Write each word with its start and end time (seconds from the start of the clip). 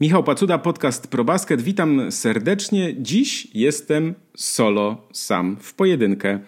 Michał 0.00 0.24
Pacuda, 0.24 0.58
podcast 0.58 1.08
ProBasket. 1.08 1.62
Witam 1.62 2.12
serdecznie. 2.12 2.94
Dziś 2.98 3.48
jestem 3.54 4.14
solo, 4.36 5.08
sam, 5.12 5.56
w 5.60 5.74
pojedynkę, 5.74 6.38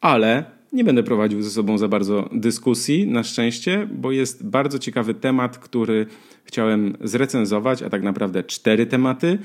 ale 0.00 0.44
nie 0.72 0.84
będę 0.84 1.02
prowadził 1.02 1.42
ze 1.42 1.50
sobą 1.50 1.78
za 1.78 1.88
bardzo 1.88 2.28
dyskusji, 2.32 3.06
na 3.06 3.22
szczęście, 3.22 3.88
bo 3.92 4.12
jest 4.12 4.46
bardzo 4.46 4.78
ciekawy 4.78 5.14
temat, 5.14 5.58
który 5.58 6.06
chciałem 6.44 6.96
zrecenzować, 7.00 7.82
a 7.82 7.90
tak 7.90 8.02
naprawdę 8.02 8.44
cztery 8.44 8.86
tematy. 8.86 9.38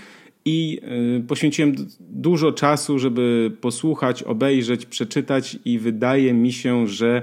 I 0.45 0.79
y, 1.19 1.27
poświęciłem 1.27 1.75
dużo 1.99 2.51
czasu, 2.51 2.99
żeby 2.99 3.51
posłuchać, 3.61 4.23
obejrzeć, 4.23 4.85
przeczytać, 4.85 5.59
i 5.65 5.79
wydaje 5.79 6.33
mi 6.33 6.53
się, 6.53 6.87
że 6.87 7.21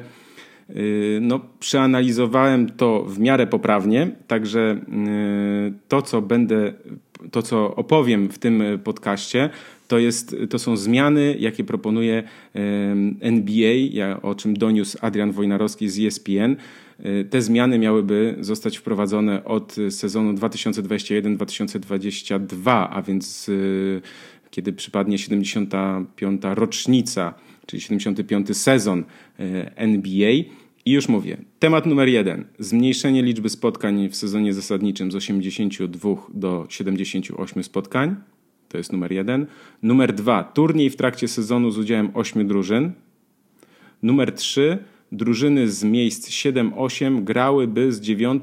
no, 1.20 1.40
przeanalizowałem 1.60 2.70
to 2.70 3.04
w 3.04 3.18
miarę 3.18 3.46
poprawnie, 3.46 4.10
także 4.26 4.80
y, 5.68 5.72
to, 5.88 6.02
co 6.02 6.22
będę, 6.22 6.72
to, 7.30 7.42
co 7.42 7.76
opowiem 7.76 8.28
w 8.28 8.38
tym 8.38 8.62
podcaście, 8.84 9.50
to, 9.88 9.98
jest, 9.98 10.36
to 10.50 10.58
są 10.58 10.76
zmiany, 10.76 11.36
jakie 11.38 11.64
proponuje 11.64 12.22
NBA, 13.20 14.18
o 14.22 14.34
czym 14.34 14.54
doniósł 14.54 14.98
Adrian 15.00 15.32
Wojnarowski 15.32 15.88
z 15.88 16.06
ESPN. 16.06 16.56
Te 17.30 17.42
zmiany 17.42 17.78
miałyby 17.78 18.36
zostać 18.40 18.78
wprowadzone 18.78 19.44
od 19.44 19.76
sezonu 19.90 20.32
2021-2022, 20.32 22.86
a 22.90 23.02
więc 23.02 23.50
kiedy 24.50 24.72
przypadnie 24.72 25.18
75. 25.18 26.42
rocznica, 26.44 27.34
czyli 27.66 27.82
75. 27.82 28.56
sezon 28.56 29.04
e, 29.38 29.76
NBA. 29.76 30.30
I 30.86 30.92
już 30.92 31.08
mówię, 31.08 31.36
temat 31.58 31.86
numer 31.86 32.08
jeden. 32.08 32.44
Zmniejszenie 32.58 33.22
liczby 33.22 33.48
spotkań 33.48 34.08
w 34.08 34.16
sezonie 34.16 34.54
zasadniczym 34.54 35.12
z 35.12 35.14
82 35.14 36.16
do 36.34 36.66
78 36.68 37.64
spotkań. 37.64 38.16
To 38.68 38.78
jest 38.78 38.92
numer 38.92 39.12
jeden. 39.12 39.46
Numer 39.82 40.12
dwa, 40.12 40.44
turniej 40.44 40.90
w 40.90 40.96
trakcie 40.96 41.28
sezonu 41.28 41.70
z 41.70 41.78
udziałem 41.78 42.10
ośmiu 42.14 42.44
drużyn. 42.44 42.92
Numer 44.02 44.32
trzy, 44.32 44.78
drużyny 45.12 45.68
z 45.68 45.84
miejsc 45.84 46.30
7-8 46.30 47.24
grałyby 47.24 47.92
z 47.92 48.00
9 48.00 48.42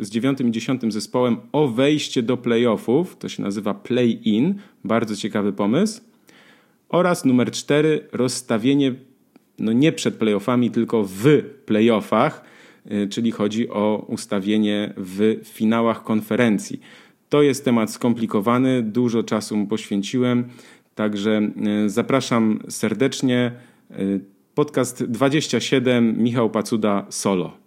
z 0.00 0.10
9 0.10 0.40
i 0.40 0.50
10 0.50 0.82
zespołem 0.88 1.36
o 1.52 1.68
wejście 1.68 2.22
do 2.22 2.36
playoffów. 2.36 3.16
To 3.16 3.28
się 3.28 3.42
nazywa 3.42 3.74
play-in. 3.74 4.54
Bardzo 4.84 5.16
ciekawy 5.16 5.52
pomysł. 5.52 6.11
Oraz 6.92 7.24
numer 7.24 7.50
4, 7.50 8.08
rozstawienie 8.12 8.94
no 9.58 9.72
nie 9.72 9.92
przed 9.92 10.14
playoffami, 10.14 10.70
tylko 10.70 11.04
w 11.04 11.24
playoffach, 11.66 12.44
y, 12.92 13.08
czyli 13.08 13.30
chodzi 13.30 13.68
o 13.68 14.06
ustawienie 14.08 14.94
w 14.96 15.40
finałach 15.44 16.04
konferencji. 16.04 16.80
To 17.28 17.42
jest 17.42 17.64
temat 17.64 17.90
skomplikowany, 17.90 18.82
dużo 18.82 19.22
czasu 19.22 19.56
mu 19.56 19.66
poświęciłem, 19.66 20.44
także 20.94 21.40
e, 21.40 21.88
zapraszam 21.88 22.60
serdecznie. 22.68 23.52
E, 23.90 23.96
podcast 24.54 25.04
27, 25.04 26.22
Michał 26.22 26.50
Pacuda 26.50 27.06
solo. 27.08 27.61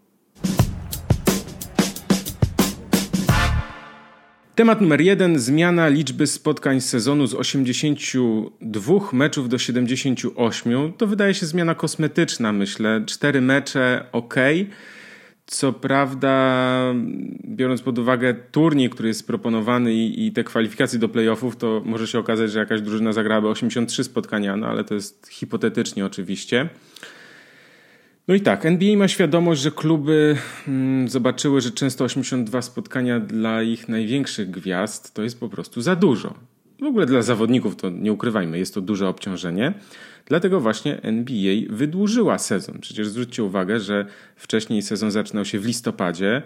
Temat 4.56 4.82
numer 4.82 5.02
jeden: 5.02 5.40
zmiana 5.40 5.88
liczby 5.88 6.28
spotkań 6.28 6.82
z 6.82 6.90
sezonu 6.90 7.28
z 7.28 7.34
82 7.34 9.00
meczów 9.14 9.50
do 9.50 9.58
78. 9.58 10.94
To 10.94 11.08
wydaje 11.08 11.34
się 11.34 11.46
zmiana 11.46 11.76
kosmetyczna, 11.76 12.52
myślę. 12.54 13.04
Cztery 13.06 13.42
mecze 13.42 14.06
ok. 14.12 14.36
Co 15.46 15.74
prawda, 15.74 16.94
biorąc 17.46 17.82
pod 17.82 18.00
uwagę 18.00 18.34
turniej, 18.34 18.90
który 18.90 19.08
jest 19.08 19.28
proponowany 19.28 19.94
i, 19.94 20.28
i, 20.28 20.32
te 20.32 20.44
kwalifikacje 20.44 21.00
do 21.00 21.10
playoffów, 21.10 21.56
to 21.56 21.82
może 21.86 22.08
się 22.08 22.20
okazać, 22.20 22.52
że 22.52 22.60
jakaś 22.60 22.82
drużyna 22.82 23.14
zagrałaby 23.14 23.48
83 23.48 24.04
spotkania, 24.04 24.58
no 24.58 24.68
ale 24.68 24.84
to 24.84 24.94
jest 24.94 25.28
hipotetycznie 25.28 26.06
oczywiście. 26.06 26.70
No 28.28 28.36
i 28.36 28.42
tak, 28.42 28.66
NBA 28.66 28.98
ma 28.98 29.08
świadomość, 29.08 29.62
że 29.62 29.72
kluby 29.72 30.38
mm, 30.68 31.10
zobaczyły, 31.10 31.62
że 31.62 31.72
często 31.72 32.04
82 32.04 32.62
spotkania 32.62 33.20
dla 33.20 33.64
ich 33.64 33.90
największych 33.90 34.50
gwiazd 34.50 35.14
to 35.14 35.24
jest 35.24 35.40
po 35.40 35.50
prostu 35.50 35.82
za 35.82 35.96
dużo. 35.96 36.34
W 36.82 36.84
ogóle 36.84 37.06
dla 37.06 37.22
zawodników 37.22 37.76
to 37.76 37.90
nie 37.90 38.14
ukrywajmy, 38.14 38.58
jest 38.60 38.74
to 38.74 38.82
duże 38.82 39.10
obciążenie. 39.10 39.74
Dlatego 40.26 40.60
właśnie 40.60 41.02
NBA 41.02 41.56
wydłużyła 41.70 42.38
sezon. 42.38 42.80
Przecież 42.82 43.08
zwróćcie 43.08 43.44
uwagę, 43.44 43.80
że 43.80 44.06
wcześniej 44.36 44.82
sezon 44.82 45.12
zaczynał 45.12 45.46
się 45.46 45.60
w 45.60 45.66
listopadzie, 45.66 46.42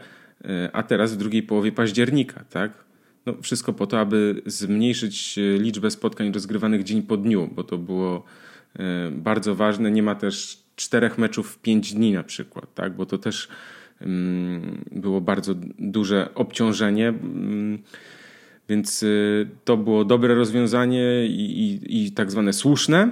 e, 0.45 0.69
a 0.73 0.83
teraz 0.83 1.13
w 1.13 1.17
drugiej 1.17 1.43
połowie 1.43 1.71
października, 1.71 2.43
tak? 2.49 2.71
No, 3.25 3.33
wszystko 3.41 3.73
po 3.73 3.87
to, 3.87 3.99
aby 3.99 4.41
zmniejszyć 4.45 5.37
e, 5.37 5.57
liczbę 5.57 5.91
spotkań 5.91 6.31
rozgrywanych 6.31 6.83
dzień 6.83 7.01
po 7.01 7.17
dniu, 7.17 7.49
bo 7.55 7.63
to 7.63 7.77
było 7.77 8.23
bardzo 9.11 9.55
ważne. 9.55 9.91
Nie 9.91 10.03
ma 10.03 10.15
też 10.15 10.63
czterech 10.75 11.17
meczów 11.17 11.51
w 11.51 11.59
pięć 11.59 11.93
dni 11.93 12.11
na 12.11 12.23
przykład, 12.23 12.73
tak? 12.73 12.95
bo 12.95 13.05
to 13.05 13.17
też 13.17 13.47
było 14.91 15.21
bardzo 15.21 15.55
duże 15.79 16.29
obciążenie. 16.35 17.13
Więc 18.69 19.05
to 19.65 19.77
było 19.77 20.05
dobre 20.05 20.35
rozwiązanie 20.35 21.25
i, 21.25 21.61
i, 21.61 22.05
i 22.05 22.11
tak 22.11 22.31
zwane 22.31 22.53
słuszne. 22.53 23.11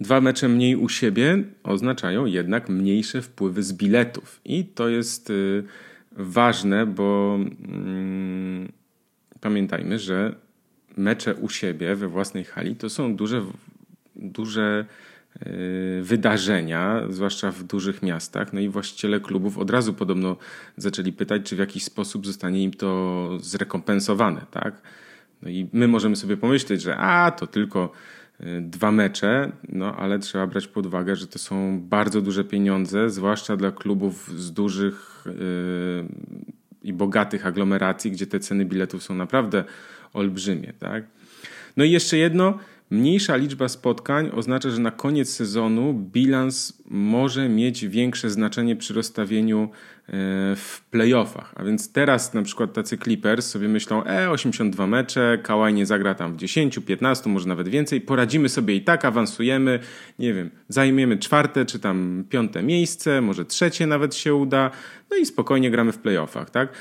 Dwa 0.00 0.20
mecze 0.20 0.48
mniej 0.48 0.76
u 0.76 0.88
siebie 0.88 1.44
oznaczają 1.62 2.26
jednak 2.26 2.68
mniejsze 2.68 3.22
wpływy 3.22 3.62
z 3.62 3.72
biletów. 3.72 4.40
I 4.44 4.64
to 4.64 4.88
jest 4.88 5.30
y, 5.30 5.64
ważne, 6.12 6.86
bo 6.86 7.38
pamiętajmy, 9.40 9.98
że 9.98 10.34
mecze 10.96 11.34
u 11.34 11.48
siebie 11.48 11.96
we 11.96 12.08
własnej 12.08 12.44
hali 12.44 12.76
to 12.76 12.90
są 12.90 13.16
duże, 13.16 13.42
duże 14.18 14.84
y, 15.46 16.00
wydarzenia, 16.02 17.02
zwłaszcza 17.10 17.50
w 17.50 17.62
dużych 17.62 18.02
miastach. 18.02 18.52
No 18.52 18.60
i 18.60 18.68
właściciele 18.68 19.20
klubów 19.20 19.58
od 19.58 19.70
razu 19.70 19.94
podobno 19.94 20.36
zaczęli 20.76 21.12
pytać, 21.12 21.42
czy 21.42 21.56
w 21.56 21.58
jakiś 21.58 21.84
sposób 21.84 22.26
zostanie 22.26 22.62
im 22.62 22.70
to 22.70 23.30
zrekompensowane. 23.40 24.46
Tak? 24.50 24.82
No 25.42 25.48
i 25.48 25.68
my 25.72 25.88
możemy 25.88 26.16
sobie 26.16 26.36
pomyśleć, 26.36 26.82
że 26.82 26.96
a 26.96 27.30
to 27.30 27.46
tylko 27.46 27.92
dwa 28.60 28.92
mecze, 28.92 29.52
no 29.68 29.96
ale 29.96 30.18
trzeba 30.18 30.46
brać 30.46 30.66
pod 30.66 30.86
uwagę, 30.86 31.16
że 31.16 31.26
to 31.26 31.38
są 31.38 31.80
bardzo 31.80 32.20
duże 32.20 32.44
pieniądze, 32.44 33.10
zwłaszcza 33.10 33.56
dla 33.56 33.72
klubów 33.72 34.40
z 34.40 34.52
dużych 34.52 35.24
yy, 35.26 36.08
i 36.82 36.92
bogatych 36.92 37.46
aglomeracji, 37.46 38.10
gdzie 38.10 38.26
te 38.26 38.40
ceny 38.40 38.64
biletów 38.64 39.02
są 39.02 39.14
naprawdę 39.14 39.64
olbrzymie. 40.12 40.72
Tak? 40.78 41.04
No 41.76 41.84
i 41.84 41.90
jeszcze 41.90 42.16
jedno, 42.18 42.58
Mniejsza 42.90 43.36
liczba 43.36 43.68
spotkań 43.68 44.30
oznacza, 44.34 44.70
że 44.70 44.80
na 44.80 44.90
koniec 44.90 45.30
sezonu 45.30 45.94
bilans 45.94 46.82
może 46.90 47.48
mieć 47.48 47.86
większe 47.86 48.30
znaczenie 48.30 48.76
przy 48.76 48.94
rozstawieniu 48.94 49.62
e, 49.62 50.12
w 50.56 50.80
playoffach. 50.90 51.52
A 51.56 51.64
więc 51.64 51.92
teraz 51.92 52.34
na 52.34 52.42
przykład 52.42 52.72
tacy 52.72 52.98
Clippers 52.98 53.46
sobie 53.46 53.68
myślą, 53.68 54.04
e, 54.04 54.30
82 54.30 54.86
mecze, 54.86 55.38
Kawhi 55.42 55.74
nie 55.74 55.86
zagra 55.86 56.14
tam 56.14 56.32
w 56.32 56.36
10, 56.36 56.78
15, 56.78 57.30
może 57.30 57.48
nawet 57.48 57.68
więcej, 57.68 58.00
poradzimy 58.00 58.48
sobie 58.48 58.74
i 58.74 58.84
tak, 58.84 59.04
awansujemy, 59.04 59.78
nie 60.18 60.34
wiem, 60.34 60.50
zajmiemy 60.68 61.18
czwarte 61.18 61.66
czy 61.66 61.78
tam 61.78 62.24
piąte 62.28 62.62
miejsce, 62.62 63.20
może 63.20 63.44
trzecie 63.44 63.86
nawet 63.86 64.14
się 64.14 64.34
uda, 64.34 64.70
no 65.10 65.16
i 65.16 65.26
spokojnie 65.26 65.70
gramy 65.70 65.92
w 65.92 65.98
playoffach, 65.98 66.50
tak? 66.50 66.72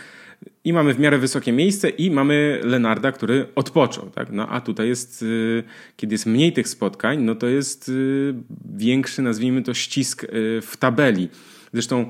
I 0.68 0.74
mamy 0.74 0.94
w 0.94 1.00
miarę 1.00 1.18
wysokie 1.18 1.52
miejsce 1.52 1.90
i 1.90 2.12
mamy 2.12 2.60
Lenarda, 2.64 3.12
który 3.12 3.46
odpoczął. 3.56 4.10
Tak? 4.10 4.32
No 4.32 4.50
a 4.50 4.62
tutaj 4.62 4.88
jest, 4.88 5.22
y, 5.22 5.64
kiedy 5.96 6.14
jest 6.14 6.26
mniej 6.26 6.54
tych 6.54 6.68
spotkań, 6.68 7.24
no 7.24 7.36
to 7.36 7.48
jest 7.48 7.90
y, 7.90 8.34
większy, 8.76 9.22
nazwijmy 9.22 9.62
to, 9.62 9.74
ścisk 9.74 10.24
y, 10.24 10.28
w 10.62 10.78
tabeli. 10.78 11.30
Zresztą 11.74 12.10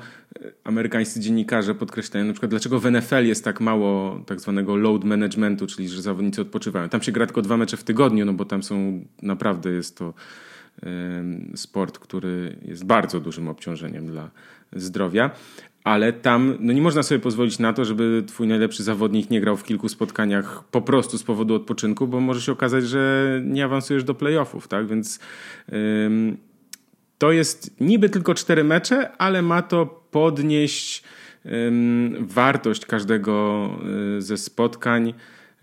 amerykańscy 0.63 1.19
dziennikarze 1.19 1.75
podkreślają 1.75 2.25
na 2.25 2.33
przykład, 2.33 2.49
dlaczego 2.49 2.79
w 2.79 2.91
NFL 2.91 3.25
jest 3.25 3.43
tak 3.43 3.61
mało 3.61 4.23
tak 4.25 4.39
zwanego 4.39 4.75
load 4.75 5.03
managementu, 5.03 5.67
czyli 5.67 5.89
że 5.89 6.01
zawodnicy 6.01 6.41
odpoczywają. 6.41 6.89
Tam 6.89 7.01
się 7.01 7.11
gra 7.11 7.25
tylko 7.25 7.41
dwa 7.41 7.57
mecze 7.57 7.77
w 7.77 7.83
tygodniu, 7.83 8.25
no 8.25 8.33
bo 8.33 8.45
tam 8.45 8.63
są 8.63 9.05
naprawdę 9.21 9.71
jest 9.71 9.97
to 9.97 10.13
sport, 11.55 11.99
który 11.99 12.57
jest 12.61 12.85
bardzo 12.85 13.19
dużym 13.19 13.47
obciążeniem 13.47 14.07
dla 14.07 14.29
zdrowia 14.73 15.31
ale 15.87 16.13
tam 16.13 16.57
no 16.59 16.73
nie 16.73 16.81
można 16.81 17.03
sobie 17.03 17.19
pozwolić 17.19 17.59
na 17.59 17.73
to, 17.73 17.85
żeby 17.85 18.23
twój 18.27 18.47
najlepszy 18.47 18.83
zawodnik 18.83 19.29
nie 19.29 19.41
grał 19.41 19.57
w 19.57 19.63
kilku 19.63 19.89
spotkaniach 19.89 20.63
po 20.71 20.81
prostu 20.81 21.17
z 21.17 21.23
powodu 21.23 21.55
odpoczynku, 21.55 22.07
bo 22.07 22.19
może 22.19 22.41
się 22.41 22.51
okazać, 22.51 22.87
że 22.87 23.41
nie 23.45 23.65
awansujesz 23.65 24.03
do 24.03 24.15
playoffów, 24.15 24.67
tak? 24.67 24.87
Więc 24.87 25.19
ym, 25.73 26.37
to 27.17 27.31
jest 27.31 27.81
niby 27.81 28.09
tylko 28.09 28.33
cztery 28.33 28.63
mecze, 28.63 29.17
ale 29.17 29.41
ma 29.41 29.61
to 29.61 29.85
podnieść 30.11 31.03
ym, 31.45 32.15
wartość 32.19 32.85
każdego 32.85 33.69
y, 34.17 34.21
ze 34.21 34.37
spotkań. 34.37 35.13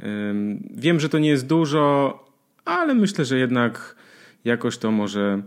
Ym, 0.01 0.69
wiem, 0.77 1.01
że 1.01 1.09
to 1.09 1.19
nie 1.19 1.29
jest 1.29 1.47
dużo, 1.47 2.19
ale 2.65 2.95
myślę, 2.95 3.25
że 3.25 3.39
jednak 3.39 3.97
jakoś 4.45 4.79
to 4.79 4.91
może 4.91 5.43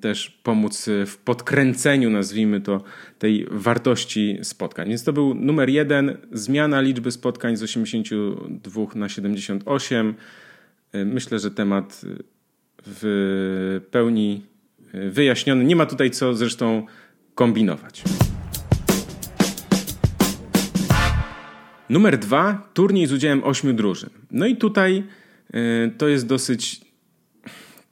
też 0.00 0.30
pomóc 0.42 0.88
w 1.06 1.16
podkręceniu, 1.16 2.10
nazwijmy 2.10 2.60
to, 2.60 2.82
tej 3.18 3.46
wartości 3.50 4.38
spotkań. 4.42 4.88
Więc 4.88 5.04
to 5.04 5.12
był 5.12 5.34
numer 5.34 5.68
jeden, 5.68 6.16
zmiana 6.32 6.80
liczby 6.80 7.10
spotkań 7.10 7.56
z 7.56 7.62
82 7.62 8.86
na 8.94 9.08
78. 9.08 10.14
Myślę, 10.92 11.38
że 11.38 11.50
temat 11.50 12.00
w 12.86 13.80
pełni 13.90 14.42
wyjaśniony. 14.92 15.64
Nie 15.64 15.76
ma 15.76 15.86
tutaj 15.86 16.10
co 16.10 16.34
zresztą 16.34 16.86
kombinować. 17.34 18.02
Numer 21.88 22.18
dwa, 22.18 22.70
turniej 22.74 23.06
z 23.06 23.12
udziałem 23.12 23.44
ośmiu 23.44 23.72
drużyn. 23.72 24.10
No 24.30 24.46
i 24.46 24.56
tutaj 24.56 25.04
to 25.98 26.08
jest 26.08 26.26
dosyć 26.26 26.91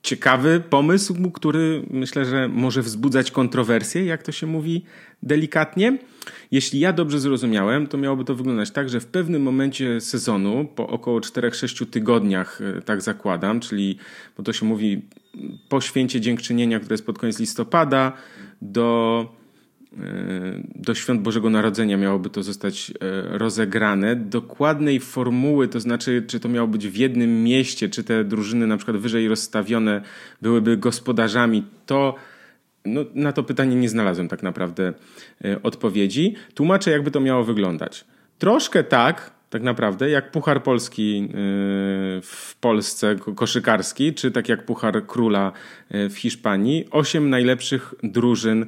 ciekawy 0.03 0.63
pomysł, 0.71 1.31
który 1.31 1.83
myślę, 1.91 2.25
że 2.25 2.49
może 2.49 2.83
wzbudzać 2.83 3.31
kontrowersje, 3.31 4.05
jak 4.05 4.23
to 4.23 4.33
się 4.33 4.47
mówi 4.47 4.85
delikatnie. 5.23 5.99
Jeśli 6.51 6.81
ja 6.81 6.93
dobrze 6.93 7.21
zrozumiałem, 7.21 7.87
to 7.87 7.99
miałoby 7.99 8.25
to 8.25 8.35
wyglądać 8.35 8.71
tak, 8.71 8.89
że 8.89 9.01
w 9.01 9.07
pewnym 9.07 9.43
momencie 9.43 10.01
sezonu, 10.01 10.69
po 10.77 10.89
około 10.89 11.21
4-6 11.21 11.87
tygodniach, 11.87 12.61
y, 12.61 12.83
tak 12.83 13.03
zakładam, 13.03 13.61
czyli, 13.61 13.99
bo 14.37 14.43
to 14.43 14.53
się 14.53 14.67
mówi 14.67 15.03
po 15.69 15.81
święcie 15.81 16.21
dziękczynienia, 16.21 16.81
które 16.81 16.95
jest 16.95 17.07
pod 17.07 17.19
koniec 17.19 17.39
listopada, 17.39 18.13
do 18.63 19.27
E, 19.31 19.40
do 20.75 20.95
świąt 20.95 21.23
Bożego 21.23 21.51
Narodzenia 21.51 21.97
miałoby 21.97 22.31
to 22.31 22.43
zostać 22.43 22.91
e, 22.91 23.39
rozegrane. 23.39 24.17
Dokładnej 24.17 25.01
formuły, 25.01 25.69
to 25.69 25.81
znaczy, 25.81 26.25
czy 26.27 26.41
to 26.41 26.49
miało 26.49 26.69
być 26.69 26.89
w 26.89 26.97
jednym 26.97 27.45
mieście, 27.45 27.89
czy 27.89 28.05
te 28.05 28.25
drużyny 28.25 28.67
na 28.67 28.77
przykład 28.77 28.97
wyżej 28.97 29.29
rozstawione 29.29 30.03
byłyby 30.43 30.77
gospodarzami, 30.77 31.65
to 31.87 32.15
no, 32.85 33.05
na 33.15 33.33
to 33.33 33.43
pytanie 33.43 33.77
nie 33.77 33.89
znalazłem 33.89 34.29
tak 34.29 34.43
naprawdę 34.43 34.93
e, 35.45 35.63
odpowiedzi. 35.63 36.35
Tłumaczę, 36.55 36.91
jakby 36.91 37.11
to 37.11 37.21
miało 37.21 37.45
wyglądać. 37.45 38.05
Troszkę 38.39 38.85
tak, 38.85 39.31
tak 39.51 39.63
naprawdę, 39.63 40.11
jak 40.11 40.31
Puchar 40.31 40.63
Polski 40.63 41.29
w 42.23 42.57
Polsce, 42.61 43.17
koszykarski, 43.35 44.15
czy 44.15 44.31
tak 44.31 44.49
jak 44.49 44.65
Puchar 44.65 45.07
Króla 45.07 45.53
w 45.91 46.15
Hiszpanii. 46.15 46.85
Osiem 46.91 47.31
najlepszych 47.31 47.95
drużyn 48.03 48.67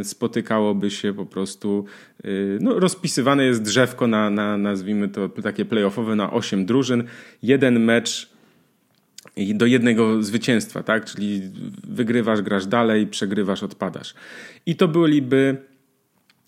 Y, 0.00 0.04
spotykałoby 0.04 0.90
się 0.90 1.14
po 1.14 1.26
prostu, 1.26 1.84
y, 2.24 2.58
no, 2.60 2.78
rozpisywane 2.78 3.44
jest 3.44 3.62
drzewko 3.62 4.06
na, 4.06 4.30
na 4.30 4.56
nazwijmy 4.56 5.08
to 5.08 5.28
takie 5.28 5.64
playoffowe 5.64 6.16
na 6.16 6.32
8 6.32 6.66
drużyn. 6.66 7.04
Jeden 7.42 7.80
mecz 7.80 8.32
do 9.54 9.66
jednego 9.66 10.22
zwycięstwa, 10.22 10.82
tak? 10.82 11.04
Czyli 11.04 11.42
wygrywasz, 11.88 12.42
grasz 12.42 12.66
dalej, 12.66 13.06
przegrywasz, 13.06 13.62
odpadasz. 13.62 14.14
I 14.66 14.76
to 14.76 14.88
byliby 14.88 15.56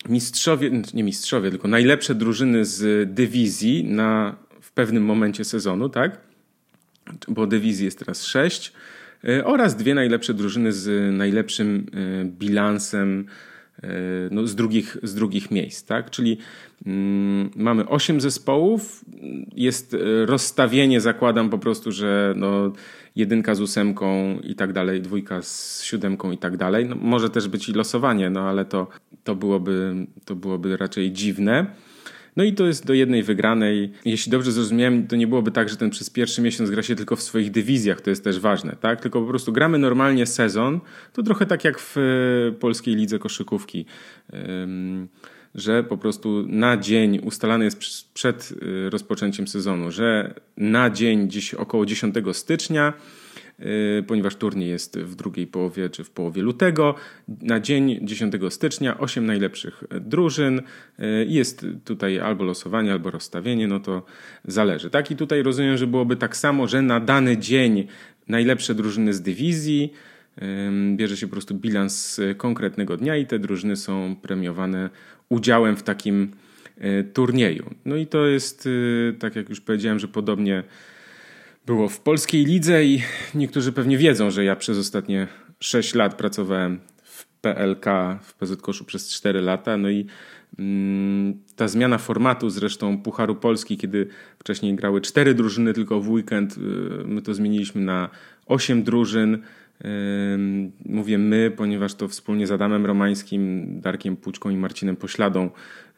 mistrzowie, 0.09 0.71
nie 0.93 1.03
mistrzowie, 1.03 1.49
tylko 1.49 1.67
najlepsze 1.67 2.15
drużyny 2.15 2.65
z 2.65 3.09
dywizji 3.13 3.83
na, 3.83 4.35
w 4.61 4.71
pewnym 4.71 5.05
momencie 5.05 5.45
sezonu, 5.45 5.89
tak? 5.89 6.17
Bo 7.27 7.47
dywizji 7.47 7.85
jest 7.85 7.99
teraz 7.99 8.23
sześć 8.23 8.73
E, 9.27 9.45
oraz 9.45 9.75
dwie 9.75 9.95
najlepsze 9.95 10.33
drużyny 10.33 10.71
z 10.71 11.15
najlepszym 11.17 11.85
e, 11.93 12.25
bilansem 12.25 13.25
e, 13.83 13.89
no, 14.31 14.47
z, 14.47 14.55
drugich, 14.55 14.97
z 15.03 15.15
drugich 15.15 15.51
miejsc. 15.51 15.85
Tak? 15.85 16.09
Czyli 16.09 16.37
mm, 16.85 17.49
mamy 17.55 17.87
osiem 17.87 18.21
zespołów, 18.21 19.05
jest 19.55 19.95
rozstawienie, 20.25 21.01
zakładam 21.01 21.49
po 21.49 21.57
prostu, 21.57 21.91
że 21.91 22.33
no, 22.37 22.73
jedynka 23.15 23.55
z 23.55 23.61
ósemką 23.61 24.39
i 24.39 24.55
tak 24.55 24.73
dalej, 24.73 25.01
dwójka 25.01 25.41
z 25.41 25.83
siódemką 25.83 26.31
i 26.31 26.37
tak 26.37 26.57
dalej. 26.57 26.85
No, 26.85 26.95
może 26.95 27.29
też 27.29 27.47
być 27.47 27.69
i 27.69 27.73
losowanie, 27.73 28.29
no 28.29 28.41
ale 28.41 28.65
to, 28.65 28.87
to, 29.25 29.35
byłoby, 29.35 30.07
to 30.25 30.35
byłoby 30.35 30.77
raczej 30.77 31.11
dziwne. 31.11 31.65
No 32.35 32.43
i 32.43 32.53
to 32.53 32.65
jest 32.65 32.85
do 32.85 32.93
jednej 32.93 33.23
wygranej. 33.23 33.91
Jeśli 34.05 34.31
dobrze 34.31 34.51
zrozumiałem, 34.51 35.07
to 35.07 35.15
nie 35.15 35.27
byłoby 35.27 35.51
tak, 35.51 35.69
że 35.69 35.77
ten 35.77 35.89
przez 35.89 36.09
pierwszy 36.09 36.41
miesiąc 36.41 36.69
gra 36.69 36.83
się 36.83 36.95
tylko 36.95 37.15
w 37.15 37.21
swoich 37.21 37.51
dywizjach, 37.51 38.01
to 38.01 38.09
jest 38.09 38.23
też 38.23 38.39
ważne, 38.39 38.75
tak? 38.81 39.01
Tylko 39.01 39.21
po 39.21 39.27
prostu 39.27 39.53
gramy 39.53 39.77
normalnie 39.77 40.25
sezon, 40.25 40.79
to 41.13 41.23
trochę 41.23 41.45
tak 41.45 41.63
jak 41.63 41.79
w 41.79 41.97
e, 41.97 42.01
polskiej 42.51 42.95
lidze 42.95 43.19
koszykówki. 43.19 43.85
że 45.55 45.83
po 45.83 45.97
prostu 45.97 46.45
na 46.47 46.77
dzień 46.77 47.19
ustalany 47.19 47.65
jest 47.65 48.13
przed 48.13 48.53
e, 48.85 48.89
rozpoczęciem 48.89 49.47
sezonu, 49.47 49.91
że 49.91 50.33
na 50.57 50.89
dzień 50.89 51.27
gdzieś 51.27 51.53
około 51.53 51.85
10 51.85 52.15
stycznia 52.33 52.93
ponieważ 54.07 54.35
turniej 54.35 54.69
jest 54.69 54.99
w 54.99 55.15
drugiej 55.15 55.47
połowie 55.47 55.89
czy 55.89 56.03
w 56.03 56.09
połowie 56.09 56.41
lutego. 56.41 56.95
Na 57.27 57.59
dzień 57.59 57.99
10 58.01 58.33
stycznia 58.49 58.97
8 58.97 59.25
najlepszych 59.25 59.83
drużyn. 60.01 60.59
Y, 60.59 61.25
jest 61.29 61.65
tutaj 61.85 62.19
albo 62.19 62.43
losowanie, 62.43 62.91
albo 62.91 63.11
rozstawienie, 63.11 63.67
no 63.67 63.79
to 63.79 64.05
zależy. 64.45 64.89
Tak 64.89 65.11
i 65.11 65.15
tutaj 65.15 65.43
rozumiem, 65.43 65.77
że 65.77 65.87
byłoby 65.87 66.15
tak 66.15 66.37
samo, 66.37 66.67
że 66.67 66.81
na 66.81 66.99
dany 66.99 67.37
dzień 67.37 67.87
najlepsze 68.27 68.75
drużyny 68.75 69.13
z 69.13 69.21
dywizji 69.21 69.93
bierze 70.95 71.17
się 71.17 71.27
po 71.27 71.31
prostu 71.31 71.55
bilans 71.55 72.21
konkretnego 72.37 72.97
dnia 72.97 73.17
i 73.17 73.25
te 73.25 73.39
drużyny 73.39 73.75
są 73.75 74.15
premiowane 74.21 74.89
udziałem 75.29 75.75
w 75.75 75.83
takim 75.83 76.31
y, 76.77 77.03
turnieju. 77.13 77.75
No 77.85 77.95
i 77.95 78.07
to 78.07 78.25
jest, 78.25 78.69
tak 79.19 79.35
jak 79.35 79.49
już 79.49 79.61
powiedziałem, 79.61 79.99
że 79.99 80.07
podobnie 80.07 80.63
było 81.65 81.89
w 81.89 81.99
polskiej 81.99 82.45
lidze 82.45 82.85
i 82.85 83.01
niektórzy 83.35 83.71
pewnie 83.71 83.97
wiedzą, 83.97 84.31
że 84.31 84.43
ja 84.43 84.55
przez 84.55 84.77
ostatnie 84.77 85.27
6 85.59 85.95
lat 85.95 86.15
pracowałem 86.15 86.79
w 87.03 87.25
PLK, 87.25 87.85
w 88.21 88.33
PZ 88.33 88.61
przez 88.85 89.13
4 89.13 89.41
lata. 89.41 89.77
No 89.77 89.89
i 89.89 90.05
mm, 90.59 91.33
ta 91.55 91.67
zmiana 91.67 91.97
formatu 91.97 92.49
zresztą 92.49 92.97
Pucharu 92.97 93.35
Polski, 93.35 93.77
kiedy 93.77 94.07
wcześniej 94.39 94.75
grały 94.75 95.01
4 95.01 95.33
drużyny 95.33 95.73
tylko 95.73 96.01
w 96.01 96.09
weekend, 96.09 96.57
y, 96.57 96.61
my 97.05 97.21
to 97.21 97.33
zmieniliśmy 97.33 97.81
na 97.81 98.09
8 98.45 98.83
drużyn. 98.83 99.41
Mówię 100.85 101.17
my, 101.17 101.51
ponieważ 101.57 101.93
to 101.93 102.07
wspólnie 102.07 102.47
z 102.47 102.51
Adamem 102.51 102.85
Romańskim, 102.85 103.65
Darkiem 103.81 104.17
Puczką 104.17 104.49
i 104.49 104.57
Marcinem 104.57 104.95
Pośladą 104.95 105.49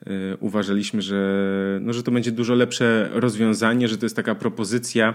y, 0.07 0.11
uważaliśmy, 0.39 1.01
że, 1.01 1.79
no, 1.81 1.93
że 1.93 2.03
to 2.03 2.11
będzie 2.11 2.31
dużo 2.31 2.55
lepsze 2.55 3.09
rozwiązanie, 3.13 3.87
że 3.87 3.97
to 3.97 4.05
jest 4.05 4.15
taka 4.15 4.35
propozycja 4.35 5.13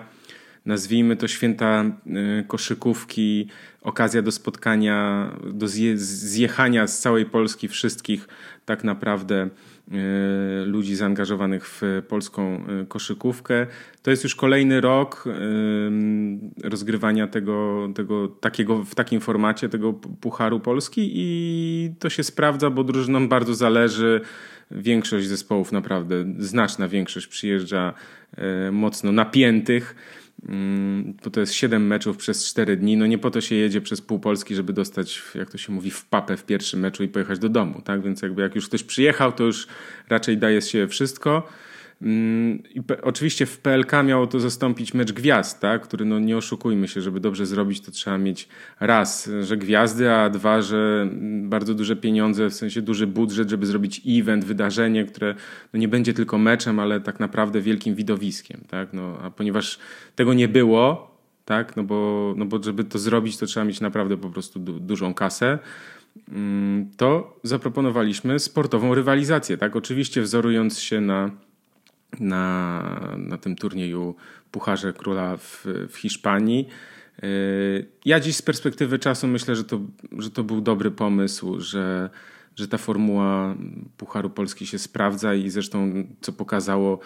nazwijmy 0.67 1.17
to 1.17 1.29
święta 1.29 1.85
y, 2.41 2.45
koszykówki, 2.49 3.49
okazja 3.83 4.23
do 4.23 4.33
spotkania, 4.33 5.31
do 5.53 5.67
zjechania 5.95 6.87
z 6.87 6.99
całej 6.99 7.27
Polski 7.27 7.69
wszystkich 7.69 8.29
tak 8.65 8.85
naprawdę 8.85 9.49
y, 9.89 10.67
ludzi 10.67 10.97
zaangażowanych 10.97 11.69
w 11.69 12.03
polską 12.09 12.65
y, 12.83 12.87
koszykówkę. 12.87 13.67
To 14.03 14.11
jest 14.11 14.25
już 14.25 14.35
kolejny 14.35 14.81
rok 14.81 15.25
rozgrywania 16.65 17.27
tego, 17.27 17.89
tego 17.95 18.29
takiego, 18.29 18.85
w 18.85 18.95
takim 18.95 19.21
formacie 19.21 19.69
tego 19.69 19.93
Pucharu 19.93 20.61
Polski 20.61 21.11
i 21.15 21.95
to 21.99 22.11
się 22.11 22.23
sprawdza, 22.23 22.71
bo 22.71 22.85
drużynom 22.85 23.29
bardzo 23.29 23.55
zależy. 23.55 24.21
Większość 24.71 25.27
zespołów, 25.27 25.73
naprawdę 25.73 26.25
znaczna 26.39 26.89
większość 26.89 27.27
przyjeżdża 27.27 27.95
mocno 28.73 29.13
napiętych 29.13 29.95
bo 31.25 31.31
to 31.31 31.41
jest 31.41 31.53
7 31.53 31.87
meczów 31.87 32.17
przez 32.17 32.47
4 32.47 32.77
dni. 32.77 32.97
No 32.97 33.07
nie 33.07 33.19
po 33.19 33.31
to 33.31 33.41
się 33.41 33.55
jedzie 33.55 33.81
przez 33.81 34.01
pół 34.01 34.19
Polski, 34.19 34.55
żeby 34.55 34.73
dostać, 34.73 35.23
jak 35.35 35.51
to 35.51 35.59
się 35.59 35.73
mówi, 35.73 35.91
w 35.91 36.05
papę 36.05 36.37
w 36.37 36.45
pierwszym 36.45 36.81
meczu 36.81 37.03
i 37.03 37.09
pojechać 37.09 37.39
do 37.39 37.49
domu. 37.49 37.83
Tak? 37.85 38.03
Więc 38.03 38.23
jakby 38.23 38.43
jak 38.43 38.55
już 38.55 38.69
ktoś 38.69 38.83
przyjechał, 38.83 39.33
to 39.33 39.45
już 39.45 39.67
raczej 40.09 40.39
daje 40.39 40.63
się 40.63 40.89
wszystko. 40.89 41.49
Mm, 42.03 42.63
oczywiście 43.03 43.47
w 43.47 43.59
PLK 43.59 43.93
miało 44.05 44.27
to 44.27 44.41
zastąpić 44.41 44.95
mecz 44.95 45.13
gwiazd, 45.13 45.61
tak? 45.61 45.83
który 45.83 46.05
no 46.05 46.19
nie 46.19 46.37
oszukujmy 46.37 46.89
się, 46.89 47.01
żeby 47.01 47.21
dobrze 47.21 47.47
zrobić, 47.47 47.81
to 47.81 47.91
trzeba 47.91 48.19
mieć 48.19 48.49
raz, 48.81 49.31
że 49.43 49.57
gwiazdy, 49.57 50.13
a 50.13 50.31
dwa, 50.31 50.63
że 50.63 51.09
bardzo 51.43 51.75
duże 51.75 51.97
pieniądze, 51.97 52.51
w 52.51 52.55
sensie 52.55 52.83
duży 52.83 53.07
budżet, 53.07 53.51
żeby 53.51 53.67
zrobić 53.67 54.03
event, 54.07 54.45
wydarzenie, 54.45 55.05
które 55.05 55.35
no 55.73 55.79
nie 55.79 55.89
będzie 55.89 56.15
tylko 56.15 56.39
meczem, 56.39 56.79
ale 56.79 57.01
tak 57.01 57.21
naprawdę 57.21 57.61
wielkim 57.61 57.95
widowiskiem. 57.95 58.61
Tak? 58.69 58.93
No, 58.93 59.19
a 59.23 59.31
ponieważ 59.31 59.79
tego 60.17 60.35
nie 60.35 60.49
było, 60.49 61.17
tak? 61.45 61.77
no, 61.77 61.85
bo, 61.85 62.35
no 62.37 62.45
bo 62.45 62.63
żeby 62.63 62.85
to 62.85 62.99
zrobić, 62.99 63.37
to 63.37 63.47
trzeba 63.47 63.65
mieć 63.65 63.81
naprawdę 63.81 64.17
po 64.17 64.31
prostu 64.31 64.59
du 64.59 64.81
dużą 64.81 65.15
kasę 65.15 65.59
mm, 66.29 66.91
to 66.97 67.41
zaproponowaliśmy 67.43 68.39
sportową 68.39 68.95
rywalizację, 68.95 69.59
tak? 69.59 69.77
Oczywiście 69.77 70.23
wzorując 70.23 70.79
się 70.79 71.01
na 71.01 71.31
na, 72.21 73.17
na 73.19 73.39
tym 73.39 73.57
turnieju 73.57 74.15
Pucharze 74.51 74.93
Króla 74.93 75.37
w, 75.37 75.67
w 75.89 75.97
Hiszpanii. 75.97 76.69
Y, 77.25 77.87
ja 78.05 78.21
dziś 78.21 78.37
z 78.37 78.43
perspektywy 78.43 78.99
czasu 78.99 79.27
myślę, 79.27 79.57
że 79.57 79.65
to, 79.65 79.81
że 80.19 80.31
to 80.31 80.45
był 80.45 80.61
dobry 80.61 80.91
pomysł, 80.91 81.61
że, 81.61 82.11
że 82.57 82.69
ta 82.69 82.79
formuła 82.79 83.57
Pucharu 83.97 84.31
Polski 84.31 84.67
się 84.67 84.79
sprawdza 84.79 85.35
i 85.35 85.51
zresztą 85.51 86.07
co 86.21 86.33
pokazało 86.33 87.01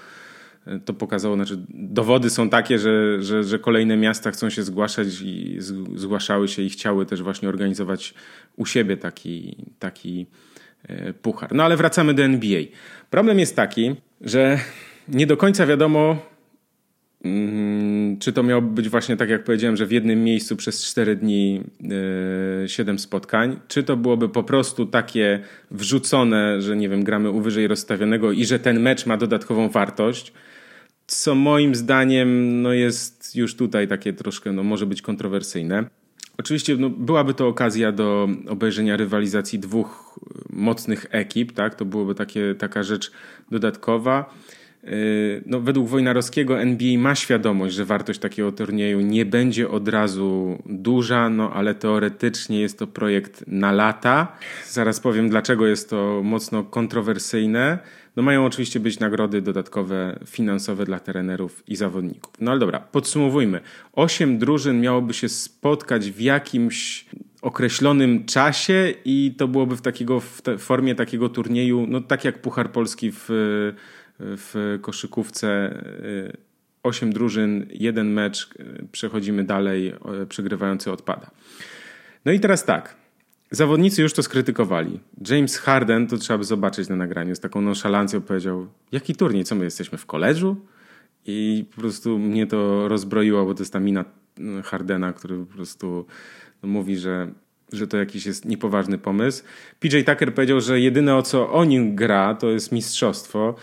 to 0.84 0.94
pokazało, 0.94 1.34
znaczy 1.34 1.58
dowody 1.68 2.30
są 2.30 2.48
takie, 2.48 2.78
że, 2.78 3.22
że, 3.22 3.44
że 3.44 3.58
kolejne 3.58 3.96
miasta 3.96 4.30
chcą 4.30 4.50
się 4.50 4.62
zgłaszać 4.62 5.06
i 5.22 5.58
zgłaszały 5.94 6.48
się 6.48 6.62
i 6.62 6.70
chciały 6.70 7.06
też 7.06 7.22
właśnie 7.22 7.48
organizować 7.48 8.14
u 8.56 8.66
siebie 8.66 8.96
taki, 8.96 9.56
taki 9.78 10.26
e, 10.88 11.12
puchar. 11.12 11.54
No 11.54 11.64
ale 11.64 11.76
wracamy 11.76 12.14
do 12.14 12.22
NBA. 12.22 12.62
Problem 13.10 13.38
jest 13.38 13.56
taki, 13.56 13.96
że 14.20 14.58
nie 15.08 15.26
do 15.26 15.36
końca 15.36 15.66
wiadomo, 15.66 16.16
mm, 17.24 18.18
czy 18.18 18.32
to 18.32 18.42
miałoby 18.42 18.68
być 18.68 18.88
właśnie 18.88 19.16
tak, 19.16 19.28
jak 19.28 19.44
powiedziałem, 19.44 19.76
że 19.76 19.86
w 19.86 19.92
jednym 19.92 20.24
miejscu 20.24 20.56
przez 20.56 20.84
4 20.84 21.16
dni 21.16 21.62
yy, 22.62 22.68
7 22.68 22.98
spotkań, 22.98 23.60
czy 23.68 23.82
to 23.82 23.96
byłoby 23.96 24.28
po 24.28 24.42
prostu 24.42 24.86
takie 24.86 25.40
wrzucone, 25.70 26.62
że 26.62 26.76
nie 26.76 26.88
wiem, 26.88 27.04
gramy 27.04 27.30
u 27.30 27.40
wyżej 27.40 27.66
rozstawionego 27.66 28.32
i 28.32 28.44
że 28.44 28.58
ten 28.58 28.80
mecz 28.80 29.06
ma 29.06 29.16
dodatkową 29.16 29.68
wartość, 29.68 30.32
co 31.06 31.34
moim 31.34 31.74
zdaniem 31.74 32.62
no 32.62 32.72
jest 32.72 33.36
już 33.36 33.56
tutaj 33.56 33.88
takie 33.88 34.12
troszkę, 34.12 34.52
no 34.52 34.62
może 34.62 34.86
być 34.86 35.02
kontrowersyjne. 35.02 35.84
Oczywiście 36.38 36.76
no, 36.76 36.90
byłaby 36.90 37.34
to 37.34 37.48
okazja 37.48 37.92
do 37.92 38.28
obejrzenia 38.48 38.96
rywalizacji 38.96 39.58
dwóch 39.58 40.20
mocnych 40.50 41.06
ekip, 41.10 41.52
tak? 41.52 41.74
To 41.74 41.84
byłoby 41.84 42.14
takie, 42.14 42.54
taka 42.54 42.82
rzecz 42.82 43.12
dodatkowa. 43.50 44.34
Yy, 44.86 45.42
no, 45.46 45.60
według 45.60 45.88
Wojnarowskiego 45.88 46.60
NBA 46.60 46.98
ma 46.98 47.14
świadomość, 47.14 47.74
że 47.74 47.84
wartość 47.84 48.20
takiego 48.20 48.52
turnieju 48.52 49.00
nie 49.00 49.24
będzie 49.24 49.68
od 49.68 49.88
razu 49.88 50.58
duża, 50.66 51.28
no 51.28 51.52
ale 51.52 51.74
teoretycznie 51.74 52.60
jest 52.60 52.78
to 52.78 52.86
projekt 52.86 53.44
na 53.46 53.72
lata. 53.72 54.36
Zaraz 54.66 55.00
powiem, 55.00 55.28
dlaczego 55.28 55.66
jest 55.66 55.90
to 55.90 56.20
mocno 56.24 56.64
kontrowersyjne. 56.64 57.78
No 58.16 58.22
mają 58.22 58.44
oczywiście 58.44 58.80
być 58.80 59.00
nagrody 59.00 59.42
dodatkowe 59.42 60.18
finansowe 60.26 60.84
dla 60.84 61.00
trenerów 61.00 61.62
i 61.68 61.76
zawodników. 61.76 62.32
No 62.40 62.50
ale 62.50 62.60
dobra, 62.60 62.80
podsumowujmy. 62.80 63.60
Osiem 63.92 64.38
drużyn 64.38 64.80
miałoby 64.80 65.14
się 65.14 65.28
spotkać 65.28 66.10
w 66.10 66.20
jakimś 66.20 67.06
określonym 67.42 68.24
czasie 68.24 68.94
i 69.04 69.34
to 69.38 69.48
byłoby 69.48 69.76
w, 69.76 69.82
takiego, 69.82 70.20
w 70.20 70.42
formie 70.58 70.94
takiego 70.94 71.28
turnieju, 71.28 71.86
no 71.88 72.00
tak 72.00 72.24
jak 72.24 72.42
Puchar 72.42 72.72
Polski 72.72 73.12
w, 73.12 73.28
w 74.18 74.78
koszykówce. 74.82 75.78
Osiem 76.82 77.12
drużyn, 77.12 77.66
jeden 77.70 78.12
mecz, 78.12 78.48
przechodzimy 78.92 79.44
dalej, 79.44 79.92
przegrywający 80.28 80.92
odpada. 80.92 81.30
No 82.24 82.32
i 82.32 82.40
teraz 82.40 82.64
tak. 82.64 82.96
Zawodnicy 83.50 84.02
już 84.02 84.12
to 84.12 84.22
skrytykowali. 84.22 85.00
James 85.30 85.58
Harden, 85.58 86.06
to 86.06 86.16
trzeba 86.16 86.38
by 86.38 86.44
zobaczyć 86.44 86.88
na 86.88 86.96
nagraniu, 86.96 87.34
z 87.34 87.40
taką 87.40 87.60
nonszalancją 87.60 88.20
powiedział, 88.20 88.66
jaki 88.92 89.14
turniej, 89.14 89.44
co 89.44 89.54
my 89.54 89.64
jesteśmy 89.64 89.98
w 89.98 90.06
koleżu? 90.06 90.56
I 91.26 91.64
po 91.74 91.80
prostu 91.80 92.18
mnie 92.18 92.46
to 92.46 92.88
rozbroiło, 92.88 93.44
bo 93.44 93.54
to 93.54 93.62
jest 93.62 93.72
ta 93.72 93.80
mina 93.80 94.04
Hardena, 94.64 95.12
który 95.12 95.38
po 95.38 95.54
prostu 95.54 96.06
no, 96.62 96.68
mówi, 96.68 96.96
że, 96.96 97.32
że 97.72 97.86
to 97.86 97.96
jakiś 97.96 98.26
jest 98.26 98.44
niepoważny 98.44 98.98
pomysł. 98.98 99.44
PJ 99.80 99.96
Tucker 99.98 100.34
powiedział, 100.34 100.60
że 100.60 100.80
jedyne 100.80 101.16
o 101.16 101.22
co 101.22 101.52
o 101.52 101.64
nim 101.64 101.96
gra, 101.96 102.34
to 102.34 102.50
jest 102.50 102.72
mistrzostwo. 102.72 103.54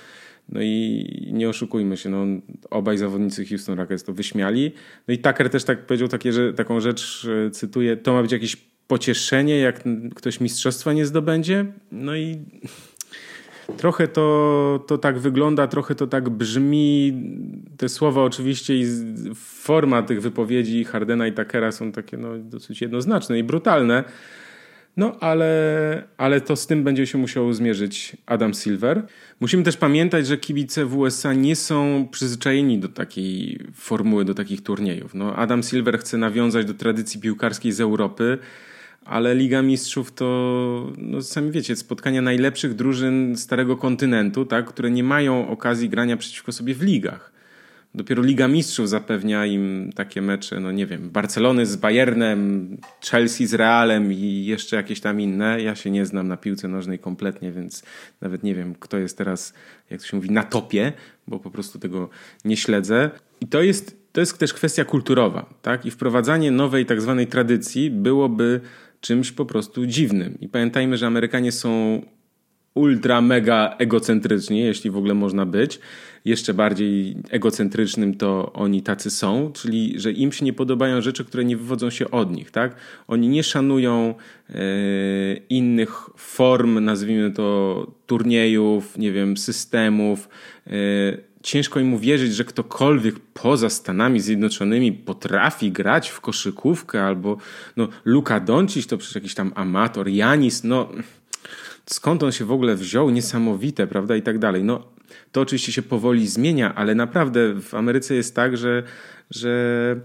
No 0.54 0.62
i 0.62 1.30
nie 1.32 1.50
oszukujmy 1.50 1.98
się, 1.98 2.10
no, 2.10 2.26
obaj 2.70 2.98
zawodnicy 2.98 3.46
Houston 3.46 3.78
Rockets 3.78 4.04
to 4.04 4.14
wyśmiali. 4.14 4.72
No 5.08 5.14
i 5.14 5.18
Tucker 5.18 5.50
też 5.50 5.64
tak 5.64 5.86
powiedział 5.86 6.08
takie, 6.08 6.34
że, 6.34 6.54
taką 6.54 6.80
rzecz, 6.80 7.28
cytuję, 7.52 7.98
to 7.98 8.14
ma 8.14 8.22
być 8.22 8.32
jakiś 8.32 8.58
pocieszenie, 8.88 9.58
jak 9.58 9.84
ktoś 10.16 10.40
mistrzostwa 10.40 10.94
nie 10.94 11.06
zdobędzie. 11.06 11.66
No 11.92 12.16
i 12.16 12.40
trochę 13.78 14.08
to, 14.08 14.84
to 14.88 14.98
tak 14.98 15.20
wygląda, 15.20 15.68
trochę 15.68 15.96
to 15.96 16.08
tak 16.08 16.30
brzmi. 16.30 17.14
Te 17.78 17.90
słowa 17.90 18.24
oczywiście 18.24 18.76
i 18.76 18.86
forma 19.36 20.04
tych 20.04 20.22
wypowiedzi 20.22 20.84
Hardena 20.84 21.28
i 21.28 21.32
Takera 21.32 21.72
są 21.72 21.92
takie 21.92 22.18
no, 22.18 22.38
dosyć 22.38 22.82
jednoznaczne 22.82 23.40
i 23.40 23.44
brutalne. 23.44 24.04
No, 24.98 25.18
ale, 25.20 26.04
ale 26.18 26.42
to 26.42 26.56
z 26.56 26.68
tym 26.68 26.84
będzie 26.84 27.08
się 27.08 27.18
musiał 27.18 27.54
zmierzyć 27.54 28.18
Adam 28.26 28.54
Silver. 28.54 29.04
Musimy 29.44 29.64
też 29.64 29.78
pamiętać, 29.78 30.28
że 30.28 30.38
kibice 30.38 30.86
w 30.86 30.98
USA 30.98 31.34
nie 31.34 31.56
są 31.56 32.08
przyzwyczajeni 32.12 32.80
do 32.80 32.88
takiej 32.88 33.60
formuły, 33.74 34.26
do 34.26 34.34
takich 34.34 34.62
turniejów. 34.62 35.14
No, 35.14 35.36
Adam 35.36 35.64
Silver 35.64 36.00
chce 36.00 36.18
nawiązać 36.18 36.66
do 36.66 36.74
tradycji 36.74 37.20
piłkarskiej 37.22 37.72
z 37.72 37.80
Europy 37.80 38.38
ale 39.06 39.36
Liga 39.36 39.62
Mistrzów 39.62 40.12
to, 40.12 40.92
no 40.98 41.22
sami 41.22 41.52
wiecie, 41.52 41.76
spotkania 41.76 42.22
najlepszych 42.22 42.74
drużyn 42.74 43.38
Starego 43.38 43.78
Kontynentu, 43.78 44.46
tak, 44.46 44.66
które 44.66 44.92
nie 44.92 45.04
mają 45.04 45.48
okazji 45.48 45.90
grania 45.90 46.18
przeciwko 46.18 46.52
sobie 46.52 46.76
w 46.76 46.82
ligach. 46.82 47.32
Dopiero 47.96 48.24
Liga 48.24 48.48
Mistrzów 48.48 48.90
zapewnia 48.90 49.46
im 49.46 49.92
takie 49.96 50.22
mecze, 50.22 50.60
no 50.60 50.72
nie 50.72 50.86
wiem, 50.86 51.10
Barcelony 51.10 51.66
z 51.66 51.76
Bayernem, 51.76 52.78
Chelsea 53.10 53.46
z 53.46 53.54
Realem 53.54 54.14
i 54.14 54.46
jeszcze 54.46 54.76
jakieś 54.76 55.00
tam 55.00 55.22
inne. 55.22 55.62
Ja 55.62 55.76
się 55.76 55.92
nie 55.92 56.06
znam 56.06 56.28
na 56.28 56.38
piłce 56.38 56.68
nożnej 56.68 57.00
kompletnie, 57.00 57.52
więc 57.52 57.84
nawet 58.22 58.44
nie 58.44 58.56
wiem, 58.56 58.76
kto 58.80 58.98
jest 58.98 59.18
teraz, 59.18 59.54
jak 59.90 60.02
to 60.02 60.08
się 60.08 60.18
mówi, 60.18 60.32
na 60.32 60.44
topie, 60.44 60.94
bo 61.28 61.40
po 61.40 61.52
prostu 61.52 61.80
tego 61.80 62.10
nie 62.46 62.58
śledzę. 62.58 63.12
I 63.42 63.48
to 63.48 63.62
jest, 63.62 63.98
to 64.12 64.22
jest 64.22 64.38
też 64.38 64.54
kwestia 64.54 64.86
kulturowa, 64.86 65.54
tak? 65.62 65.86
I 65.86 65.92
wprowadzanie 65.92 66.52
nowej 66.52 66.86
tak 66.86 67.02
zwanej 67.02 67.28
tradycji 67.28 67.92
byłoby 67.92 68.62
czymś 69.02 69.32
po 69.32 69.46
prostu 69.46 69.86
dziwnym. 69.86 70.38
I 70.42 70.50
pamiętajmy, 70.50 70.98
że 70.98 71.08
Amerykanie 71.08 71.52
są 71.52 72.02
ultra, 72.74 73.22
mega 73.22 73.76
egocentryczni, 73.80 74.60
jeśli 74.60 74.92
w 74.92 74.98
ogóle 74.98 75.14
można 75.14 75.46
być. 75.46 75.80
Jeszcze 76.26 76.54
bardziej 76.54 77.16
egocentrycznym 77.30 78.16
to 78.16 78.54
oni 78.54 78.82
tacy 78.82 79.10
są, 79.12 79.52
czyli 79.54 80.00
że 80.00 80.12
im 80.12 80.32
się 80.32 80.46
nie 80.46 80.54
podobają 80.54 81.02
rzeczy, 81.02 81.26
które 81.26 81.46
nie 81.46 81.58
wywodzą 81.58 81.90
się 81.90 82.12
od 82.12 82.36
nich. 82.36 82.52
Tak? 82.52 82.76
Oni 83.08 83.30
nie 83.30 83.44
szanują 83.44 84.16
e, 84.50 84.54
innych 85.50 86.10
form, 86.18 86.80
nazwijmy 86.80 87.32
to 87.32 87.88
turniejów, 88.08 88.98
nie 88.98 89.12
wiem, 89.12 89.38
systemów. 89.38 90.30
E, 90.68 90.72
ciężko 91.44 91.80
im 91.80 91.94
uwierzyć, 91.94 92.36
że 92.36 92.44
ktokolwiek 92.44 93.16
poza 93.20 93.70
Stanami 93.70 94.20
Zjednoczonymi 94.20 94.92
potrafi 94.92 95.72
grać 95.72 96.10
w 96.10 96.22
koszykówkę, 96.22 97.04
albo 97.04 97.38
no, 97.78 97.88
Luka 98.06 98.40
Doncic 98.40 98.88
to 98.88 98.98
przecież 98.98 99.16
jakiś 99.16 99.36
tam 99.36 99.52
amator, 99.56 100.10
Janis, 100.10 100.64
no 100.64 100.90
skąd 101.86 102.24
on 102.24 102.32
się 102.32 102.46
w 102.46 102.52
ogóle 102.52 102.76
wziął, 102.76 103.10
niesamowite, 103.10 103.88
prawda, 103.88 104.16
i 104.16 104.22
tak 104.22 104.40
dalej. 104.40 104.64
No, 104.64 104.88
to 105.32 105.42
oczywiście 105.42 105.72
się 105.72 105.82
powoli 105.82 106.28
zmienia, 106.28 106.76
ale 106.76 106.96
naprawdę 106.96 107.62
w 107.62 107.74
Ameryce 107.74 108.16
jest 108.16 108.36
tak, 108.36 108.58
że, 108.58 108.84
że 109.32 109.96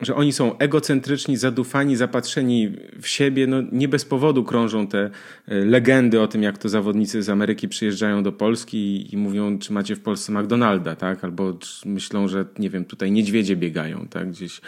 że 0.00 0.14
oni 0.14 0.32
są 0.32 0.58
egocentryczni, 0.58 1.36
zadufani, 1.36 1.96
zapatrzeni 1.96 2.72
w 3.00 3.08
siebie. 3.08 3.46
No, 3.46 3.56
nie 3.72 3.88
bez 3.88 4.04
powodu 4.04 4.44
krążą 4.44 4.86
te 4.86 5.10
e, 5.48 5.64
legendy 5.64 6.20
o 6.20 6.28
tym, 6.28 6.42
jak 6.42 6.58
to 6.58 6.68
zawodnicy 6.68 7.22
z 7.22 7.28
Ameryki 7.28 7.68
przyjeżdżają 7.68 8.22
do 8.22 8.32
Polski 8.32 9.14
i, 9.14 9.16
mówią, 9.16 9.58
czy 9.58 9.72
macie 9.72 9.96
w 9.96 10.00
Polsce 10.00 10.32
McDonalda, 10.32 10.96
tak? 10.96 11.24
Albo 11.24 11.58
myślą, 11.84 12.28
że 12.28 12.44
nie 12.58 12.70
wiem, 12.70 12.84
tutaj 12.84 13.12
niedźwiedzie 13.12 13.56
biegają, 13.56 14.06
tak? 14.10 14.30
Gdzieś 14.30 14.58
y, 14.58 14.62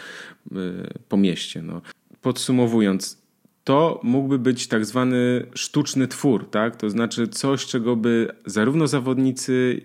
po 1.09 1.17
mieście. 1.17 1.61
No. 1.61 1.81
Podsumowując, 2.21 3.20
to 3.71 3.99
mógłby 4.03 4.39
być 4.39 4.67
tak 4.67 4.85
zwany 4.85 5.45
sztuczny 5.53 6.07
twór, 6.07 6.49
tak? 6.49 6.75
To 6.75 6.89
znaczy 6.89 7.27
coś, 7.27 7.65
czego 7.65 7.95
by 7.95 8.27
zarówno 8.45 8.87
zawodnicy 8.87 9.81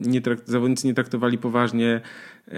nie 0.00 0.20
zawodnicy 0.44 0.86
nie 0.86 0.94
traktowali 0.94 1.38
poważnie, 1.38 2.00
e, 2.48 2.52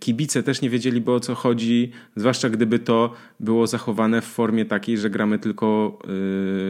kibice 0.00 0.42
też 0.42 0.62
nie 0.62 0.70
wiedzieliby 0.70 1.12
o 1.12 1.20
co 1.20 1.34
chodzi, 1.34 1.92
zwłaszcza 2.16 2.50
gdyby 2.50 2.78
to 2.78 3.14
było 3.40 3.66
zachowane 3.66 4.20
w 4.20 4.24
formie 4.24 4.64
takiej, 4.64 4.98
że 4.98 5.10
gramy 5.10 5.38
tylko 5.38 5.98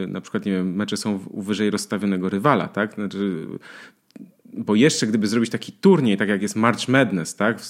e, 0.05 0.07
na 0.07 0.21
przykład, 0.21 0.47
nie 0.47 0.53
wiem, 0.53 0.75
mecze 0.75 0.97
są 0.97 1.21
u 1.31 1.43
wyżej 1.43 1.71
rozstawionego 1.71 2.29
rywala, 2.29 2.69
tak? 2.69 2.95
Znaczy, 2.95 3.47
bo 4.57 4.75
jeszcze 4.75 5.07
gdyby 5.07 5.27
zrobić 5.27 5.51
taki 5.51 5.73
turniej, 5.73 6.17
tak 6.17 6.29
jak 6.29 6.43
jest 6.43 6.57
March 6.57 6.89
Madness, 6.89 7.35
tak? 7.35 7.61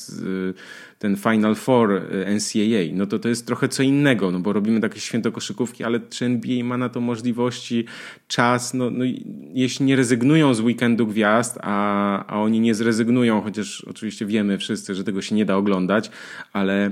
ten 0.99 1.17
Final 1.17 1.55
Four 1.55 1.93
y, 1.93 2.35
NCAA, 2.35 2.93
no 2.93 3.07
to 3.07 3.19
to 3.19 3.29
jest 3.29 3.47
trochę 3.47 3.69
co 3.69 3.83
innego, 3.83 4.31
no 4.31 4.41
bo 4.41 4.53
robimy 4.53 4.81
takie 4.81 5.01
święto 5.01 5.33
koszykówki, 5.33 5.85
ale 5.85 6.01
czy 6.01 6.25
NBA 6.25 6.65
ma 6.65 6.77
na 6.77 6.89
to 6.89 7.01
możliwości, 7.01 7.85
czas, 8.29 8.75
no, 8.75 8.91
no 8.91 9.05
jeśli 9.53 9.87
nie 9.87 9.97
rezygnują 9.97 10.55
z 10.55 10.61
weekendu 10.61 11.07
gwiazd, 11.07 11.59
a, 11.63 12.27
a 12.27 12.41
oni 12.41 12.61
nie 12.61 12.75
zrezygnują, 12.75 13.41
chociaż 13.41 13.85
oczywiście 13.85 14.27
wiemy 14.27 14.59
wszyscy, 14.59 14.95
że 14.95 15.05
tego 15.05 15.23
się 15.23 15.35
nie 15.35 15.45
da 15.45 15.57
oglądać, 15.57 16.11
ale 16.53 16.91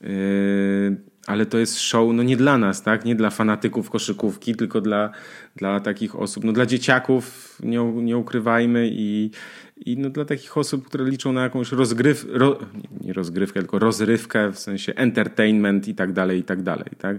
yy, 0.00 0.08
ale 1.26 1.46
to 1.46 1.58
jest 1.58 1.80
show 1.80 2.14
no 2.14 2.22
nie 2.22 2.36
dla 2.36 2.58
nas, 2.58 2.82
tak? 2.82 3.04
Nie 3.04 3.14
dla 3.14 3.30
fanatyków 3.30 3.90
koszykówki, 3.90 4.54
tylko 4.54 4.80
dla, 4.80 5.10
dla 5.56 5.80
takich 5.80 6.16
osób, 6.16 6.44
no 6.44 6.52
dla 6.52 6.66
dzieciaków, 6.66 7.56
nie, 7.62 7.78
nie 7.84 8.16
ukrywajmy 8.16 8.88
i, 8.92 9.30
i 9.86 9.96
no 9.98 10.10
dla 10.10 10.24
takich 10.24 10.58
osób, 10.58 10.86
które 10.86 11.04
liczą 11.04 11.32
na 11.32 11.42
jakąś 11.42 11.72
rozgryw, 11.72 12.26
ro, 12.30 12.58
nie 13.00 13.12
rozgrywkę, 13.12 13.60
tylko 13.60 13.78
rozrywkę, 13.78 14.52
w 14.52 14.58
sensie 14.58 14.94
entertainment 14.94 15.88
i 15.88 15.94
tak 15.94 16.12
dalej, 16.12 16.40
i 16.40 16.42
tak 16.42 16.62
dalej, 16.62 16.90
tak? 16.98 17.16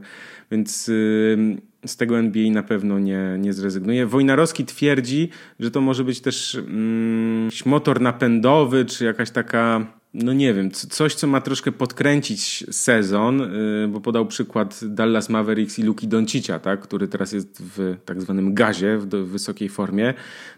Więc 0.52 0.88
yy, 0.88 1.58
z 1.86 1.98
tego 1.98 2.20
NBA 2.20 2.52
na 2.52 2.64
pewno 2.64 3.00
nie, 3.00 3.36
nie 3.40 3.54
zrezygnuje. 3.54 4.06
Wojnarowski 4.06 4.66
twierdzi, 4.66 5.30
że 5.60 5.72
to 5.72 5.82
może 5.82 6.04
być 6.04 6.22
też 6.22 6.56
mm, 6.56 7.50
motor 7.66 8.02
napędowy, 8.02 8.86
czy 8.86 9.06
jakaś 9.06 9.32
taka 9.32 9.97
no 10.14 10.34
nie 10.34 10.54
wiem, 10.54 10.72
coś, 10.72 11.16
co 11.16 11.28
ma 11.28 11.42
troszkę 11.42 11.72
podkręcić 11.72 12.66
sezon, 12.72 13.42
y, 13.42 13.88
bo 13.88 14.02
podał 14.02 14.26
przykład 14.26 14.80
Dallas 14.84 15.30
Mavericks 15.30 15.80
i 15.80 15.84
Luki 15.84 16.08
Doncicia, 16.08 16.60
tak, 16.60 16.82
który 16.82 17.08
teraz 17.08 17.32
jest 17.32 17.64
w 17.78 17.96
tak 18.06 18.22
zwanym 18.22 18.54
gazie, 18.54 18.98
w 18.98 19.06
wysokiej 19.08 19.70
formie. 19.70 20.14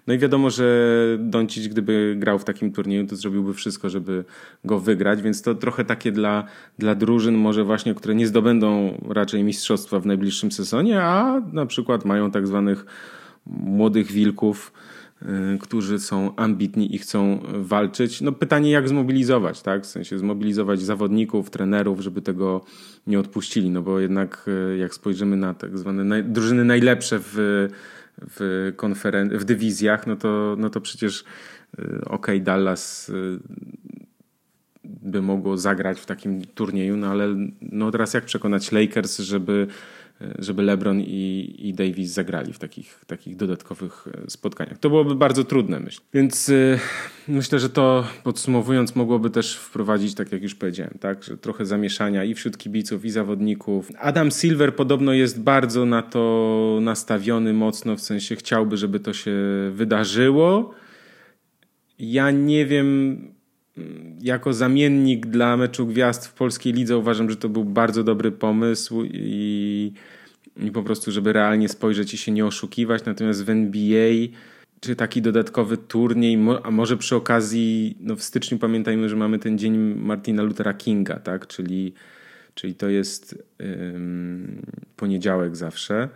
No 0.08 0.13
i 0.13 0.18
wiadomo, 0.18 0.50
że 0.50 0.98
Doncic, 1.20 1.68
gdyby 1.68 2.15
grał 2.18 2.39
w 2.39 2.44
takim 2.44 2.72
turnieju, 2.72 3.08
to 3.08 3.15
zrobiłby 3.15 3.53
wszystko, 3.53 3.89
żeby 3.89 4.25
go 4.65 4.79
wygrać, 4.79 5.22
więc 5.22 5.41
to 5.41 5.56
trochę 5.56 5.86
takie 5.86 6.12
dla, 6.12 6.44
dla 6.79 6.96
drużyn 6.96 7.36
może 7.36 7.63
właśnie, 7.63 7.96
które 7.96 8.15
nie 8.15 8.27
zdobędą 8.27 8.98
raczej 9.10 9.44
mistrzostwa 9.44 10.00
w 10.00 10.06
najbliższym 10.06 10.51
sezonie, 10.51 11.01
a 11.01 11.41
na 11.53 11.65
przykład 11.65 12.06
mają 12.06 12.32
tak 12.32 12.48
zwanych 12.48 12.86
młodych 13.46 14.12
wilków, 14.12 14.72
którzy 15.59 15.99
są 15.99 16.35
ambitni 16.35 16.95
i 16.95 16.97
chcą 16.97 17.39
walczyć. 17.53 18.21
No 18.21 18.31
pytanie, 18.31 18.71
jak 18.71 18.89
zmobilizować, 18.89 19.61
tak? 19.61 19.83
W 19.83 19.85
sensie 19.85 20.19
zmobilizować 20.19 20.81
zawodników, 20.81 21.49
trenerów, 21.49 21.99
żeby 21.99 22.21
tego 22.21 22.65
nie 23.07 23.19
odpuścili, 23.19 23.69
no 23.69 23.81
bo 23.81 23.99
jednak 23.99 24.45
y, 24.73 24.77
jak 24.77 24.93
spojrzymy 24.93 25.38
na 25.38 25.53
tak 25.53 25.77
zwane 25.77 26.03
naj, 26.03 26.23
drużyny 26.23 26.65
najlepsze 26.65 27.19
w, 27.19 27.33
w, 28.17 28.71
konferen- 28.77 29.38
w 29.38 29.43
dywizjach, 29.43 30.07
no 30.07 30.15
to, 30.15 30.55
no 30.59 30.69
to 30.69 30.81
przecież 30.81 31.23
y, 31.79 31.83
okej, 31.83 32.05
okay, 32.05 32.39
Dallas 32.39 33.11
by 34.83 35.21
mogło 35.21 35.57
zagrać 35.57 35.99
w 35.99 36.05
takim 36.05 36.45
turnieju, 36.45 36.97
no 36.97 37.07
ale 37.07 37.35
no 37.61 37.91
teraz 37.91 38.13
jak 38.13 38.25
przekonać 38.25 38.71
Lakers, 38.71 39.19
żeby 39.19 39.67
żeby 40.39 40.63
LeBron 40.63 41.01
i, 41.01 41.55
i 41.59 41.73
Davis 41.73 42.11
zagrali 42.11 42.53
w 42.53 42.59
takich, 42.59 42.99
takich 43.07 43.35
dodatkowych 43.35 44.07
e, 44.07 44.29
spotkaniach. 44.29 44.77
To 44.77 44.89
byłoby 44.89 45.15
bardzo 45.15 45.43
trudne, 45.43 45.79
myślę. 45.79 46.05
Więc 46.13 46.49
y, 46.49 46.79
myślę, 47.27 47.59
że 47.59 47.69
to 47.69 48.07
podsumowując 48.23 48.95
mogłoby 48.95 49.29
też 49.29 49.57
wprowadzić, 49.57 50.15
tak 50.15 50.31
jak 50.31 50.43
już 50.43 50.55
powiedziałem, 50.55 50.93
tak, 50.99 51.23
że 51.23 51.38
trochę 51.38 51.65
zamieszania 51.65 52.23
i 52.23 52.33
wśród 52.33 52.57
kibiców, 52.57 53.05
i 53.05 53.09
zawodników. 53.09 53.91
Adam 53.99 54.31
Silver 54.31 54.75
podobno 54.75 55.13
jest 55.13 55.41
bardzo 55.41 55.85
na 55.85 56.01
to 56.01 56.79
nastawiony 56.81 57.53
mocno, 57.53 57.95
w 57.95 58.01
sensie 58.01 58.35
chciałby, 58.35 58.77
żeby 58.77 58.99
to 58.99 59.13
się 59.13 59.35
wydarzyło. 59.73 60.73
Ja 61.99 62.31
nie 62.31 62.65
wiem, 62.65 63.38
jako 64.21 64.53
zamiennik 64.53 65.25
dla 65.25 65.57
meczu 65.57 65.88
gwiazd 65.88 66.27
w 66.27 66.33
polskiej 66.33 66.74
lidze 66.74 66.98
uważam, 66.98 67.29
że 67.29 67.36
to 67.36 67.50
był 67.50 67.65
bardzo 67.65 68.03
dobry 68.03 68.31
pomysł 68.31 69.03
i 69.03 69.93
i 70.57 70.71
po 70.71 70.83
prostu, 70.83 71.12
żeby 71.12 71.33
realnie 71.33 71.69
spojrzeć 71.69 72.13
i 72.13 72.17
się 72.17 72.31
nie 72.31 72.45
oszukiwać. 72.45 73.05
Natomiast 73.05 73.45
w 73.45 73.50
NBA 73.50 74.13
czy 74.79 74.95
taki 74.95 75.21
dodatkowy 75.21 75.77
turniej, 75.77 76.39
a 76.63 76.71
może 76.71 76.98
przy 76.98 77.15
okazji, 77.15 77.98
no 78.00 78.15
w 78.15 78.24
styczniu 78.24 78.57
pamiętajmy, 78.57 79.09
że 79.09 79.15
mamy 79.15 79.39
ten 79.39 79.57
dzień 79.57 79.77
Martina 79.95 80.43
Luthera 80.43 80.74
Kinga, 80.74 81.19
tak? 81.19 81.48
Czyli, 81.48 81.93
czyli 82.53 82.75
to 82.75 82.89
jest 82.89 83.43
ym, 83.62 84.62
poniedziałek 84.95 85.55
zawsze 85.55 86.09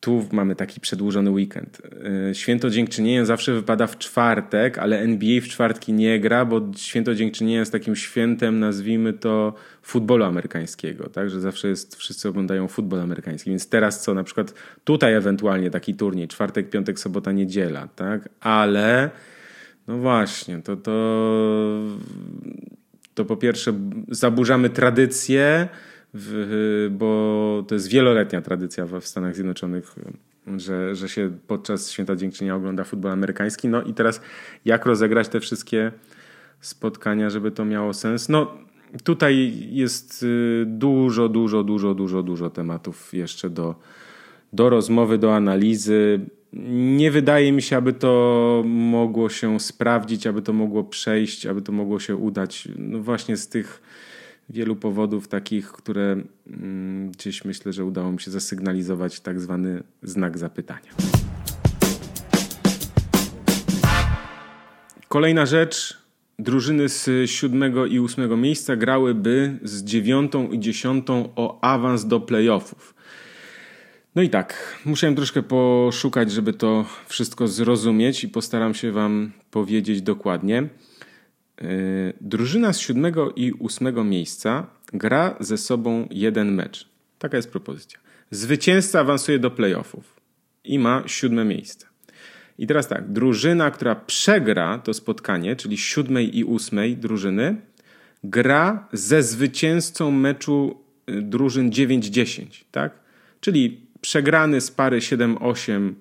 tu 0.00 0.26
mamy 0.32 0.56
taki 0.56 0.80
przedłużony 0.80 1.30
weekend. 1.30 1.82
E, 2.30 2.34
święto 2.34 2.70
Dziękczynienia 2.70 3.24
zawsze 3.24 3.52
wypada 3.52 3.86
w 3.86 3.98
czwartek, 3.98 4.78
ale 4.78 4.98
NBA 4.98 5.40
w 5.40 5.44
czwartki 5.44 5.92
nie 5.92 6.20
gra, 6.20 6.44
bo 6.44 6.60
Święto 6.76 7.14
Dziękczynienia 7.14 7.60
jest 7.60 7.72
takim 7.72 7.96
świętem, 7.96 8.60
nazwijmy 8.60 9.12
to, 9.12 9.54
futbolu 9.82 10.24
amerykańskiego, 10.24 11.08
tak? 11.08 11.30
Że 11.30 11.40
zawsze 11.40 11.68
jest, 11.68 11.96
wszyscy 11.96 12.28
oglądają 12.28 12.68
futbol 12.68 13.00
amerykański. 13.00 13.50
Więc 13.50 13.68
teraz 13.68 14.02
co, 14.02 14.14
na 14.14 14.24
przykład 14.24 14.54
tutaj 14.84 15.14
ewentualnie 15.14 15.70
taki 15.70 15.94
turniej, 15.94 16.28
czwartek, 16.28 16.70
piątek, 16.70 16.98
sobota, 17.00 17.32
niedziela, 17.32 17.88
tak? 17.96 18.28
Ale 18.40 19.10
no 19.88 19.98
właśnie, 19.98 20.62
to 20.62 20.76
to, 20.76 20.92
to 23.14 23.24
po 23.24 23.36
pierwsze 23.36 23.72
zaburzamy 24.08 24.70
tradycję, 24.70 25.68
w, 26.18 26.88
bo 26.98 27.64
to 27.68 27.74
jest 27.74 27.88
wieloletnia 27.88 28.42
tradycja 28.42 28.86
w 28.86 29.06
Stanach 29.06 29.34
Zjednoczonych, 29.34 29.94
że, 30.56 30.94
że 30.94 31.08
się 31.08 31.30
podczas 31.46 31.90
Święta 31.90 32.16
Dziękczynienia 32.16 32.56
ogląda 32.56 32.84
futbol 32.84 33.12
amerykański. 33.12 33.68
No 33.68 33.82
i 33.82 33.94
teraz 33.94 34.20
jak 34.64 34.86
rozegrać 34.86 35.28
te 35.28 35.40
wszystkie 35.40 35.92
spotkania, 36.60 37.30
żeby 37.30 37.50
to 37.50 37.64
miało 37.64 37.92
sens? 37.94 38.28
No 38.28 38.54
tutaj 39.04 39.52
jest 39.70 40.22
y, 40.22 40.64
dużo, 40.66 41.28
dużo, 41.28 41.64
dużo, 41.64 41.94
dużo, 41.94 42.22
dużo 42.22 42.50
tematów 42.50 43.14
jeszcze 43.14 43.50
do, 43.50 43.74
do 44.52 44.70
rozmowy, 44.70 45.18
do 45.18 45.36
analizy. 45.36 46.20
Nie 46.68 47.10
wydaje 47.10 47.52
mi 47.52 47.62
się, 47.62 47.76
aby 47.76 47.92
to 47.92 48.62
mogło 48.66 49.28
się 49.28 49.60
sprawdzić, 49.60 50.26
aby 50.26 50.42
to 50.42 50.52
mogło 50.52 50.84
przejść, 50.84 51.46
aby 51.46 51.62
to 51.62 51.72
mogło 51.72 52.00
się 52.00 52.16
udać. 52.16 52.68
No 52.78 52.98
właśnie 52.98 53.36
z 53.36 53.48
tych 53.48 53.82
wielu 54.48 54.76
powodów 54.76 55.28
takich, 55.28 55.72
które 55.72 56.16
mm, 56.46 57.10
gdzieś 57.10 57.44
myślę, 57.44 57.72
że 57.72 57.84
udało 57.84 58.12
mi 58.12 58.20
się 58.20 58.30
zasygnalizować 58.30 59.20
tak 59.20 59.40
zwany 59.40 59.82
znak 60.02 60.38
zapytania. 60.38 60.90
Kolejna 65.08 65.46
rzecz. 65.46 66.06
Drużyny 66.38 66.88
z 66.88 67.30
siódmego 67.30 67.86
i 67.86 67.98
ósmego 67.98 68.36
miejsca 68.36 68.76
grałyby 68.76 69.58
z 69.62 69.84
dziewiątą 69.84 70.48
i 70.50 70.60
dziesiątą 70.60 71.28
o 71.36 71.60
awans 71.60 72.06
do 72.06 72.20
playoffów. 72.20 72.94
No 74.14 74.22
i 74.22 74.30
tak, 74.30 74.78
musiałem 74.84 75.16
troszkę 75.16 75.42
poszukać, 75.42 76.32
żeby 76.32 76.52
to 76.52 76.84
wszystko 77.06 77.48
zrozumieć 77.48 78.24
i 78.24 78.28
postaram 78.28 78.74
się 78.74 78.92
Wam 78.92 79.32
powiedzieć 79.50 80.02
dokładnie. 80.02 80.68
E, 81.62 81.66
drużyna 82.20 82.72
z 82.72 82.80
siódmego 82.80 83.32
i 83.36 83.52
ósmego 83.52 84.04
miejsca 84.04 84.66
gra 84.92 85.36
ze 85.40 85.58
sobą 85.58 86.08
jeden 86.10 86.52
mecz. 86.52 86.88
Taka 87.18 87.36
jest 87.36 87.50
propozycja. 87.50 87.98
Zwycięzca 88.30 89.00
awansuje 89.00 89.38
do 89.38 89.50
playoffów 89.50 90.20
i 90.64 90.78
ma 90.78 91.02
siódme 91.06 91.44
miejsce. 91.44 91.86
I 92.58 92.66
teraz 92.66 92.88
tak, 92.88 93.12
drużyna, 93.12 93.70
która 93.70 93.94
przegra 93.94 94.78
to 94.78 94.94
spotkanie, 94.94 95.56
czyli 95.56 95.78
siódmej 95.78 96.38
i 96.38 96.44
ósmej 96.44 96.96
drużyny, 96.96 97.56
gra 98.24 98.88
ze 98.92 99.22
zwycięzcą 99.22 100.10
meczu 100.10 100.80
y, 101.10 101.22
drużyn 101.22 101.70
9-10, 101.70 102.64
tak? 102.70 103.00
Czyli 103.40 103.86
przegrany 104.00 104.60
z 104.60 104.70
pary 104.70 104.98
7-8 104.98 105.92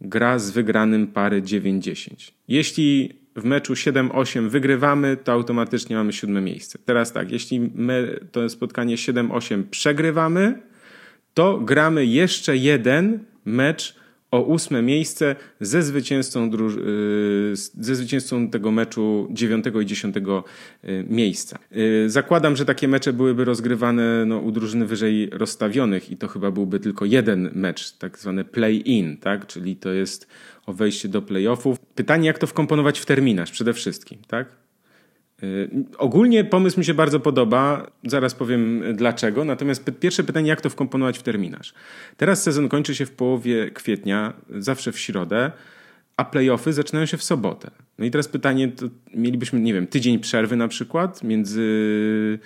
gra 0.00 0.38
z 0.38 0.50
wygranym 0.50 1.06
pary 1.06 1.42
9-10. 1.42 2.32
Jeśli 2.48 3.19
w 3.36 3.44
meczu 3.44 3.72
7-8 3.72 4.48
wygrywamy, 4.48 5.16
to 5.16 5.32
automatycznie 5.32 5.96
mamy 5.96 6.12
siódme 6.12 6.40
miejsce. 6.40 6.78
Teraz 6.84 7.12
tak, 7.12 7.32
jeśli 7.32 7.60
my 7.74 8.20
to 8.32 8.48
spotkanie 8.48 8.96
7-8 8.96 9.62
przegrywamy, 9.70 10.62
to 11.34 11.58
gramy 11.58 12.06
jeszcze 12.06 12.56
jeden 12.56 13.24
mecz 13.44 13.99
o 14.30 14.40
ósme 14.40 14.82
miejsce 14.82 15.36
ze 15.60 15.82
zwycięzcą, 15.82 16.50
y, 16.54 17.56
ze 17.56 17.94
zwycięzcą 17.94 18.50
tego 18.50 18.70
meczu 18.70 19.28
dziewiątego 19.30 19.80
i 19.80 19.86
dziesiątego 19.86 20.44
y, 20.84 21.04
miejsca. 21.08 21.58
Y, 21.76 22.10
zakładam, 22.10 22.56
że 22.56 22.64
takie 22.64 22.88
mecze 22.88 23.12
byłyby 23.12 23.44
rozgrywane 23.44 24.24
no, 24.26 24.38
u 24.38 24.50
drużyny 24.52 24.86
wyżej 24.86 25.30
rozstawionych 25.30 26.10
i 26.10 26.16
to 26.16 26.28
chyba 26.28 26.50
byłby 26.50 26.80
tylko 26.80 27.04
jeden 27.04 27.50
mecz, 27.54 27.92
tak 27.92 28.18
zwany 28.18 28.44
play-in, 28.44 29.16
tak? 29.16 29.46
czyli 29.46 29.76
to 29.76 29.92
jest 29.92 30.26
o 30.66 30.72
wejście 30.72 31.08
do 31.08 31.22
playoffów. 31.22 31.78
Pytanie, 31.94 32.26
jak 32.26 32.38
to 32.38 32.46
wkomponować 32.46 32.98
w 32.98 33.06
terminarz 33.06 33.50
przede 33.50 33.72
wszystkim, 33.72 34.18
tak? 34.28 34.69
Y, 35.42 35.70
ogólnie 35.98 36.44
pomysł 36.44 36.78
mi 36.78 36.84
się 36.84 36.94
bardzo 36.94 37.20
podoba, 37.20 37.90
zaraz 38.04 38.34
powiem 38.34 38.82
dlaczego. 38.94 39.44
Natomiast 39.44 39.90
pierwsze 40.00 40.24
pytanie, 40.24 40.48
jak 40.48 40.60
to 40.60 40.70
wkomponować 40.70 41.18
w 41.18 41.22
terminarz? 41.22 41.74
Teraz 42.16 42.42
sezon 42.42 42.68
kończy 42.68 42.94
się 42.94 43.06
w 43.06 43.10
połowie 43.10 43.70
kwietnia, 43.70 44.32
zawsze 44.58 44.92
w 44.92 44.98
środę, 44.98 45.52
a 46.16 46.24
playoffy 46.24 46.72
zaczynają 46.72 47.06
się 47.06 47.16
w 47.16 47.22
sobotę. 47.22 47.70
No 47.98 48.04
i 48.04 48.10
teraz 48.10 48.28
pytanie, 48.28 48.68
to 48.68 48.86
mielibyśmy, 49.14 49.60
nie 49.60 49.74
wiem, 49.74 49.86
tydzień 49.86 50.18
przerwy 50.18 50.56
na 50.56 50.68
przykład 50.68 51.24
między 51.24 52.38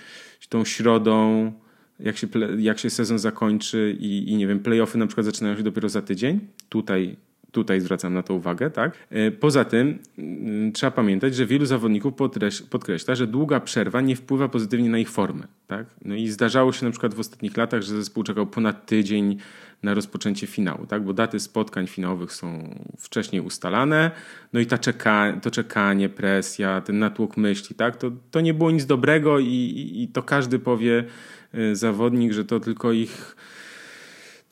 tą 0.49 0.65
środą, 0.65 1.51
jak 1.99 2.17
się, 2.17 2.27
jak 2.57 2.79
się 2.79 2.89
sezon 2.89 3.19
zakończy 3.19 3.95
i, 3.99 4.31
i 4.31 4.35
nie 4.35 4.47
wiem, 4.47 4.59
playoffy 4.59 4.97
na 4.97 5.07
przykład 5.07 5.25
zaczynają 5.25 5.57
się 5.57 5.63
dopiero 5.63 5.89
za 5.89 6.01
tydzień. 6.01 6.39
Tutaj 6.69 7.15
Tutaj 7.55 7.81
zwracam 7.81 8.13
na 8.13 8.23
to 8.23 8.33
uwagę, 8.33 8.71
tak? 8.71 8.97
E, 9.09 9.31
poza 9.31 9.65
tym 9.65 9.99
mm, 10.17 10.71
trzeba 10.71 10.91
pamiętać, 10.91 11.35
że 11.35 11.45
wielu 11.45 11.65
zawodników 11.65 12.13
podkreśla, 12.69 13.15
że 13.15 13.27
długa 13.27 13.59
przerwa 13.59 14.01
nie 14.01 14.15
wpływa 14.15 14.49
pozytywnie 14.49 14.89
na 14.89 14.97
ich 14.97 15.09
formę, 15.09 15.47
tak? 15.67 15.85
No 16.05 16.15
i 16.15 16.27
zdarzało 16.27 16.71
się 16.71 16.85
na 16.85 16.91
przykład 16.91 17.13
w 17.13 17.19
ostatnich 17.19 17.57
latach, 17.57 17.81
że 17.81 17.95
zespół 17.95 18.23
czekał 18.23 18.47
ponad 18.47 18.85
tydzień 18.85 19.37
na 19.83 19.93
rozpoczęcie 19.93 20.47
finału, 20.47 20.85
tak? 20.85 21.03
Bo 21.03 21.13
daty 21.13 21.39
spotkań 21.39 21.87
finałowych 21.87 22.33
są 22.33 22.75
wcześniej 22.97 23.41
ustalane, 23.41 24.11
no 24.53 24.59
i 24.59 24.65
ta 24.65 24.77
czeka, 24.77 25.39
to 25.41 25.51
czekanie, 25.51 26.09
presja, 26.09 26.81
ten 26.81 26.99
natłok 26.99 27.37
myśli, 27.37 27.75
tak? 27.75 27.97
To, 27.97 28.11
to 28.31 28.41
nie 28.41 28.53
było 28.53 28.71
nic 28.71 28.85
dobrego 28.85 29.39
i, 29.39 29.47
i, 29.47 30.03
i 30.03 30.07
to 30.07 30.23
każdy 30.23 30.59
powie 30.59 31.03
e, 31.53 31.75
zawodnik, 31.75 32.33
że 32.33 32.45
to 32.45 32.59
tylko 32.59 32.91
ich 32.91 33.35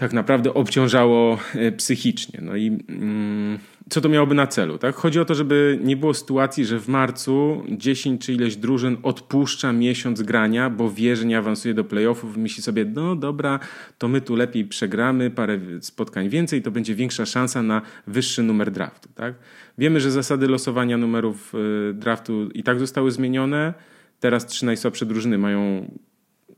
tak 0.03 0.13
naprawdę 0.13 0.53
obciążało 0.53 1.39
e, 1.55 1.71
psychicznie. 1.71 2.39
No 2.41 2.55
i 2.55 2.67
mm, 2.89 3.59
co 3.89 4.01
to 4.01 4.09
miałoby 4.09 4.35
na 4.35 4.47
celu? 4.47 4.77
Tak? 4.77 4.95
Chodzi 4.95 5.19
o 5.19 5.25
to, 5.25 5.35
żeby 5.35 5.79
nie 5.83 5.97
było 5.97 6.13
sytuacji, 6.13 6.65
że 6.65 6.79
w 6.79 6.87
marcu 6.87 7.63
10 7.69 8.25
czy 8.25 8.33
ileś 8.33 8.55
drużyn 8.55 8.97
odpuszcza 9.03 9.73
miesiąc 9.73 10.21
grania, 10.21 10.69
bo 10.69 10.91
wie, 10.91 11.15
że 11.15 11.25
nie 11.25 11.37
awansuje 11.37 11.73
do 11.73 11.83
playoffów, 11.83 12.37
myśli 12.37 12.63
sobie, 12.63 12.85
no 12.85 13.15
dobra, 13.15 13.59
to 13.97 14.07
my 14.07 14.21
tu 14.21 14.35
lepiej 14.35 14.65
przegramy, 14.65 15.31
parę 15.31 15.59
spotkań 15.81 16.29
więcej, 16.29 16.61
to 16.61 16.71
będzie 16.71 16.95
większa 16.95 17.25
szansa 17.25 17.63
na 17.63 17.81
wyższy 18.07 18.43
numer 18.43 18.71
draftu. 18.71 19.09
Tak? 19.15 19.35
Wiemy, 19.77 19.99
że 19.99 20.11
zasady 20.11 20.47
losowania 20.47 20.97
numerów 20.97 21.53
e, 21.89 21.93
draftu 21.93 22.49
i 22.53 22.63
tak 22.63 22.79
zostały 22.79 23.11
zmienione. 23.11 23.73
Teraz 24.19 24.45
trzy 24.45 24.65
najsłabsze 24.65 25.05
drużyny 25.05 25.37
mają 25.37 25.91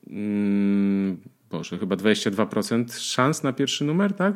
mm, 0.08 1.18
Boże, 1.52 1.78
chyba 1.78 1.96
22% 1.96 3.00
szans 3.00 3.44
na 3.44 3.54
pierwszy 3.54 3.86
numer, 3.86 4.14
tak? 4.14 4.36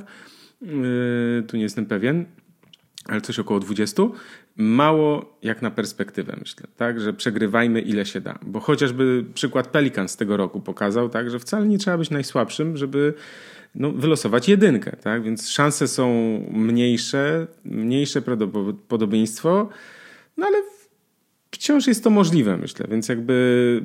Yy, 0.62 1.44
tu 1.48 1.58
nie 1.58 1.64
jestem 1.64 1.86
pewien, 1.86 2.26
ale 3.06 3.22
coś 3.22 3.40
około 3.40 3.60
20. 3.60 4.04
Mało 4.58 5.38
jak 5.44 5.62
na 5.62 5.72
perspektywę, 5.72 6.36
myślę, 6.40 6.68
tak? 6.78 7.02
Że 7.02 7.14
przegrywajmy 7.14 7.82
ile 7.82 8.06
się 8.06 8.22
da. 8.22 8.40
Bo 8.42 8.60
chociażby 8.60 9.26
przykład 9.34 9.68
Pelikan 9.68 10.08
z 10.08 10.18
tego 10.18 10.38
roku 10.38 10.62
pokazał, 10.62 11.10
tak? 11.10 11.30
Że 11.30 11.40
wcale 11.40 11.68
nie 11.68 11.78
trzeba 11.78 11.98
być 11.98 12.10
najsłabszym, 12.10 12.78
żeby 12.78 13.14
no, 13.76 13.92
wylosować 13.92 14.50
jedynkę, 14.50 14.96
tak? 14.96 15.24
Więc 15.24 15.50
szanse 15.50 15.88
są 15.88 16.14
mniejsze, 16.52 17.48
mniejsze 17.66 18.22
prawdopodobieństwo, 18.22 19.70
no 20.38 20.46
ale 20.48 20.58
wciąż 21.60 21.88
jest 21.88 22.04
to 22.04 22.10
możliwe, 22.10 22.58
myślę. 22.58 22.86
Więc 22.90 23.10
jakby 23.10 23.82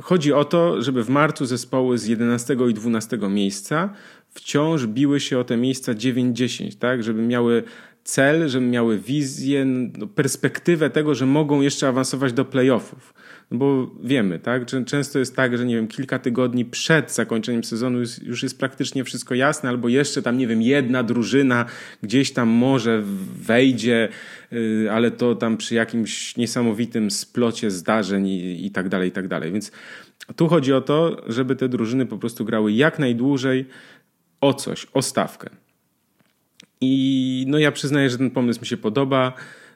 chodzi 0.00 0.32
o 0.32 0.44
to, 0.44 0.82
żeby 0.82 1.04
w 1.04 1.08
marcu 1.08 1.46
zespoły 1.46 1.98
z 1.98 2.06
11 2.06 2.56
i 2.70 2.74
12 2.74 3.18
miejsca 3.30 3.94
wciąż 4.30 4.86
biły 4.86 5.20
się 5.20 5.38
o 5.38 5.44
te 5.44 5.56
miejsca 5.56 5.92
9-10, 5.92 6.78
tak? 6.78 7.02
Żeby 7.02 7.22
miały 7.22 7.62
cel, 8.04 8.48
żeby 8.48 8.66
miały 8.66 8.98
wizję, 8.98 9.64
no, 9.64 10.06
perspektywę 10.06 10.90
tego, 10.90 11.14
że 11.14 11.26
mogą 11.26 11.60
jeszcze 11.60 11.88
awansować 11.88 12.32
do 12.32 12.44
playoffów. 12.44 13.14
No 13.50 13.58
bo 13.58 13.90
wiemy, 14.02 14.38
tak? 14.38 14.66
Często 14.86 15.18
jest 15.18 15.36
tak, 15.36 15.58
że 15.58 15.64
nie 15.66 15.76
wiem, 15.76 15.88
kilka 15.88 16.18
tygodni 16.18 16.64
przed 16.64 17.12
zakończeniem 17.12 17.64
sezonu 17.64 17.98
już 18.22 18.42
jest 18.42 18.58
praktycznie 18.58 19.04
wszystko 19.04 19.34
jasne, 19.34 19.68
albo 19.68 19.88
jeszcze 19.88 20.22
tam, 20.22 20.38
nie 20.38 20.46
wiem, 20.46 20.62
jedna 20.62 21.02
drużyna 21.02 21.64
gdzieś 22.02 22.32
tam 22.32 22.48
może 22.48 23.02
wejdzie, 23.36 24.08
y, 24.52 24.88
ale 24.92 25.10
to 25.10 25.34
tam 25.34 25.56
przy 25.56 25.74
jakimś 25.74 26.36
niesamowitym 26.36 27.10
splocie 27.10 27.70
zdarzeń 27.70 28.28
i, 28.28 28.66
i 28.66 28.70
tak 28.70 28.88
dalej, 28.88 29.08
i 29.08 29.12
tak 29.12 29.28
dalej. 29.28 29.52
Więc 29.52 29.72
tu 30.36 30.48
chodzi 30.48 30.72
o 30.72 30.80
to, 30.80 31.22
żeby 31.26 31.56
te 31.56 31.68
drużyny 31.68 32.06
po 32.06 32.18
prostu 32.18 32.44
grały 32.44 32.72
jak 32.72 32.98
najdłużej 32.98 33.66
o 34.40 34.54
coś, 34.54 34.86
o 34.92 35.02
stawkę. 35.02 35.50
I 36.82 37.44
no 37.48 37.58
ja 37.58 37.72
przyznaję, 37.72 38.10
że 38.10 38.18
ten 38.18 38.30
pomysł 38.30 38.60
mi 38.60 38.66
się 38.66 38.76
podoba. 38.76 39.32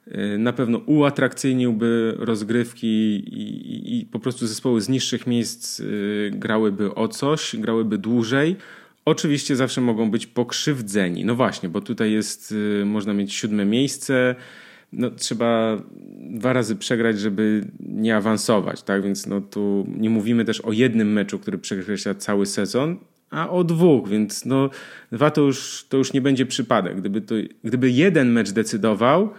Y, 0.08 0.38
na 0.38 0.52
pewno 0.52 0.78
uatrakcyjniłby 0.78 2.14
rozgrywki 2.18 2.86
i, 2.86 3.40
i, 3.40 3.98
i, 4.00 4.04
po 4.04 4.18
prostu 4.18 4.46
zespoły 4.46 4.80
z 4.80 4.88
niższych 4.88 5.26
miejsc 5.26 5.80
y, 5.80 6.30
grałyby 6.34 6.94
o 6.94 7.08
coś, 7.08 7.56
grałyby 7.56 7.98
dłużej. 7.98 8.56
Oczywiście 9.04 9.56
zawsze 9.56 9.80
mogą 9.80 10.10
być 10.10 10.26
pokrzywdzeni. 10.26 11.24
No 11.24 11.34
właśnie, 11.34 11.68
bo 11.68 11.80
tutaj 11.80 12.12
jest, 12.12 12.52
y, 12.52 12.84
można 12.84 13.14
mieć 13.14 13.34
siódme 13.34 13.64
miejsce. 13.64 14.34
No, 14.92 15.10
trzeba 15.10 15.82
dwa 16.30 16.52
razy 16.52 16.76
przegrać, 16.76 17.20
żeby 17.20 17.64
nie 17.80 18.16
awansować, 18.16 18.82
tak? 18.82 19.02
Więc 19.02 19.26
no, 19.26 19.40
tu 19.40 19.86
nie 19.98 20.10
mówimy 20.10 20.44
też 20.44 20.60
o 20.60 20.72
jednym 20.72 21.12
meczu, 21.12 21.38
który 21.38 21.58
przekreśla 21.58 22.14
cały 22.14 22.46
sezon, 22.46 22.96
a 23.30 23.50
o 23.50 23.64
dwóch, 23.64 24.08
więc 24.08 24.44
no, 24.44 24.70
dwa 25.12 25.30
to 25.30 25.40
już, 25.40 25.86
to 25.88 25.96
już 25.96 26.12
nie 26.12 26.20
będzie 26.20 26.46
przypadek. 26.46 26.96
Gdyby, 26.96 27.20
to, 27.20 27.34
gdyby 27.64 27.90
jeden 27.90 28.32
mecz 28.32 28.50
decydował, 28.50 29.30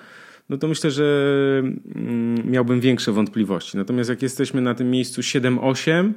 no 0.50 0.58
to 0.58 0.68
myślę, 0.68 0.92
że 0.92 1.64
mm, 1.96 2.52
miałbym 2.52 2.80
większe 2.80 3.12
wątpliwości. 3.12 3.78
Natomiast 3.78 4.10
jak 4.10 4.22
jesteśmy 4.22 4.62
na 4.62 4.76
tym 4.76 4.92
miejscu 4.92 5.22
7-8 5.22 6.12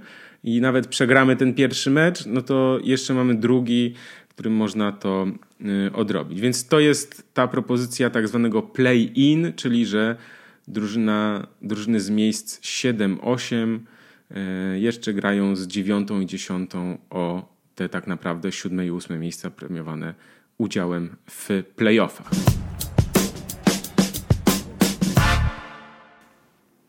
i 0.45 0.61
nawet 0.61 0.87
przegramy 0.87 1.37
ten 1.37 1.55
pierwszy 1.55 1.91
mecz, 1.91 2.27
no 2.27 2.43
to 2.43 2.79
jeszcze 2.83 3.15
mamy 3.15 3.35
drugi, 3.35 3.95
którym 4.41 4.57
można 4.57 4.93
to 4.93 5.27
y, 5.89 5.93
odrobić. 5.93 6.41
Więc 6.41 6.67
to 6.67 6.81
jest 6.81 7.35
ta 7.35 7.49
propozycja 7.49 8.11
tak 8.11 8.29
zwanego 8.29 8.63
play-in, 8.63 9.53
czyli 9.57 9.87
że 9.87 10.17
drużyna, 10.69 11.47
drużyny 11.63 12.01
z 12.01 12.11
miejsc 12.11 12.61
7-8 12.61 13.79
y, 14.31 14.81
jeszcze 14.81 15.15
grają 15.15 15.57
z 15.57 15.67
dziewiątą 15.67 16.21
i 16.21 16.27
dziesiątą 16.27 16.99
o 17.11 17.49
te 17.81 17.89
tak 17.89 18.07
naprawdę 18.07 18.53
siódme 18.53 18.87
i 18.87 18.91
ósme 18.91 19.19
miejsca 19.19 19.51
premiowane 19.51 20.15
udziałem 20.59 21.17
w 21.31 21.49
playoffach. 21.77 22.31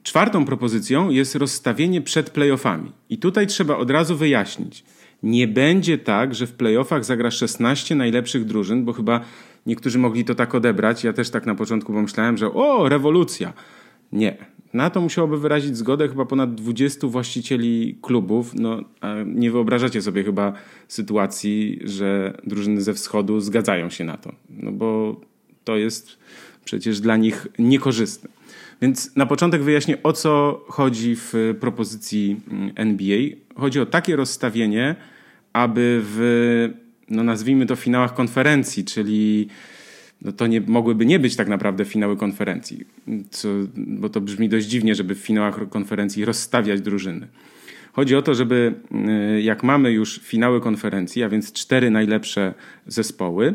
Czwartą 0.03 0.45
propozycją 0.45 1.09
jest 1.09 1.35
rozstawienie 1.35 2.01
przed 2.01 2.29
playoffami. 2.29 2.91
I 3.09 3.17
tutaj 3.17 3.47
trzeba 3.47 3.77
od 3.77 3.91
razu 3.91 4.17
wyjaśnić. 4.17 4.83
Nie 5.23 5.47
będzie 5.47 5.97
tak, 5.97 6.35
że 6.35 6.47
w 6.47 6.53
playoffach 6.53 7.05
zagra 7.05 7.31
16 7.31 7.95
najlepszych 7.95 8.45
drużyn, 8.45 8.85
bo 8.85 8.93
chyba 8.93 9.21
niektórzy 9.65 9.99
mogli 9.99 10.25
to 10.25 10.35
tak 10.35 10.55
odebrać. 10.55 11.03
Ja 11.03 11.13
też 11.13 11.29
tak 11.29 11.45
na 11.45 11.55
początku 11.55 11.93
pomyślałem, 11.93 12.37
że 12.37 12.53
o, 12.53 12.89
rewolucja. 12.89 13.53
Nie. 14.11 14.37
Na 14.73 14.89
to 14.89 15.01
musiałoby 15.01 15.39
wyrazić 15.39 15.77
zgodę 15.77 16.07
chyba 16.07 16.25
ponad 16.25 16.55
20 16.55 17.07
właścicieli 17.07 17.97
klubów. 18.01 18.51
No, 18.55 18.81
nie 19.25 19.51
wyobrażacie 19.51 20.01
sobie 20.01 20.23
chyba 20.23 20.53
sytuacji, 20.87 21.79
że 21.83 22.37
drużyny 22.43 22.81
ze 22.81 22.93
wschodu 22.93 23.39
zgadzają 23.39 23.89
się 23.89 24.03
na 24.03 24.17
to. 24.17 24.31
No 24.49 24.71
bo 24.71 25.21
to 25.63 25.77
jest 25.77 26.17
przecież 26.65 26.99
dla 26.99 27.17
nich 27.17 27.47
niekorzystne. 27.59 28.29
Więc 28.81 29.15
na 29.15 29.25
początek 29.25 29.63
wyjaśnię, 29.63 30.03
o 30.03 30.13
co 30.13 30.61
chodzi 30.67 31.15
w 31.15 31.33
propozycji 31.59 32.41
mm, 32.51 32.71
NBA. 32.75 33.19
Chodzi 33.55 33.79
o 33.79 33.85
takie 33.85 34.15
rozstawienie, 34.15 34.95
aby 35.53 36.01
w, 36.03 36.69
no 37.09 37.23
nazwijmy 37.23 37.65
to, 37.65 37.75
finałach 37.75 38.13
konferencji, 38.13 38.85
czyli 38.85 39.47
no 40.21 40.31
to 40.31 40.47
nie, 40.47 40.61
mogłyby 40.61 41.05
nie 41.05 41.19
być 41.19 41.35
tak 41.35 41.47
naprawdę 41.47 41.85
finały 41.85 42.17
konferencji, 42.17 42.85
co, 43.29 43.49
bo 43.75 44.09
to 44.09 44.21
brzmi 44.21 44.49
dość 44.49 44.67
dziwnie, 44.67 44.95
żeby 44.95 45.15
w 45.15 45.19
finałach 45.19 45.69
konferencji 45.69 46.25
rozstawiać 46.25 46.81
drużyny. 46.81 47.27
Chodzi 47.93 48.15
o 48.15 48.21
to, 48.21 48.35
żeby 48.35 48.73
y, 49.37 49.41
jak 49.41 49.63
mamy 49.63 49.91
już 49.91 50.19
finały 50.23 50.61
konferencji, 50.61 51.23
a 51.23 51.29
więc 51.29 51.53
cztery 51.53 51.91
najlepsze 51.91 52.53
zespoły, 52.87 53.53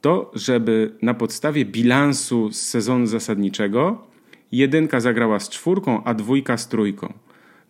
to 0.00 0.30
żeby 0.34 0.92
na 1.02 1.14
podstawie 1.14 1.64
bilansu 1.64 2.52
z 2.52 2.60
sezonu 2.60 3.06
zasadniczego 3.06 4.06
jedynka 4.52 5.00
zagrała 5.00 5.40
z 5.40 5.48
czwórką, 5.48 6.04
a 6.04 6.14
dwójka 6.14 6.56
z 6.56 6.68
trójką. 6.68 7.12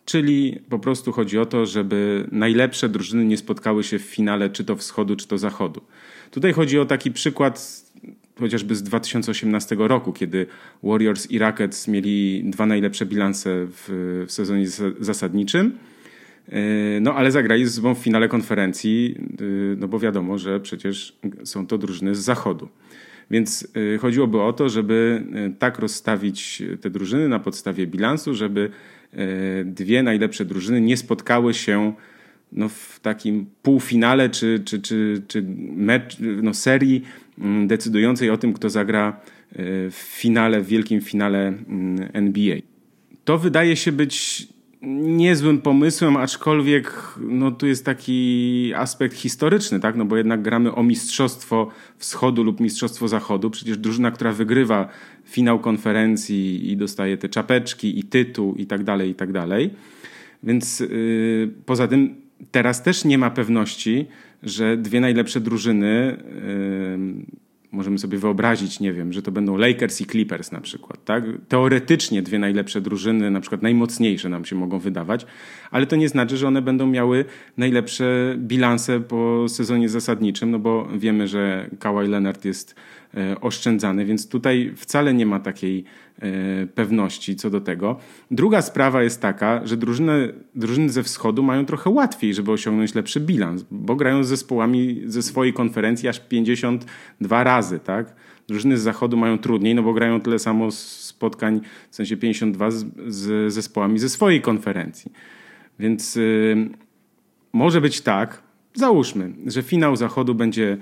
Czyli 0.05 0.59
po 0.69 0.79
prostu 0.79 1.11
chodzi 1.11 1.39
o 1.39 1.45
to, 1.45 1.65
żeby 1.65 2.27
najlepsze 2.31 2.89
drużyny 2.89 3.25
nie 3.25 3.37
spotkały 3.37 3.83
się 3.83 3.99
w 3.99 4.01
finale 4.01 4.49
czy 4.49 4.65
to 4.65 4.75
wschodu, 4.75 5.15
czy 5.15 5.27
to 5.27 5.37
zachodu. 5.37 5.81
Tutaj 6.31 6.53
chodzi 6.53 6.79
o 6.79 6.85
taki 6.85 7.11
przykład 7.11 7.83
chociażby 8.39 8.75
z 8.75 8.83
2018 8.83 9.75
roku, 9.79 10.13
kiedy 10.13 10.45
Warriors 10.83 11.31
i 11.31 11.39
Rockets 11.39 11.87
mieli 11.87 12.43
dwa 12.45 12.65
najlepsze 12.65 13.05
bilanse 13.05 13.67
w, 13.69 14.23
w 14.27 14.31
sezonie 14.31 14.67
zasadniczym. 14.99 15.77
E, 16.49 16.59
no 17.01 17.13
ale 17.13 17.31
zagrali 17.31 17.65
ze 17.65 17.71
sobą 17.71 17.95
w 17.95 17.99
finale 17.99 18.27
konferencji, 18.27 19.15
e, 19.17 19.43
no 19.77 19.87
bo 19.87 19.99
wiadomo, 19.99 20.37
że 20.37 20.59
przecież 20.59 21.17
są 21.43 21.67
to 21.67 21.77
drużyny 21.77 22.15
z 22.15 22.19
zachodu. 22.19 22.69
Więc 23.31 23.67
y, 23.77 23.97
chodziłoby 23.97 24.41
o 24.41 24.53
to, 24.53 24.69
żeby 24.69 25.23
tak 25.59 25.79
rozstawić 25.79 26.63
te 26.81 26.89
drużyny 26.89 27.29
na 27.29 27.39
podstawie 27.39 27.87
bilansu, 27.87 28.35
żeby 28.35 28.69
dwie 29.65 30.03
najlepsze 30.03 30.45
drużyny 30.45 30.81
nie 30.81 30.97
spotkały 30.97 31.53
się 31.53 31.93
no, 32.51 32.69
w 32.69 32.99
takim 32.99 33.45
półfinale 33.61 34.29
czy, 34.29 34.59
czy, 34.65 34.81
czy, 34.81 35.21
czy 35.27 35.45
mecz, 35.75 36.17
no, 36.19 36.53
serii 36.53 37.03
decydującej 37.67 38.29
o 38.29 38.37
tym, 38.37 38.53
kto 38.53 38.69
zagra 38.69 39.19
w 39.91 40.15
finale, 40.19 40.61
w 40.61 40.67
wielkim 40.67 41.01
finale 41.01 41.47
mm, 41.47 42.09
NBA. 42.13 42.57
To 43.25 43.37
wydaje 43.37 43.75
się 43.75 43.91
być 43.91 44.47
niezłym 44.81 45.61
pomysłem, 45.61 46.17
aczkolwiek 46.17 46.93
no, 47.19 47.51
tu 47.51 47.67
jest 47.67 47.85
taki 47.85 48.71
aspekt 48.75 49.15
historyczny, 49.15 49.79
tak? 49.79 49.95
no 49.95 50.05
bo 50.05 50.17
jednak 50.17 50.41
gramy 50.41 50.75
o 50.75 50.83
mistrzostwo 50.83 51.69
wschodu 51.97 52.43
lub 52.43 52.59
mistrzostwo 52.59 53.07
zachodu. 53.07 53.49
Przecież 53.49 53.77
drużyna, 53.77 54.11
która 54.11 54.33
wygrywa 54.33 54.87
finał 55.25 55.59
konferencji 55.59 56.71
i 56.71 56.77
dostaje 56.77 57.17
te 57.17 57.29
czapeczki 57.29 57.99
i 57.99 58.03
tytuł 58.03 58.55
i 58.55 58.65
tak 58.65 58.83
dalej, 58.83 59.09
i 59.09 59.15
tak 59.15 59.31
dalej. 59.31 59.69
Więc 60.43 60.79
yy, 60.79 61.53
poza 61.65 61.87
tym 61.87 62.15
teraz 62.51 62.83
też 62.83 63.05
nie 63.05 63.17
ma 63.17 63.29
pewności, 63.29 64.05
że 64.43 64.77
dwie 64.77 65.01
najlepsze 65.01 65.39
drużyny 65.39 66.17
możemy 67.71 67.99
sobie 67.99 68.17
wyobrazić, 68.17 68.79
nie 68.79 68.93
wiem, 68.93 69.13
że 69.13 69.21
to 69.21 69.31
będą 69.31 69.57
Lakers 69.57 70.01
i 70.01 70.05
Clippers 70.05 70.51
na 70.51 70.61
przykład, 70.61 71.05
tak? 71.05 71.23
Teoretycznie 71.47 72.21
dwie 72.21 72.39
najlepsze 72.39 72.81
drużyny, 72.81 73.31
na 73.31 73.41
przykład 73.41 73.61
najmocniejsze 73.61 74.29
nam 74.29 74.45
się 74.45 74.55
mogą 74.55 74.79
wydawać, 74.79 75.25
ale 75.71 75.85
to 75.85 75.95
nie 75.95 76.09
znaczy, 76.09 76.37
że 76.37 76.47
one 76.47 76.61
będą 76.61 76.87
miały 76.87 77.25
najlepsze 77.57 78.35
bilanse 78.37 78.99
po 78.99 79.45
sezonie 79.49 79.89
zasadniczym, 79.89 80.51
no 80.51 80.59
bo 80.59 80.87
wiemy, 80.97 81.27
że 81.27 81.69
Kawhi 81.79 82.07
Leonard 82.07 82.45
jest 82.45 82.75
e, 83.13 83.41
oszczędzany, 83.41 84.05
więc 84.05 84.29
tutaj 84.29 84.73
wcale 84.75 85.13
nie 85.13 85.25
ma 85.25 85.39
takiej 85.39 85.83
e, 86.19 86.67
pewności 86.67 87.35
co 87.35 87.49
do 87.49 87.61
tego. 87.61 87.97
Druga 88.31 88.61
sprawa 88.61 89.03
jest 89.03 89.21
taka, 89.21 89.67
że 89.67 89.77
drużyny, 89.77 90.33
drużyny 90.55 90.89
ze 90.89 91.03
wschodu 91.03 91.43
mają 91.43 91.65
trochę 91.65 91.89
łatwiej, 91.89 92.33
żeby 92.33 92.51
osiągnąć 92.51 92.95
lepszy 92.95 93.19
bilans, 93.19 93.65
bo 93.71 93.95
grają 93.95 94.23
z 94.23 94.27
zespołami 94.27 95.01
ze 95.05 95.21
swojej 95.21 95.53
konferencji 95.53 96.09
aż 96.09 96.19
52 96.19 97.43
razy, 97.43 97.79
tak? 97.79 98.15
Drużyny 98.47 98.77
z 98.77 98.81
zachodu 98.81 99.17
mają 99.17 99.37
trudniej, 99.37 99.75
no 99.75 99.83
bo 99.83 99.93
grają 99.93 100.21
tyle 100.21 100.39
samo 100.39 100.71
spotkań, 100.71 101.61
w 101.89 101.95
sensie 101.95 102.17
52 102.17 102.71
z, 102.71 102.85
z 103.07 103.53
zespołami 103.53 103.99
ze 103.99 104.09
swojej 104.09 104.41
konferencji. 104.41 105.11
Więc 105.79 106.15
yy, 106.15 106.69
może 107.53 107.81
być 107.81 108.01
tak, 108.01 108.41
załóżmy, 108.73 109.33
że 109.45 109.63
finał 109.63 109.95
zachodu 109.95 110.35
będzie 110.35 110.77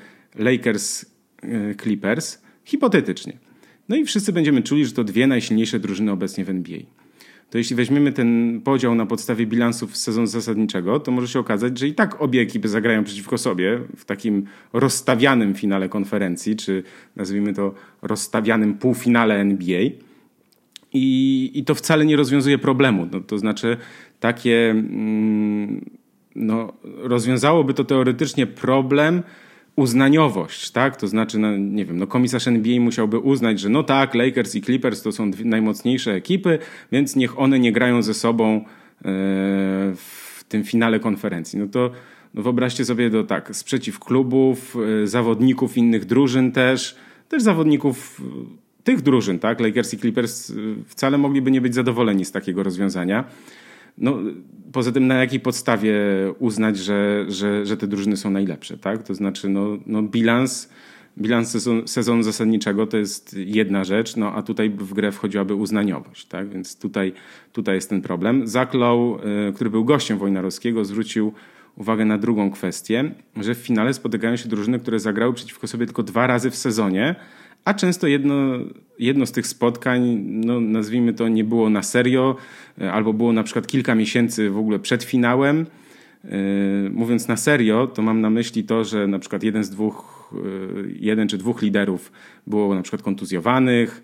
Lakers-Clippers, 1.46 2.38
hipotetycznie. 2.66 3.34
No 3.90 3.96
i 3.96 4.06
wszyscy 4.06 4.34
będziemy 4.34 4.64
czuli, 4.64 4.86
że 4.86 4.92
to 4.92 5.04
dwie 5.04 5.28
najsilniejsze 5.28 5.80
drużyny 5.80 6.12
obecnie 6.12 6.46
w 6.46 6.50
NBA. 6.50 6.80
To 7.50 7.58
jeśli 7.58 7.76
weźmiemy 7.76 8.14
ten 8.14 8.62
podział 8.64 8.96
na 8.96 9.06
podstawie 9.06 9.46
bilansów 9.46 9.98
sezonu 9.98 10.28
zasadniczego, 10.28 11.00
to 11.00 11.12
może 11.12 11.28
się 11.28 11.40
okazać, 11.40 11.80
że 11.80 11.88
i 11.88 11.94
tak 11.94 12.22
obie 12.22 12.42
ekipy 12.42 12.68
zagrają 12.68 13.04
przeciwko 13.04 13.38
sobie 13.38 13.80
w 13.98 14.06
takim 14.06 14.46
rozstawianym 14.74 15.56
finale 15.56 15.90
konferencji, 15.90 16.56
czy 16.56 16.84
nazwijmy 17.16 17.54
to 17.54 17.74
rozstawianym 18.02 18.74
półfinale 18.74 19.36
NBA. 19.36 19.82
I, 20.94 21.52
i 21.54 21.64
to 21.64 21.76
wcale 21.76 22.06
nie 22.06 22.16
rozwiązuje 22.16 22.58
problemu. 22.58 23.08
No, 23.12 23.20
to 23.20 23.38
znaczy, 23.38 23.78
takie. 24.20 24.72
Mm, 24.72 25.90
no, 26.36 26.74
rozwiązałoby 26.84 27.74
to 27.74 27.84
teoretycznie 27.84 28.48
problem 28.48 29.24
uznaniowość, 29.76 30.72
tak? 30.72 30.98
To 30.98 31.08
znaczy, 31.08 31.40
no, 31.40 31.58
nie 31.58 31.86
wiem, 31.86 31.98
no 31.98 32.08
komisarz 32.08 32.48
NBA 32.48 32.80
musiałby 32.80 33.20
uznać, 33.20 33.60
że 33.60 33.70
no 33.70 33.84
tak, 33.84 34.16
Lakers 34.16 34.56
i 34.56 34.62
Clippers 34.62 35.02
to 35.02 35.12
są 35.12 35.32
najmocniejsze 35.44 36.14
ekipy, 36.14 36.60
więc 36.92 37.16
niech 37.16 37.40
one 37.40 37.60
nie 37.60 37.72
grają 37.72 38.02
ze 38.02 38.14
sobą 38.14 38.56
e, 38.56 38.64
w 39.96 40.44
tym 40.50 40.64
finale 40.64 41.00
konferencji. 41.00 41.60
No 41.60 41.68
to 41.68 41.92
no 42.34 42.44
wyobraźcie 42.44 42.86
sobie 42.86 43.10
to 43.10 43.24
tak, 43.24 43.56
sprzeciw 43.56 44.00
klubów, 44.00 44.78
e, 45.04 45.08
zawodników 45.08 45.78
innych 45.78 46.06
drużyn 46.06 46.52
też, 46.52 46.96
też 47.30 47.44
zawodników 47.44 48.22
e, 48.22 48.84
tych 48.84 49.02
drużyn, 49.02 49.40
tak? 49.40 49.60
Lakers 49.60 49.94
i 49.94 49.98
Clippers 49.98 50.54
wcale 50.88 51.18
mogliby 51.18 51.52
nie 51.52 51.62
być 51.62 51.76
zadowoleni 51.76 52.26
z 52.26 52.32
takiego 52.32 52.64
rozwiązania. 52.64 53.24
No, 53.98 54.18
poza 54.72 54.92
tym 54.92 55.08
na 55.08 55.16
jakiej 55.16 55.40
podstawie 55.40 55.94
uznać, 56.40 56.78
że, 56.78 57.26
że, 57.28 57.66
że 57.66 57.78
te 57.78 57.88
drużyny 57.88 58.18
są 58.18 58.30
najlepsze, 58.30 58.78
tak? 58.78 59.04
To 59.04 59.14
znaczy, 59.14 59.50
no, 59.50 59.78
no 59.86 60.02
bilans, 60.02 60.70
bilans 61.18 61.52
sezon, 61.52 61.88
sezonu 61.88 62.24
zasadniczego 62.24 62.88
to 62.88 62.98
jest 62.98 63.36
jedna 63.40 63.84
rzecz, 63.84 64.16
no 64.16 64.34
a 64.34 64.44
tutaj 64.44 64.70
w 64.70 64.94
grę 64.94 65.12
wchodziłaby 65.12 65.56
uznaniowość, 65.56 66.26
tak? 66.26 66.50
Więc 66.50 66.80
tutaj, 66.80 67.14
tutaj 67.54 67.76
jest 67.76 67.90
ten 67.90 68.02
problem. 68.02 68.48
Zaklow, 68.48 69.20
y, 69.50 69.54
który 69.54 69.70
był 69.70 69.86
gościem 69.86 70.18
Wojnarowskiego, 70.18 70.86
zwrócił 70.86 71.34
uwagę 71.76 72.06
na 72.06 72.18
drugą 72.18 72.52
kwestię, 72.52 73.12
że 73.42 73.56
w 73.56 73.58
finale 73.58 73.94
spotykają 73.94 74.36
się 74.36 74.50
drużyny, 74.50 74.80
które 74.80 75.00
zagrały 75.00 75.34
przeciwko 75.34 75.68
sobie 75.68 75.86
tylko 75.86 76.04
dwa 76.04 76.28
razy 76.28 76.52
w 76.52 76.56
sezonie, 76.56 77.16
a 77.66 77.74
często 77.74 78.08
jedno, 78.08 78.36
jedno 79.00 79.26
z 79.26 79.32
tych 79.32 79.48
spotkań, 79.48 80.02
no 80.26 80.60
nazwijmy 80.60 81.14
to, 81.14 81.28
nie 81.28 81.44
było 81.44 81.70
na 81.70 81.84
serio, 81.84 82.36
e, 82.82 82.92
albo 82.92 83.14
było 83.14 83.34
na 83.34 83.44
przykład 83.44 83.68
kilka 83.68 83.96
miesięcy 83.96 84.50
w 84.50 84.58
ogóle 84.58 84.80
przed 84.80 85.04
finałem. 85.04 85.66
E, 86.26 86.30
mówiąc 86.90 87.28
na 87.28 87.38
serio, 87.38 87.88
to 87.88 88.02
mam 88.02 88.22
na 88.22 88.30
myśli 88.30 88.64
to, 88.64 88.84
że 88.84 89.08
na 89.08 89.20
przykład 89.20 89.44
jeden 89.44 89.64
z 89.64 89.70
dwóch, 89.70 90.30
e, 90.34 90.38
jeden 91.00 91.28
czy 91.28 91.38
dwóch 91.38 91.62
liderów 91.62 92.12
było 92.48 92.76
na 92.76 92.82
przykład 92.82 93.02
kontuzjowanych, 93.02 94.04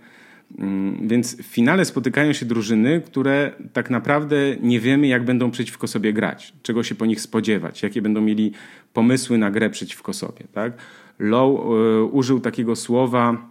mm, 0.60 1.08
więc 1.08 1.42
w 1.42 1.46
finale 1.46 1.86
spotykają 1.86 2.34
się 2.34 2.46
drużyny, 2.46 3.02
które 3.06 3.52
tak 3.74 3.90
naprawdę 3.90 4.36
nie 4.62 4.80
wiemy, 4.80 5.08
jak 5.08 5.26
będą 5.26 5.52
przeciwko 5.52 5.88
sobie 5.88 6.14
grać, 6.14 6.54
czego 6.64 6.84
się 6.84 6.96
po 6.96 7.06
nich 7.06 7.22
spodziewać, 7.22 7.84
jakie 7.84 8.02
będą 8.02 8.22
mieli 8.22 8.52
pomysły 8.94 9.38
na 9.38 9.52
grę 9.52 9.70
przeciwko 9.70 10.14
sobie. 10.14 10.44
Tak? 10.54 10.74
Low 11.20 11.60
użył 12.12 12.40
takiego 12.40 12.76
słowa, 12.76 13.51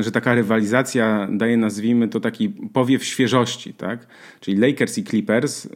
że 0.00 0.12
taka 0.12 0.34
rywalizacja 0.34 1.28
daje, 1.32 1.56
nazwijmy 1.56 2.08
to, 2.08 2.20
taki 2.20 2.48
powiew 2.48 3.04
świeżości, 3.04 3.74
tak? 3.74 4.06
Czyli 4.40 4.56
Lakers 4.56 4.98
i 4.98 5.04
Clippers, 5.04 5.66
e, 5.66 5.68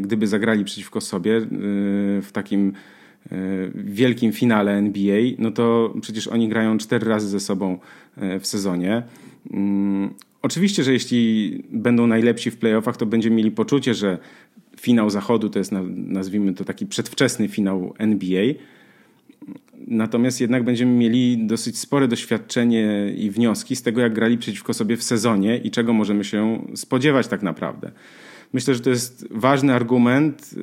gdyby 0.00 0.26
zagrali 0.26 0.64
przeciwko 0.64 1.00
sobie 1.00 1.36
e, 1.36 1.42
w 2.22 2.28
takim 2.32 2.72
wielkim 3.74 4.32
finale 4.32 4.72
NBA, 4.72 5.20
no 5.38 5.50
to 5.50 5.94
przecież 6.00 6.28
oni 6.28 6.48
grają 6.48 6.78
cztery 6.78 7.08
razy 7.08 7.28
ze 7.28 7.40
sobą 7.40 7.78
w 8.40 8.46
sezonie. 8.46 9.02
Mm, 9.50 10.14
oczywiście, 10.42 10.84
że 10.84 10.92
jeśli 10.92 11.64
będą 11.70 12.06
najlepsi 12.06 12.50
w 12.50 12.56
playoffach, 12.56 12.96
to 12.96 13.06
będziemy 13.06 13.36
mieli 13.36 13.50
poczucie, 13.50 13.94
że 13.94 14.18
finał 14.80 15.10
zachodu 15.10 15.48
to 15.48 15.58
jest, 15.58 15.72
nazwijmy 15.96 16.54
to, 16.54 16.64
taki 16.64 16.86
przedwczesny 16.86 17.48
finał 17.48 17.94
NBA, 17.98 18.42
Natomiast 19.86 20.40
jednak 20.40 20.64
będziemy 20.64 20.92
mieli 20.92 21.46
dosyć 21.46 21.78
spore 21.78 22.08
doświadczenie 22.08 23.12
i 23.16 23.30
wnioski 23.30 23.76
z 23.76 23.82
tego, 23.82 24.00
jak 24.00 24.14
grali 24.14 24.38
przeciwko 24.38 24.74
sobie 24.74 24.96
w 24.96 25.02
sezonie 25.02 25.56
i 25.58 25.70
czego 25.70 25.92
możemy 25.92 26.24
się 26.24 26.66
spodziewać 26.74 27.28
tak 27.28 27.42
naprawdę. 27.42 27.90
Myślę, 28.52 28.74
że 28.74 28.80
to 28.80 28.90
jest 28.90 29.28
ważny 29.30 29.74
argument 29.74 30.50
y, 30.52 30.56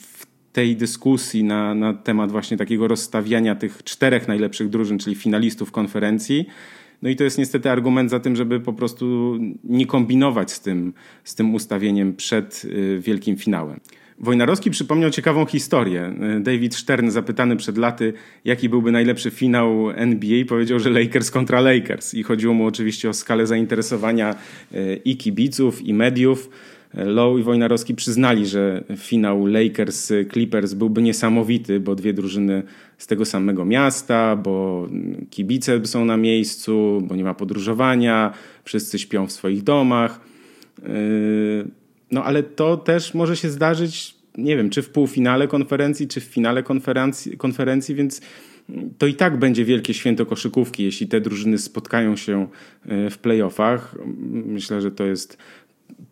w 0.00 0.26
tej 0.52 0.76
dyskusji 0.76 1.44
na, 1.44 1.74
na 1.74 1.94
temat 1.94 2.32
właśnie 2.32 2.56
takiego 2.56 2.88
rozstawiania 2.88 3.54
tych 3.54 3.84
czterech 3.84 4.28
najlepszych 4.28 4.68
drużyn, 4.68 4.98
czyli 4.98 5.16
finalistów 5.16 5.72
konferencji. 5.72 6.46
No 7.02 7.08
i 7.08 7.16
to 7.16 7.24
jest 7.24 7.38
niestety 7.38 7.70
argument 7.70 8.10
za 8.10 8.20
tym, 8.20 8.36
żeby 8.36 8.60
po 8.60 8.72
prostu 8.72 9.36
nie 9.64 9.86
kombinować 9.86 10.52
z 10.52 10.60
tym, 10.60 10.92
z 11.24 11.34
tym 11.34 11.54
ustawieniem 11.54 12.16
przed 12.16 12.64
y, 12.64 13.00
wielkim 13.00 13.36
finałem. 13.36 13.80
Wojnarowski 14.18 14.70
przypomniał 14.70 15.10
ciekawą 15.10 15.46
historię. 15.46 16.14
David 16.40 16.74
Stern, 16.74 17.10
zapytany 17.10 17.56
przed 17.56 17.78
laty, 17.78 18.12
jaki 18.44 18.68
byłby 18.68 18.92
najlepszy 18.92 19.30
finał 19.30 19.90
NBA, 19.90 20.44
powiedział, 20.48 20.78
że 20.78 20.90
Lakers 20.90 21.30
kontra 21.30 21.60
Lakers. 21.60 22.14
I 22.14 22.22
chodziło 22.22 22.54
mu 22.54 22.66
oczywiście 22.66 23.08
o 23.08 23.12
skalę 23.12 23.46
zainteresowania 23.46 24.34
e, 24.74 24.94
i 24.94 25.16
kibiców, 25.16 25.82
i 25.82 25.94
mediów. 25.94 26.50
Low 26.94 27.40
i 27.40 27.42
Wojnarowski 27.42 27.94
przyznali, 27.94 28.46
że 28.46 28.84
finał 28.96 29.44
Lakers-Clippers 29.44 30.74
byłby 30.74 31.02
niesamowity, 31.02 31.80
bo 31.80 31.94
dwie 31.94 32.12
drużyny 32.12 32.62
z 32.98 33.06
tego 33.06 33.24
samego 33.24 33.64
miasta, 33.64 34.36
bo 34.36 34.88
kibice 35.30 35.86
są 35.86 36.04
na 36.04 36.16
miejscu, 36.16 37.02
bo 37.08 37.16
nie 37.16 37.24
ma 37.24 37.34
podróżowania, 37.34 38.32
wszyscy 38.64 38.98
śpią 38.98 39.26
w 39.26 39.32
swoich 39.32 39.62
domach. 39.62 40.20
No 42.12 42.24
ale 42.24 42.42
to 42.42 42.76
też 42.76 43.14
może 43.14 43.36
się 43.36 43.50
zdarzyć, 43.50 44.14
nie 44.38 44.56
wiem, 44.56 44.70
czy 44.70 44.82
w 44.82 44.90
półfinale 44.90 45.48
konferencji, 45.48 46.08
czy 46.08 46.20
w 46.20 46.24
finale 46.24 46.62
konferencji, 46.62 47.36
konferencji 47.36 47.94
więc 47.94 48.20
to 48.98 49.06
i 49.06 49.14
tak 49.14 49.38
będzie 49.38 49.64
wielkie 49.64 49.94
święto 49.94 50.26
koszykówki, 50.26 50.84
jeśli 50.84 51.06
te 51.06 51.20
drużyny 51.20 51.58
spotkają 51.58 52.16
się 52.16 52.48
e, 52.86 53.10
w 53.10 53.18
playoffach. 53.18 53.94
Myślę, 54.28 54.80
że 54.80 54.90
to 54.90 55.04
jest 55.04 55.38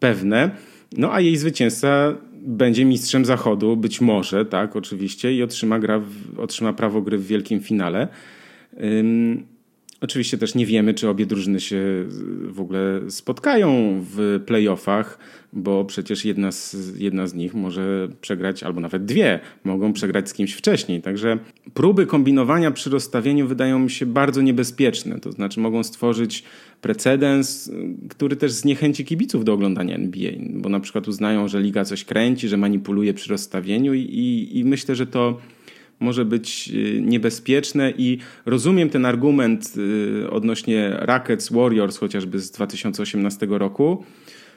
pewne. 0.00 0.50
No 0.96 1.12
a 1.12 1.20
jej 1.20 1.36
zwycięzca 1.36 2.14
będzie 2.42 2.84
mistrzem 2.84 3.24
zachodu, 3.24 3.76
być 3.76 4.00
może, 4.00 4.44
tak, 4.44 4.76
oczywiście, 4.76 5.34
i 5.34 5.42
otrzyma, 5.42 5.78
gra 5.78 5.98
w, 5.98 6.40
otrzyma 6.40 6.72
prawo 6.72 7.02
gry 7.02 7.18
w 7.18 7.26
wielkim 7.26 7.60
finale. 7.60 8.08
Oczywiście 10.00 10.38
też 10.38 10.54
nie 10.54 10.66
wiemy, 10.66 10.94
czy 10.94 11.08
obie 11.08 11.26
drużyny 11.26 11.60
się 11.60 12.06
w 12.44 12.60
ogóle 12.60 13.00
spotkają 13.10 14.00
w 14.14 14.40
playoffach, 14.46 15.18
bo 15.52 15.84
przecież 15.84 16.24
jedna 16.24 16.52
z, 16.52 16.76
jedna 16.98 17.26
z 17.26 17.34
nich 17.34 17.54
może 17.54 18.08
przegrać, 18.20 18.62
albo 18.62 18.80
nawet 18.80 19.04
dwie 19.04 19.40
mogą 19.64 19.92
przegrać 19.92 20.28
z 20.28 20.34
kimś 20.34 20.52
wcześniej. 20.52 21.02
Także 21.02 21.38
próby 21.74 22.06
kombinowania 22.06 22.70
przy 22.70 22.90
rozstawieniu 22.90 23.46
wydają 23.46 23.78
mi 23.78 23.90
się 23.90 24.06
bardzo 24.06 24.42
niebezpieczne. 24.42 25.20
To 25.20 25.32
znaczy 25.32 25.60
mogą 25.60 25.82
stworzyć 25.82 26.44
precedens, 26.80 27.70
który 28.08 28.36
też 28.36 28.52
zniechęci 28.52 29.04
kibiców 29.04 29.44
do 29.44 29.52
oglądania 29.52 29.94
NBA, 29.94 30.32
bo 30.50 30.68
na 30.68 30.80
przykład 30.80 31.08
uznają, 31.08 31.48
że 31.48 31.60
liga 31.60 31.84
coś 31.84 32.04
kręci, 32.04 32.48
że 32.48 32.56
manipuluje 32.56 33.14
przy 33.14 33.30
rozstawieniu 33.30 33.94
i, 33.94 34.00
i, 34.00 34.58
i 34.58 34.64
myślę, 34.64 34.94
że 34.94 35.06
to 35.06 35.40
może 36.00 36.24
być 36.24 36.70
y, 36.74 37.00
niebezpieczne 37.02 37.92
i 37.98 38.18
rozumiem 38.46 38.90
ten 38.90 39.06
argument 39.06 39.74
y, 39.76 40.30
odnośnie 40.30 40.96
Rackets 41.00 41.52
Warriors 41.52 41.96
chociażby 41.96 42.38
z 42.38 42.50
2018 42.50 43.46
roku. 43.50 44.04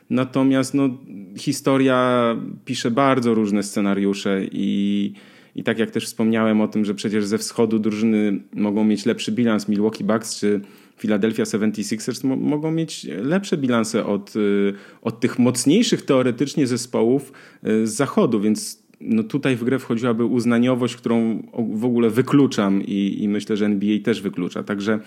Natomiast 0.09 0.73
no, 0.73 0.89
historia 1.37 2.35
pisze 2.65 2.91
bardzo 2.91 3.33
różne 3.33 3.63
scenariusze 3.63 4.41
i, 4.51 5.13
I 5.55 5.63
tak 5.63 5.79
jak 5.79 5.91
też 5.91 6.05
wspomniałem 6.05 6.61
o 6.61 6.67
tym, 6.67 6.85
że 6.85 6.95
przecież 6.95 7.25
ze 7.25 7.37
wschodu 7.37 7.79
drużyny 7.79 8.39
mogą 8.53 8.83
mieć 8.83 9.05
lepszy 9.05 9.31
bilans, 9.31 9.67
Milwaukee 9.67 10.03
Bucks 10.03 10.39
czy 10.39 10.61
Philadelphia 10.97 11.43
76ers 11.43 12.37
mogą 12.37 12.71
mieć 12.71 13.03
lepsze 13.03 13.57
bilanse 13.57 14.05
od, 14.05 14.35
y, 14.35 14.73
od 15.01 15.19
tych 15.19 15.39
mocniejszych 15.39 16.01
teoretycznie 16.01 16.67
zespołów 16.67 17.31
z 17.63 17.89
zachodu, 17.89 18.41
więc 18.41 18.82
no 19.03 19.23
tutaj 19.23 19.55
w 19.55 19.63
grę 19.63 19.79
wchodziłaby 19.79 20.25
uznaniowość, 20.25 20.95
którą 20.95 21.43
w 21.73 21.85
ogóle 21.85 22.09
wykluczam 22.09 22.81
i, 22.81 23.23
i 23.23 23.29
myślę, 23.29 23.57
że 23.57 23.65
NBA 23.65 23.99
też 24.03 24.21
wyklucza. 24.21 24.63
Także 24.63 24.99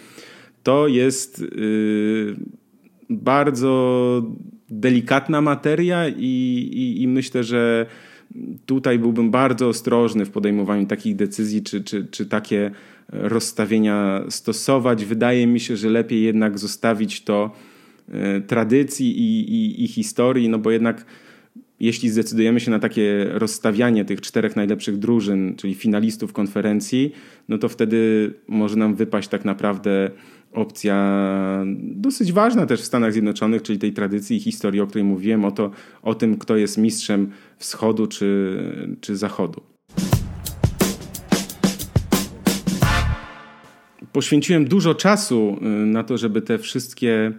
to 0.63 0.89
jest 0.89 1.41
yy, 1.41 2.37
bardzo 3.11 4.23
delikatna 4.71 5.41
materia 5.41 6.09
i, 6.09 6.23
i, 6.73 7.03
i 7.03 7.09
myślę, 7.09 7.45
że 7.45 7.87
tutaj 8.67 8.99
byłbym 8.99 9.31
bardzo 9.31 9.69
ostrożny 9.69 10.25
w 10.25 10.31
podejmowaniu 10.31 10.87
takich 10.87 11.17
decyzji, 11.17 11.63
czy, 11.63 11.85
czy, 11.85 12.07
czy 12.11 12.27
takie 12.27 12.71
rozstawienia 13.09 14.25
stosować. 14.29 15.05
Wydaje 15.05 15.47
mi 15.47 15.61
się, 15.61 15.77
że 15.77 15.91
lepiej 15.91 16.23
jednak 16.23 16.59
zostawić 16.59 17.25
to 17.25 17.51
e, 18.09 18.41
tradycji 18.41 19.19
i, 19.19 19.85
i 19.85 19.89
historii, 19.89 20.49
no 20.49 20.59
bo 20.59 20.71
jednak 20.71 21.07
jeśli 21.81 22.11
zdecydujemy 22.11 22.61
się 22.61 22.71
na 22.71 22.79
takie 22.79 23.27
rozstawianie 23.31 24.05
tych 24.05 24.21
czterech 24.21 24.57
najlepszych 24.57 24.99
drużyn, 24.99 25.55
czyli 25.57 25.75
finalistów 25.75 26.33
konferencji, 26.33 27.13
no 27.49 27.59
to 27.59 27.69
wtedy 27.69 28.33
może 28.49 28.77
nam 28.77 28.95
wypaść 28.95 29.29
tak 29.29 29.45
naprawdę 29.45 30.11
opcja 30.53 31.65
dosyć 31.77 32.33
ważna 32.33 32.67
też 32.67 32.81
w 32.81 32.85
Stanach 32.85 33.13
Zjednoczonych, 33.13 33.63
czyli 33.63 33.79
tej 33.79 33.93
tradycji 33.93 34.37
i 34.37 34.41
historii, 34.41 34.81
o 34.81 34.87
której 34.87 35.05
mówiłem, 35.05 35.45
o, 35.45 35.51
to, 35.51 35.71
o 36.03 36.15
tym, 36.15 36.39
kto 36.39 36.57
jest 36.57 36.79
mistrzem 36.79 37.31
wschodu 37.59 38.07
czy, 38.07 38.59
czy 39.01 39.17
zachodu. 39.17 39.61
Poświęciłem 44.13 44.65
dużo 44.65 44.95
czasu 44.95 45.57
y, 45.63 45.67
na 45.87 46.05
to, 46.05 46.19
żeby 46.19 46.43
te 46.43 46.59
wszystkie 46.59 47.33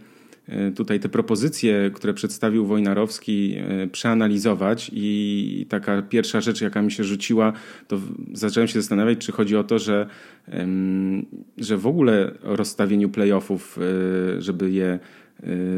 tutaj 0.75 0.99
te 0.99 1.10
propozycje, 1.10 1.91
które 1.93 2.13
przedstawił 2.13 2.65
Wojnarowski, 2.65 3.55
y, 3.83 3.88
przeanalizować 3.88 4.91
i 4.93 5.65
taka 5.69 6.01
pierwsza 6.01 6.41
rzecz, 6.41 6.62
jaka 6.62 6.81
mi 6.81 6.91
się 6.91 7.03
rzuciła, 7.03 7.53
to 7.88 7.99
zacząłem 8.33 8.67
się 8.67 8.81
zastanawiać, 8.81 9.17
czy 9.17 9.31
chodzi 9.31 9.55
o 9.55 9.63
to, 9.63 9.79
że, 9.79 10.07
że 11.57 11.77
w 11.77 11.88
ogóle 11.88 12.31
o 12.43 12.55
rozstawieniu 12.55 13.10
playoffów, 13.10 13.79
żeby 14.39 14.71
je 14.71 14.99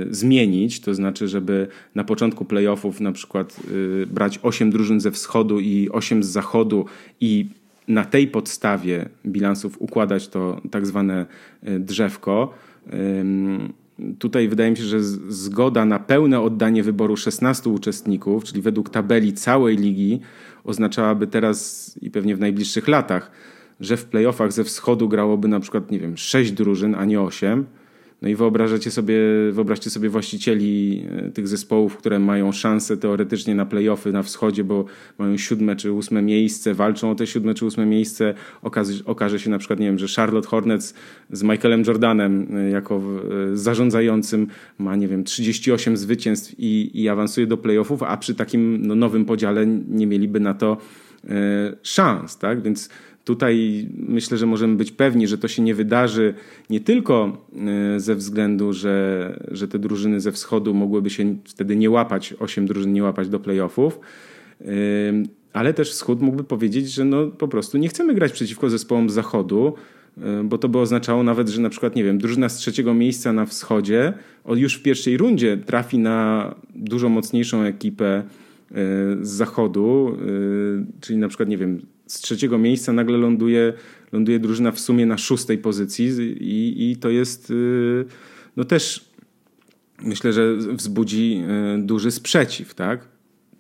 zmienić, 0.09 0.79
to 0.79 0.93
znaczy, 0.93 1.27
żeby 1.27 1.67
na 1.95 2.03
początku 2.03 2.45
playoffów 2.45 3.01
na 3.01 3.11
przykład 3.11 3.59
brać 4.07 4.39
8 4.43 4.71
drużyn 4.71 4.99
ze 4.99 5.11
wschodu 5.11 5.59
i 5.59 5.89
8 5.89 6.23
z 6.23 6.27
zachodu 6.27 6.85
i 7.21 7.45
na 7.89 8.05
tej 8.05 8.27
podstawie 8.27 9.09
bilansów 9.25 9.81
układać 9.81 10.27
to 10.27 10.61
tak 10.71 10.87
zwane 10.87 11.25
e, 11.63 11.79
drzewko. 11.79 12.53
Tutaj 14.19 14.47
wydaje 14.47 14.71
mi 14.71 14.77
się, 14.77 14.83
że 14.83 15.03
zgoda 15.29 15.85
na 15.85 15.99
pełne 15.99 16.41
oddanie 16.41 16.83
wyboru 16.83 17.17
16 17.17 17.69
uczestników, 17.69 18.43
czyli 18.43 18.61
według 18.61 18.89
tabeli 18.89 19.33
całej 19.33 19.77
ligi, 19.77 20.19
oznaczałaby 20.63 21.27
teraz 21.27 21.95
i 22.01 22.11
pewnie 22.11 22.35
w 22.35 22.39
najbliższych 22.39 22.87
latach, 22.87 23.31
że 23.79 23.97
w 23.97 24.05
playoffach 24.05 24.51
ze 24.51 24.63
wschodu 24.63 25.09
grałoby 25.09 25.47
na 25.47 25.59
przykład, 25.59 25.91
nie 25.91 25.99
wiem, 25.99 26.17
6 26.17 26.51
drużyn, 26.51 26.95
a 26.95 27.05
nie 27.05 27.21
8 27.21 27.65
no 28.21 28.29
i 28.29 28.35
wyobrażacie 28.35 28.91
sobie, 28.91 29.15
wyobraźcie 29.51 29.89
sobie 29.89 30.09
właścicieli 30.09 31.03
e, 31.11 31.31
tych 31.31 31.47
zespołów, 31.47 31.97
które 31.97 32.19
mają 32.19 32.51
szansę 32.51 32.97
teoretycznie 32.97 33.55
na 33.55 33.65
playoffy 33.65 34.11
na 34.11 34.23
wschodzie, 34.23 34.63
bo 34.63 34.85
mają 35.17 35.37
siódme 35.37 35.75
czy 35.75 35.91
ósme 35.91 36.21
miejsce, 36.21 36.73
walczą 36.73 37.11
o 37.11 37.15
te 37.15 37.27
siódme 37.27 37.53
czy 37.53 37.65
ósme 37.65 37.85
miejsce. 37.85 38.33
Okaże, 38.61 39.05
okaże 39.05 39.39
się 39.39 39.49
na 39.49 39.57
przykład, 39.57 39.79
nie 39.79 39.85
wiem, 39.85 39.99
że 39.99 40.07
Charlotte 40.15 40.47
Hornets 40.47 40.93
z 41.31 41.43
Michaelem 41.43 41.83
Jordanem 41.87 42.47
e, 42.57 42.69
jako 42.69 43.01
e, 43.53 43.57
zarządzającym 43.57 44.47
ma, 44.77 44.95
nie 44.95 45.07
wiem, 45.07 45.23
38 45.23 45.97
zwycięstw 45.97 46.55
i, 46.57 46.91
i 47.01 47.09
awansuje 47.09 47.47
do 47.47 47.57
playoffów, 47.57 48.03
a 48.03 48.17
przy 48.17 48.35
takim 48.35 48.87
no, 48.87 48.95
nowym 48.95 49.25
podziale 49.25 49.67
nie 49.67 50.07
mieliby 50.07 50.39
na 50.39 50.53
to 50.53 50.77
szans, 51.83 52.37
tak? 52.37 52.61
Więc 52.61 52.89
Tutaj 53.29 53.87
myślę, 53.97 54.37
że 54.37 54.45
możemy 54.45 54.75
być 54.75 54.91
pewni, 54.91 55.27
że 55.27 55.37
to 55.37 55.47
się 55.47 55.61
nie 55.61 55.75
wydarzy 55.75 56.33
nie 56.69 56.79
tylko 56.79 57.37
e, 57.95 57.99
ze 57.99 58.15
względu, 58.15 58.73
że, 58.73 59.39
że 59.51 59.67
te 59.67 59.79
drużyny 59.79 60.19
ze 60.19 60.31
wschodu 60.31 60.73
mogłyby 60.73 61.09
się 61.09 61.35
wtedy 61.45 61.75
nie 61.75 61.89
łapać, 61.89 62.33
osiem 62.39 62.67
drużyn 62.67 62.93
nie 62.93 63.03
łapać 63.03 63.29
do 63.29 63.39
playoffów, 63.39 63.99
e, 64.61 64.65
ale 65.53 65.73
też 65.73 65.91
wschód 65.91 66.21
mógłby 66.21 66.43
powiedzieć, 66.43 66.91
że 66.91 67.05
no 67.05 67.27
po 67.27 67.47
prostu 67.47 67.77
nie 67.77 67.87
chcemy 67.87 68.13
grać 68.13 68.31
przeciwko 68.31 68.69
zespołom 68.69 69.09
z 69.09 69.13
zachodu, 69.13 69.73
e, 70.17 70.43
bo 70.43 70.57
to 70.57 70.69
by 70.69 70.79
oznaczało 70.79 71.23
nawet, 71.23 71.49
że 71.49 71.61
na 71.61 71.69
przykład, 71.69 71.95
nie 71.95 72.03
wiem, 72.03 72.17
drużyna 72.17 72.49
z 72.49 72.57
trzeciego 72.57 72.93
miejsca 72.93 73.33
na 73.33 73.45
wschodzie 73.45 74.13
już 74.47 74.75
w 74.75 74.81
pierwszej 74.81 75.17
rundzie 75.17 75.57
trafi 75.57 75.97
na 75.97 76.55
dużo 76.75 77.09
mocniejszą 77.09 77.61
ekipę 77.61 78.23
z 79.21 79.29
zachodu, 79.29 80.17
czyli 81.01 81.19
na 81.19 81.27
przykład, 81.27 81.49
nie 81.49 81.57
wiem, 81.57 81.81
z 82.09 82.19
trzeciego 82.19 82.57
miejsca 82.57 82.93
nagle 82.93 83.17
ląduje, 83.17 83.73
ląduje 84.11 84.39
drużyna 84.39 84.71
w 84.71 84.79
sumie 84.79 85.05
na 85.05 85.17
szóstej 85.17 85.57
pozycji 85.57 86.07
i, 86.39 86.91
i 86.91 86.95
to 86.95 87.09
jest 87.09 87.51
y, 87.51 88.05
no 88.57 88.63
też 88.63 89.09
myślę, 90.01 90.33
że 90.33 90.55
wzbudzi 90.55 91.41
y, 91.77 91.81
duży 91.81 92.11
sprzeciw, 92.11 92.73
tak? 92.73 93.07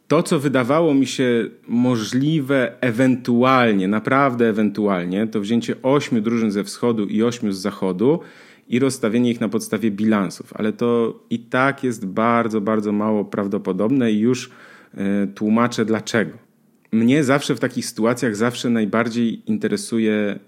To, 0.07 0.23
co 0.23 0.39
wydawało 0.39 0.93
mi 0.93 1.07
się 1.07 1.49
możliwe 1.67 2.81
ewentualnie, 2.81 3.87
naprawdę 3.87 4.49
ewentualnie, 4.49 5.27
to 5.27 5.41
wzięcie 5.41 5.75
ośmiu 5.83 6.21
drużyn 6.21 6.51
ze 6.51 6.63
wschodu 6.63 7.05
i 7.05 7.23
ośmiu 7.23 7.51
z 7.51 7.57
zachodu 7.57 8.19
i 8.67 8.79
rozstawienie 8.79 9.31
ich 9.31 9.41
na 9.41 9.49
podstawie 9.49 9.91
bilansów, 9.91 10.53
ale 10.55 10.73
to 10.73 11.19
i 11.29 11.39
tak 11.39 11.83
jest 11.83 12.05
bardzo, 12.05 12.61
bardzo 12.61 12.91
mało 12.91 13.25
prawdopodobne 13.25 14.11
i 14.11 14.19
już 14.19 14.45
y, 14.45 15.27
tłumaczę 15.35 15.85
dlaczego. 15.85 16.48
Mnie 16.91 17.23
zawsze 17.23 17.55
w 17.55 17.59
takich 17.59 17.85
sytuacjach 17.85 18.35
zawsze 18.35 18.69
najbardziej 18.69 19.41
interesuje 19.49 20.13
e, 20.13 20.39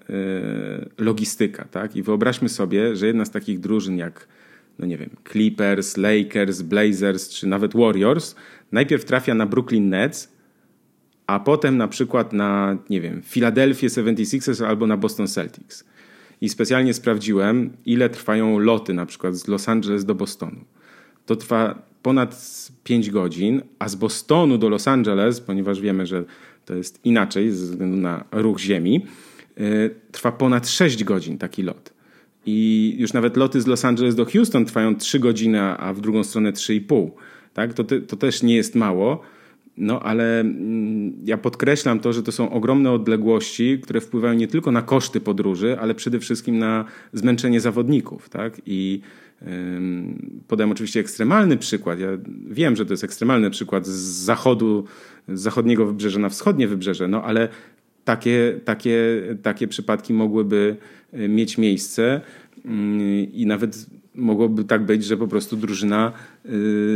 logistyka, 0.97 1.65
tak? 1.65 1.95
I 1.95 2.03
wyobraźmy 2.03 2.49
sobie, 2.49 2.95
że 2.95 3.07
jedna 3.07 3.25
z 3.25 3.31
takich 3.31 3.59
drużyn 3.59 3.97
jak, 3.97 4.27
no 4.79 4.85
nie 4.85 4.97
wiem, 4.97 5.09
Clippers, 5.31 5.97
Lakers, 5.97 6.61
Blazers 6.61 7.29
czy 7.29 7.47
nawet 7.47 7.73
Warriors 7.73 8.35
najpierw 8.71 9.05
trafia 9.05 9.33
na 9.33 9.45
Brooklyn 9.45 9.89
Nets, 9.89 10.31
a 11.27 11.39
potem 11.39 11.77
na 11.77 11.87
przykład 11.87 12.33
na, 12.33 12.77
nie 12.89 13.01
wiem, 13.01 13.21
Philadelphia 13.21 13.87
76ers 13.87 14.65
albo 14.65 14.87
na 14.87 14.97
Boston 14.97 15.27
Celtics. 15.27 15.83
I 16.41 16.49
specjalnie 16.49 16.93
sprawdziłem, 16.93 17.69
ile 17.85 18.09
trwają 18.09 18.59
loty 18.59 18.93
na 18.93 19.05
przykład 19.05 19.35
z 19.35 19.47
Los 19.47 19.69
Angeles 19.69 20.05
do 20.05 20.15
Bostonu. 20.15 20.65
To 21.25 21.35
trwa 21.35 21.90
ponad 22.01 22.35
5 22.83 23.09
godzin, 23.09 23.61
a 23.79 23.89
z 23.89 23.95
Bostonu 23.95 24.57
do 24.57 24.69
Los 24.69 24.87
Angeles, 24.87 25.41
ponieważ 25.41 25.81
wiemy, 25.81 26.05
że 26.05 26.23
to 26.65 26.75
jest 26.75 27.05
inaczej 27.05 27.51
ze 27.51 27.65
względu 27.65 27.97
na 27.97 28.23
ruch 28.31 28.59
Ziemi, 28.59 29.05
y, 29.59 29.95
trwa 30.11 30.31
ponad 30.31 30.69
6 30.69 31.03
godzin 31.03 31.37
taki 31.37 31.63
lot. 31.63 31.93
I 32.45 32.95
już 32.99 33.13
nawet 33.13 33.37
loty 33.37 33.61
z 33.61 33.67
Los 33.67 33.85
Angeles 33.85 34.15
do 34.15 34.25
Houston 34.25 34.65
trwają 34.65 34.95
3 34.95 35.19
godziny, 35.19 35.61
a 35.61 35.93
w 35.93 36.01
drugą 36.01 36.23
stronę 36.23 36.51
3,5. 36.51 37.09
Tak? 37.53 37.73
To, 37.73 37.83
to 37.83 38.15
też 38.15 38.43
nie 38.43 38.55
jest 38.55 38.75
mało. 38.75 39.21
No 39.77 39.99
ale 39.99 40.39
mm, 40.39 41.13
ja 41.25 41.37
podkreślam 41.37 41.99
to, 41.99 42.13
że 42.13 42.23
to 42.23 42.31
są 42.31 42.51
ogromne 42.51 42.91
odległości, 42.91 43.79
które 43.83 44.01
wpływają 44.01 44.33
nie 44.33 44.47
tylko 44.47 44.71
na 44.71 44.81
koszty 44.81 45.21
podróży, 45.21 45.77
ale 45.79 45.95
przede 45.95 46.19
wszystkim 46.19 46.59
na 46.59 46.85
zmęczenie 47.13 47.61
zawodników. 47.61 48.29
Tak? 48.29 48.61
I 48.65 49.01
Podam 50.47 50.71
oczywiście 50.71 50.99
ekstremalny 50.99 51.57
przykład. 51.57 51.99
Ja 51.99 52.07
wiem, 52.49 52.75
że 52.75 52.85
to 52.85 52.93
jest 52.93 53.03
ekstremalny 53.03 53.49
przykład 53.49 53.87
z 53.87 53.91
zachodu, 54.23 54.85
z 55.27 55.41
zachodniego 55.41 55.85
wybrzeża 55.85 56.19
na 56.19 56.29
wschodnie 56.29 56.67
wybrzeże, 56.67 57.07
no 57.07 57.23
ale 57.23 57.49
takie, 58.05 58.59
takie, 58.65 59.21
takie 59.41 59.67
przypadki 59.67 60.13
mogłyby 60.13 60.75
e, 61.13 61.27
mieć 61.27 61.57
miejsce 61.57 62.21
mm, 62.65 62.99
i 63.33 63.45
nawet 63.45 63.85
mogłoby 64.15 64.63
tak 64.63 64.85
być, 64.85 65.05
że 65.05 65.17
po 65.17 65.27
prostu 65.27 65.57
drużyna 65.57 66.11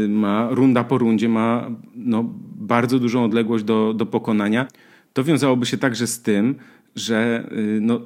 ma 0.10 0.47
runda 0.51 0.84
po 0.84 0.97
rundzie 0.97 1.29
ma 1.29 1.71
no, 1.95 2.34
bardzo 2.55 2.99
dużą 2.99 3.23
odległość 3.23 3.63
do, 3.63 3.93
do 3.93 4.05
pokonania. 4.05 4.67
To 5.13 5.23
wiązałoby 5.23 5.65
się 5.65 5.77
także 5.77 6.08
z 6.08 6.21
tym, 6.21 6.55
że 6.95 7.49
y, 7.51 7.79
no, 7.81 8.01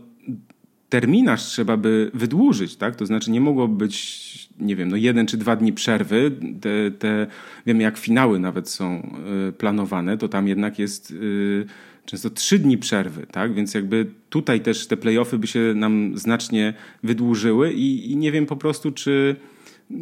terminarz 0.90 1.44
trzeba 1.44 1.78
by 1.78 2.12
wydłużyć, 2.14 2.76
tak? 2.76 2.96
To 2.96 3.06
znaczy 3.06 3.32
nie 3.32 3.42
mogło 3.42 3.68
być, 3.68 4.50
nie 4.60 4.76
wiem, 4.76 4.90
no 4.90 4.98
jeden 4.98 5.28
czy 5.28 5.38
dwa 5.38 5.56
dni 5.56 5.74
przerwy. 5.74 6.32
Te, 6.62 6.92
te 6.92 7.28
wiemy, 7.66 7.84
jak 7.84 7.98
finały 7.98 8.40
nawet 8.40 8.70
są 8.70 9.18
y, 9.50 9.52
planowane, 9.52 10.18
to 10.18 10.30
tam 10.30 10.48
jednak 10.48 10.80
jest 10.80 11.12
y, 11.12 11.66
często 12.06 12.30
trzy 12.30 12.60
dni 12.60 12.78
przerwy, 12.78 13.28
tak? 13.32 13.54
Więc 13.54 13.74
jakby 13.74 14.06
tutaj 14.30 14.62
też 14.62 14.88
te 14.88 14.98
playoffy 14.98 15.38
by 15.38 15.48
się 15.48 15.74
nam 15.76 16.18
znacznie 16.18 16.74
wydłużyły 17.04 17.74
i, 17.74 18.12
i 18.12 18.18
nie 18.18 18.32
wiem 18.32 18.46
po 18.46 18.56
prostu, 18.56 18.92
czy 18.92 19.36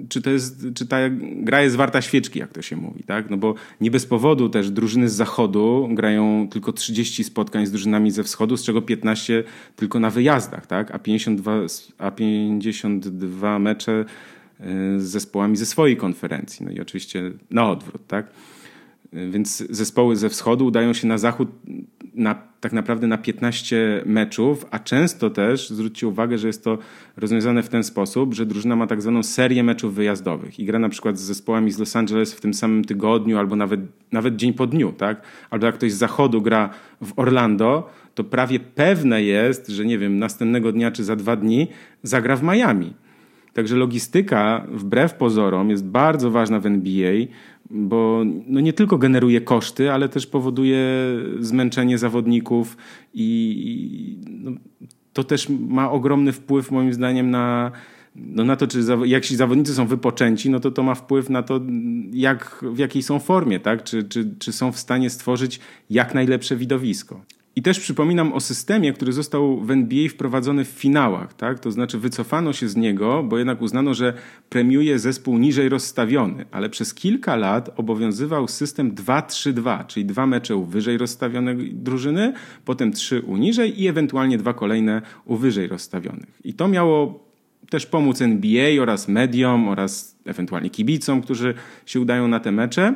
czy, 0.10 0.22
to 0.22 0.30
jest, 0.30 0.66
czy 0.76 0.88
ta 0.88 0.98
gra 1.20 1.62
jest 1.62 1.76
warta 1.76 2.02
świeczki, 2.02 2.40
jak 2.40 2.54
to 2.54 2.62
się 2.62 2.76
mówi, 2.76 3.04
tak? 3.04 3.30
No 3.30 3.38
bo 3.38 3.56
nie 3.82 3.92
bez 3.92 4.06
powodu 4.06 4.50
też 4.50 4.72
drużyny 4.72 5.10
z 5.10 5.14
zachodu 5.14 5.90
grają 5.92 6.48
tylko 6.52 6.74
30 6.74 7.24
spotkań 7.24 7.66
z 7.66 7.72
drużynami 7.72 8.12
ze 8.12 8.24
wschodu, 8.24 8.58
z 8.58 8.64
czego 8.64 8.82
15 8.82 9.44
tylko 9.76 10.00
na 10.00 10.10
wyjazdach, 10.10 10.68
tak? 10.68 10.92
A 10.92 11.00
52, 11.00 11.54
a 11.98 12.12
52 12.12 13.60
mecze 13.60 14.06
y, 14.60 14.66
z 15.00 15.04
zespołami 15.04 15.58
ze 15.58 15.66
swojej 15.66 15.98
konferencji. 15.98 16.66
No 16.66 16.72
i 16.72 16.80
oczywiście 16.80 17.32
na 17.52 17.70
odwrót, 17.70 18.08
tak? 18.08 18.32
Więc 19.14 19.58
zespoły 19.70 20.16
ze 20.16 20.30
wschodu 20.30 20.66
udają 20.66 20.94
się 20.94 21.08
na 21.08 21.18
zachód 21.18 21.50
na, 22.18 22.36
tak 22.60 22.74
naprawdę 22.74 23.08
na 23.08 23.18
15 23.18 24.04
meczów, 24.06 24.66
a 24.72 24.80
często 24.80 25.30
też 25.30 25.70
zwróćcie 25.70 26.08
uwagę, 26.08 26.38
że 26.38 26.48
jest 26.48 26.64
to 26.64 26.78
rozwiązane 27.18 27.64
w 27.64 27.70
ten 27.70 27.84
sposób, 27.84 28.34
że 28.34 28.46
drużyna 28.46 28.76
ma 28.76 28.88
tak 28.88 29.02
zwaną 29.02 29.24
serię 29.24 29.64
meczów 29.64 29.96
wyjazdowych 29.96 30.60
i 30.60 30.66
gra 30.66 30.80
na 30.80 30.90
przykład 30.90 31.20
z 31.20 31.22
zespołami 31.22 31.72
z 31.72 31.80
Los 31.80 31.96
Angeles 31.96 32.34
w 32.34 32.42
tym 32.42 32.54
samym 32.54 32.84
tygodniu 32.86 33.38
albo 33.38 33.56
nawet, 33.56 33.80
nawet 34.12 34.36
dzień 34.36 34.54
po 34.54 34.68
dniu, 34.68 34.92
tak? 34.92 35.22
Albo 35.50 35.66
jak 35.66 35.76
ktoś 35.76 35.94
z 35.94 35.98
zachodu 35.98 36.42
gra 36.42 36.70
w 37.02 37.20
Orlando, 37.20 37.90
to 38.16 38.24
prawie 38.24 38.60
pewne 38.60 39.24
jest, 39.24 39.68
że 39.68 39.86
nie 39.86 39.98
wiem, 39.98 40.20
następnego 40.20 40.72
dnia 40.72 40.92
czy 40.92 41.04
za 41.04 41.16
dwa 41.16 41.36
dni 41.36 41.68
zagra 42.04 42.36
w 42.36 42.44
Miami. 42.44 42.94
Także 43.58 43.76
logistyka, 43.76 44.68
wbrew 44.72 45.14
pozorom, 45.14 45.70
jest 45.70 45.86
bardzo 45.86 46.32
ważna 46.32 46.60
w 46.60 46.66
NBA, 46.66 47.14
bo 47.70 48.24
no 48.48 48.60
nie 48.60 48.74
tylko 48.74 48.98
generuje 48.98 49.42
koszty, 49.42 49.92
ale 49.92 50.10
też 50.10 50.28
powoduje 50.28 50.80
zmęczenie 51.40 51.98
zawodników 51.98 52.78
i 53.14 54.18
no, 54.28 54.52
to 55.14 55.24
też 55.24 55.50
ma 55.50 55.92
ogromny 55.92 56.32
wpływ 56.32 56.72
moim 56.72 56.94
zdaniem 56.94 57.30
na, 57.30 57.72
no 58.16 58.44
na 58.44 58.56
to, 58.56 58.68
czy 58.68 58.80
jak 59.06 59.26
ci 59.26 59.36
zawodnicy 59.36 59.74
są 59.74 59.88
wypoczęci, 59.88 60.50
no 60.50 60.60
to 60.60 60.72
to 60.72 60.84
ma 60.84 60.96
wpływ 60.96 61.30
na 61.30 61.44
to, 61.44 61.62
jak, 62.12 62.66
w 62.74 62.78
jakiej 62.78 63.04
są 63.04 63.20
formie, 63.20 63.60
tak? 63.60 63.84
czy, 63.84 64.04
czy, 64.04 64.36
czy 64.40 64.54
są 64.54 64.72
w 64.72 64.80
stanie 64.80 65.10
stworzyć 65.10 65.60
jak 65.90 66.14
najlepsze 66.14 66.56
widowisko. 66.56 67.22
I 67.58 67.62
też 67.62 67.80
przypominam 67.80 68.34
o 68.34 68.40
systemie, 68.40 68.94
który 68.94 69.14
został 69.14 69.62
w 69.62 69.72
NBA 69.72 70.10
wprowadzony 70.10 70.66
w 70.66 70.68
finałach. 70.68 71.34
Tak? 71.34 71.60
To 71.60 71.72
znaczy 71.72 71.98
wycofano 71.98 72.54
się 72.54 72.70
z 72.70 72.76
niego, 72.76 73.24
bo 73.24 73.38
jednak 73.38 73.62
uznano, 73.62 73.94
że 73.94 74.14
premiuje 74.50 75.00
zespół 75.00 75.38
niżej 75.38 75.70
rozstawiony. 75.70 76.46
Ale 76.52 76.70
przez 76.70 76.94
kilka 76.94 77.36
lat 77.36 77.70
obowiązywał 77.76 78.48
system 78.48 78.96
2-3-2, 78.96 79.86
czyli 79.86 80.06
dwa 80.06 80.28
mecze 80.28 80.56
u 80.56 80.66
wyżej 80.66 80.98
rozstawionej 80.98 81.74
drużyny, 81.74 82.34
potem 82.66 82.92
trzy 82.92 83.22
u 83.22 83.38
niżej 83.38 83.82
i 83.82 83.88
ewentualnie 83.88 84.38
dwa 84.38 84.54
kolejne 84.54 85.02
u 85.26 85.36
wyżej 85.36 85.68
rozstawionych. 85.68 86.42
I 86.44 86.54
to 86.54 86.68
miało 86.68 87.28
też 87.70 87.86
pomóc 87.86 88.22
NBA 88.22 88.82
oraz 88.82 89.08
mediom 89.08 89.68
oraz 89.68 90.18
ewentualnie 90.26 90.70
kibicom, 90.70 91.22
którzy 91.22 91.54
się 91.86 92.02
udają 92.02 92.28
na 92.28 92.40
te 92.40 92.52
mecze 92.52 92.94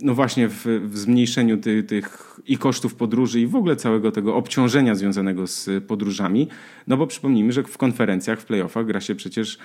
no 0.00 0.14
właśnie 0.14 0.48
w, 0.48 0.66
w 0.84 0.98
zmniejszeniu 0.98 1.56
ty, 1.56 1.82
tych 1.82 2.40
i 2.46 2.58
kosztów 2.58 2.94
podróży 2.94 3.40
i 3.40 3.46
w 3.46 3.56
ogóle 3.56 3.76
całego 3.76 4.12
tego 4.12 4.36
obciążenia 4.36 4.94
związanego 4.94 5.46
z 5.46 5.84
podróżami. 5.84 6.48
No 6.86 6.96
bo 6.96 7.06
przypomnijmy, 7.06 7.52
że 7.52 7.62
w 7.62 7.78
konferencjach, 7.78 8.40
w 8.40 8.44
playoffach 8.44 8.86
gra 8.86 9.00
się 9.00 9.14
przecież 9.14 9.58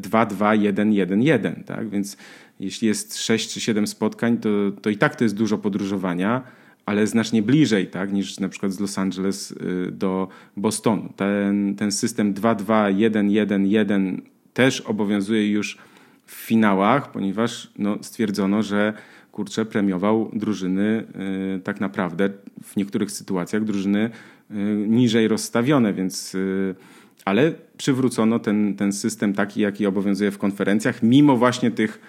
2-2-1-1-1, 0.00 1.64
tak? 1.64 1.88
Więc 1.88 2.16
jeśli 2.60 2.88
jest 2.88 3.18
6 3.18 3.54
czy 3.54 3.60
7 3.60 3.86
spotkań, 3.86 4.38
to, 4.38 4.48
to 4.82 4.90
i 4.90 4.96
tak 4.96 5.16
to 5.16 5.24
jest 5.24 5.36
dużo 5.36 5.58
podróżowania, 5.58 6.42
ale 6.86 7.06
znacznie 7.06 7.42
bliżej, 7.42 7.86
tak, 7.86 8.12
niż 8.12 8.40
na 8.40 8.48
przykład 8.48 8.72
z 8.72 8.80
Los 8.80 8.98
Angeles 8.98 9.50
y, 9.50 9.56
do 9.92 10.28
Bostonu. 10.56 11.12
Ten, 11.16 11.74
ten 11.74 11.92
system 11.92 12.34
2-2-1-1-1 12.34 14.20
też 14.54 14.80
obowiązuje 14.80 15.50
już 15.50 15.78
w 16.26 16.32
finałach, 16.32 17.12
ponieważ 17.12 17.70
no, 17.78 17.98
stwierdzono, 18.02 18.62
że 18.62 18.92
kurczę 19.32 19.64
premiował 19.64 20.30
drużyny 20.32 21.04
y, 21.56 21.60
tak 21.60 21.80
naprawdę 21.80 22.30
w 22.62 22.76
niektórych 22.76 23.10
sytuacjach 23.10 23.64
drużyny 23.64 24.10
y, 24.50 24.54
niżej 24.88 25.28
rozstawione, 25.28 25.92
więc 25.92 26.34
y, 26.34 26.74
ale 27.24 27.52
przywrócono 27.76 28.38
ten, 28.38 28.74
ten 28.76 28.92
system 28.92 29.34
taki, 29.34 29.60
jaki 29.60 29.86
obowiązuje 29.86 30.30
w 30.30 30.38
konferencjach, 30.38 31.02
mimo 31.02 31.36
właśnie 31.36 31.70
tych 31.70 32.00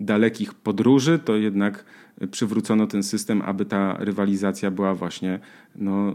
dalekich 0.00 0.54
podróży, 0.54 1.18
to 1.18 1.36
jednak 1.36 1.84
przywrócono 2.30 2.86
ten 2.86 3.02
system, 3.02 3.42
aby 3.42 3.64
ta 3.64 3.96
rywalizacja 3.98 4.70
była 4.70 4.94
właśnie, 4.94 5.38
no, 5.76 6.10
e, 6.10 6.14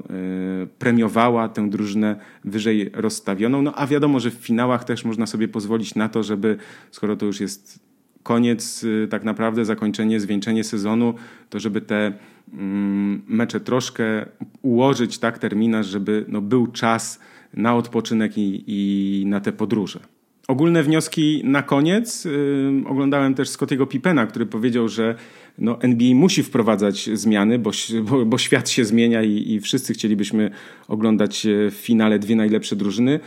premiowała 0.80 1.50
tę 1.50 1.70
drużynę 1.70 2.16
wyżej 2.44 2.90
rozstawioną. 2.94 3.62
No 3.62 3.74
a 3.76 3.88
wiadomo, 3.88 4.20
że 4.20 4.32
w 4.32 4.34
finałach 4.34 4.84
też 4.84 5.06
można 5.06 5.26
sobie 5.26 5.48
pozwolić 5.48 5.96
na 5.96 6.10
to, 6.10 6.24
żeby, 6.24 6.58
skoro 6.92 7.16
to 7.16 7.26
już 7.26 7.40
jest 7.40 7.80
koniec, 8.24 8.86
e, 9.04 9.08
tak 9.08 9.24
naprawdę 9.24 9.66
zakończenie, 9.66 10.20
zwieńczenie 10.20 10.64
sezonu, 10.64 11.14
to 11.50 11.60
żeby 11.60 11.82
te 11.82 12.14
mm, 12.54 13.22
mecze 13.28 13.60
troszkę 13.60 14.26
ułożyć 14.62 15.20
tak 15.20 15.40
terminarz, 15.40 15.88
żeby 15.88 16.26
no, 16.28 16.42
był 16.42 16.68
czas 16.68 17.20
na 17.54 17.76
odpoczynek 17.76 18.38
i, 18.38 18.64
i 18.68 19.26
na 19.26 19.40
te 19.40 19.52
podróże. 19.52 20.00
Ogólne 20.48 20.84
wnioski 20.84 21.42
na 21.44 21.62
koniec. 21.62 22.26
Yy, 22.26 22.84
oglądałem 22.88 23.34
też 23.34 23.50
Scottiego 23.50 23.88
Pippena, 23.88 24.26
który 24.26 24.46
powiedział, 24.46 24.90
że 24.90 25.16
no, 25.58 25.82
NBA 25.82 26.16
musi 26.16 26.44
wprowadzać 26.44 27.10
zmiany, 27.14 27.60
bo, 27.60 27.72
bo, 28.04 28.26
bo 28.26 28.38
świat 28.38 28.70
się 28.70 28.86
zmienia 28.86 29.24
i, 29.24 29.54
i, 29.54 29.60
wszyscy 29.60 29.94
chcielibyśmy 29.94 30.52
oglądać 30.88 31.46
e, 31.46 31.72
w 31.72 31.74
finale 31.74 32.20
dwie 32.20 32.36
najlepsze 32.36 32.76
drużyny. 32.76 33.20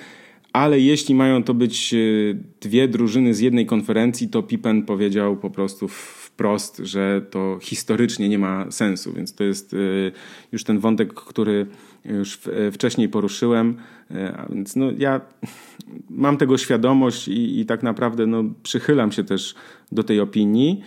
Ale 0.52 0.80
jeśli 0.80 1.14
mają 1.14 1.42
to 1.42 1.54
być 1.54 1.94
e, 1.94 1.96
dwie 2.60 2.88
drużyny 2.88 3.34
z 3.34 3.40
jednej 3.40 3.66
konferencji, 3.66 4.28
to 4.28 4.42
Pippen 4.42 4.82
powiedział 4.82 5.36
po 5.36 5.50
prostu 5.50 5.88
wprost, 5.88 6.78
że 6.84 7.26
to 7.30 7.58
historycznie 7.62 8.28
nie 8.28 8.38
ma 8.38 8.70
sensu. 8.70 9.12
Więc 9.12 9.34
to 9.34 9.44
jest 9.44 9.74
e, 9.74 9.76
już 10.52 10.64
ten 10.64 10.78
wątek, 10.78 11.14
który 11.14 11.66
już 12.04 12.38
wcześniej 12.72 13.08
poruszyłem. 13.08 13.76
Więc 14.50 14.76
no, 14.76 14.90
ja 14.98 15.20
mam 16.10 16.36
tego 16.36 16.58
świadomość 16.58 17.28
i, 17.28 17.60
i 17.60 17.66
tak 17.66 17.82
naprawdę 17.82 18.26
no, 18.26 18.44
przychylam 18.62 19.12
się 19.12 19.24
też 19.24 19.54
do 19.92 20.02
tej 20.02 20.20
opinii. 20.20 20.82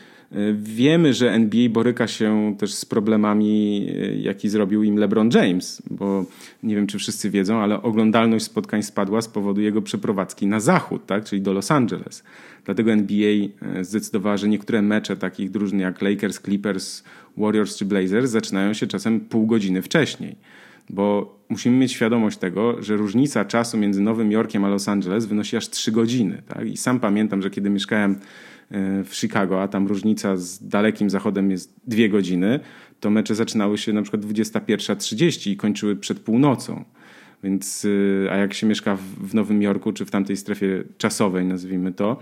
Wiemy, 0.53 1.13
że 1.13 1.31
NBA 1.31 1.69
boryka 1.69 2.07
się 2.07 2.55
też 2.57 2.73
z 2.73 2.85
problemami, 2.85 3.87
e, 3.89 4.15
jaki 4.15 4.49
zrobił 4.49 4.83
im 4.83 4.97
LeBron 4.97 5.29
James, 5.33 5.81
bo 5.89 6.25
nie 6.63 6.75
wiem, 6.75 6.87
czy 6.87 6.99
wszyscy 6.99 7.29
wiedzą, 7.29 7.57
ale 7.57 7.81
oglądalność 7.81 8.45
spotkań 8.45 8.83
spadła 8.83 9.21
z 9.21 9.27
powodu 9.27 9.61
jego 9.61 9.81
przeprowadzki 9.81 10.47
na 10.47 10.59
zachód, 10.59 11.05
tak? 11.05 11.23
czyli 11.23 11.41
do 11.41 11.53
Los 11.53 11.71
Angeles. 11.71 12.23
Dlatego 12.65 12.91
NBA 12.91 13.29
e, 13.61 13.83
zdecydowała, 13.83 14.37
że 14.37 14.49
niektóre 14.49 14.81
mecze 14.81 15.17
takich 15.17 15.51
drużyn 15.51 15.79
jak 15.79 16.01
Lakers, 16.01 16.41
Clippers, 16.41 17.03
Warriors 17.37 17.77
czy 17.77 17.85
Blazers 17.85 18.31
zaczynają 18.31 18.73
się 18.73 18.87
czasem 18.87 19.19
pół 19.19 19.47
godziny 19.47 19.81
wcześniej. 19.81 20.35
Bo 20.89 21.35
musimy 21.49 21.77
mieć 21.77 21.91
świadomość 21.91 22.37
tego, 22.37 22.83
że 22.83 22.97
różnica 22.97 23.45
czasu 23.45 23.77
między 23.77 24.01
Nowym 24.01 24.31
Jorkiem 24.31 24.65
a 24.65 24.69
Los 24.69 24.87
Angeles 24.87 25.25
wynosi 25.25 25.57
aż 25.57 25.69
3 25.69 25.91
godziny. 25.91 26.41
Tak? 26.47 26.67
I 26.67 26.77
sam 26.77 26.99
pamiętam, 26.99 27.41
że 27.41 27.49
kiedy 27.49 27.69
mieszkałem 27.69 28.19
w 29.03 29.09
Chicago, 29.11 29.61
a 29.61 29.67
tam 29.67 29.87
różnica 29.87 30.37
z 30.37 30.67
dalekim 30.67 31.09
zachodem 31.09 31.51
jest 31.51 31.75
dwie 31.87 32.09
godziny, 32.09 32.59
to 32.99 33.09
mecze 33.09 33.35
zaczynały 33.35 33.77
się 33.77 33.93
na 33.93 34.01
przykład 34.01 34.25
21.30 34.25 35.51
i 35.51 35.57
kończyły 35.57 35.95
przed 35.95 36.19
północą. 36.19 36.85
Więc, 37.43 37.87
e, 38.25 38.31
a 38.31 38.37
jak 38.37 38.53
się 38.53 38.67
mieszka 38.67 38.97
w 39.21 39.33
Nowym 39.33 39.61
Jorku, 39.61 39.93
czy 39.93 40.05
w 40.05 40.11
tamtej 40.11 40.37
strefie 40.37 40.83
czasowej, 40.97 41.45
nazwijmy 41.45 41.91
to, 41.91 42.19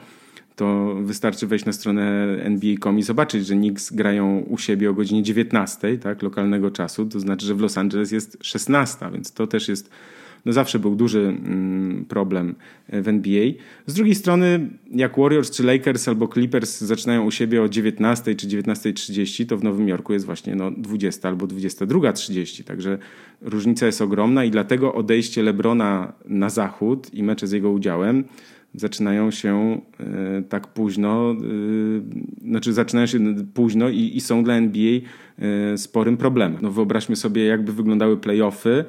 to 0.55 0.95
wystarczy 1.01 1.47
wejść 1.47 1.65
na 1.65 1.71
stronę 1.71 2.25
NBA.com 2.43 2.99
i 2.99 3.03
zobaczyć, 3.03 3.47
że 3.47 3.55
Knicks 3.55 3.93
grają 3.93 4.39
u 4.39 4.57
siebie 4.57 4.89
o 4.89 4.93
godzinie 4.93 5.23
19, 5.23 5.97
tak, 5.97 6.21
lokalnego 6.21 6.71
czasu. 6.71 7.05
To 7.05 7.19
znaczy, 7.19 7.45
że 7.45 7.55
w 7.55 7.61
Los 7.61 7.77
Angeles 7.77 8.11
jest 8.11 8.37
16, 8.41 9.09
więc 9.13 9.31
to 9.31 9.47
też 9.47 9.67
jest 9.67 9.89
no 10.47 10.53
zawsze 10.53 10.79
był 10.79 10.95
duży 10.95 11.19
mm, 11.19 12.05
problem 12.05 12.55
w 12.89 13.07
NBA. 13.07 13.51
Z 13.85 13.93
drugiej 13.93 14.15
strony, 14.15 14.69
jak 14.91 15.17
Warriors 15.17 15.51
czy 15.51 15.63
Lakers 15.63 16.07
albo 16.07 16.27
Clippers 16.27 16.81
zaczynają 16.81 17.25
u 17.25 17.31
siebie 17.31 17.61
o 17.61 17.69
19 17.69 18.35
czy 18.35 18.47
19.30, 18.47 19.45
to 19.45 19.57
w 19.57 19.63
Nowym 19.63 19.87
Jorku 19.87 20.13
jest 20.13 20.25
właśnie 20.25 20.55
no 20.55 20.71
20 20.71 21.29
albo 21.29 21.45
22.30. 21.45 22.63
Także 22.63 22.97
różnica 23.41 23.85
jest 23.85 24.01
ogromna 24.01 24.43
i 24.45 24.51
dlatego 24.51 24.93
odejście 24.93 25.43
LeBrona 25.43 26.13
na 26.25 26.49
zachód 26.49 27.13
i 27.13 27.23
mecze 27.23 27.47
z 27.47 27.51
jego 27.51 27.71
udziałem 27.71 28.23
zaczynają 28.73 29.31
się 29.31 29.81
y, 30.39 30.43
tak 30.49 30.67
późno, 30.67 31.35
y, 32.43 32.47
znaczy 32.49 32.73
zaczynają 32.73 33.07
się 33.07 33.19
późno 33.53 33.89
i, 33.89 34.11
i 34.15 34.21
są 34.21 34.43
dla 34.43 34.53
NBA 34.53 34.99
sporym 35.75 36.17
problemem. 36.17 36.57
No 36.61 36.71
wyobraźmy 36.71 37.15
sobie, 37.15 37.45
jakby 37.45 37.73
wyglądały 37.73 38.17
playoffy 38.17 38.69
E, 38.79 38.85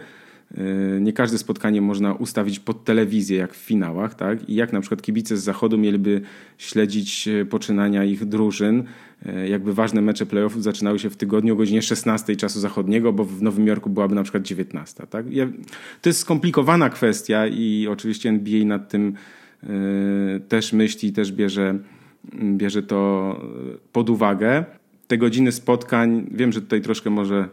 nie 1.01 1.13
każde 1.13 1.39
spotkanie 1.39 1.81
można 1.81 2.13
ustawić 2.13 2.61
pod 2.61 2.85
telewizję, 2.85 3.39
jak 3.39 3.55
w 3.55 3.57
finałach, 3.57 4.15
tak? 4.15 4.49
I 4.49 4.55
jak 4.55 4.73
na 4.73 4.81
przykład 4.81 5.03
kibice 5.03 5.37
z 5.37 5.43
zachodu 5.43 5.79
mieliby 5.79 6.21
śledzić 6.59 7.29
e, 7.29 7.45
poczynania 7.45 8.05
ich 8.05 8.25
drużyn, 8.25 8.85
e, 9.27 9.49
jakby 9.49 9.75
ważne 9.75 10.01
mecze 10.01 10.27
playoffów 10.27 10.63
zaczynały 10.63 10.99
się 10.99 11.11
w 11.11 11.17
tygodniu 11.17 11.55
o 11.55 11.57
godzinie 11.57 11.83
16 11.83 12.37
czasu 12.37 12.61
zachodniego, 12.61 13.13
bo 13.13 13.25
w 13.25 13.43
Nowym 13.43 13.67
Jorku 13.67 13.91
byłaby 13.91 14.15
na 14.15 14.23
przykład 14.23 14.43
19. 14.43 15.07
Tak? 15.07 15.27
To 16.03 16.09
jest 16.09 16.21
skomplikowana 16.21 16.91
kwestia 16.91 17.47
i 17.47 17.87
oczywiście 17.91 18.29
NBA 18.29 18.65
nad 18.65 18.89
tym 18.89 19.15
też 20.49 20.73
myśli, 20.73 21.13
też 21.13 21.33
bierze, 21.33 21.79
bierze 22.35 22.83
to 22.83 23.41
pod 23.93 24.11
uwagę. 24.11 24.65
Te 25.07 25.19
godziny 25.19 25.53
spotkań, 25.53 26.27
wiem, 26.31 26.53
że 26.53 26.61
tutaj 26.61 26.81
troszkę 26.81 27.11
może 27.11 27.49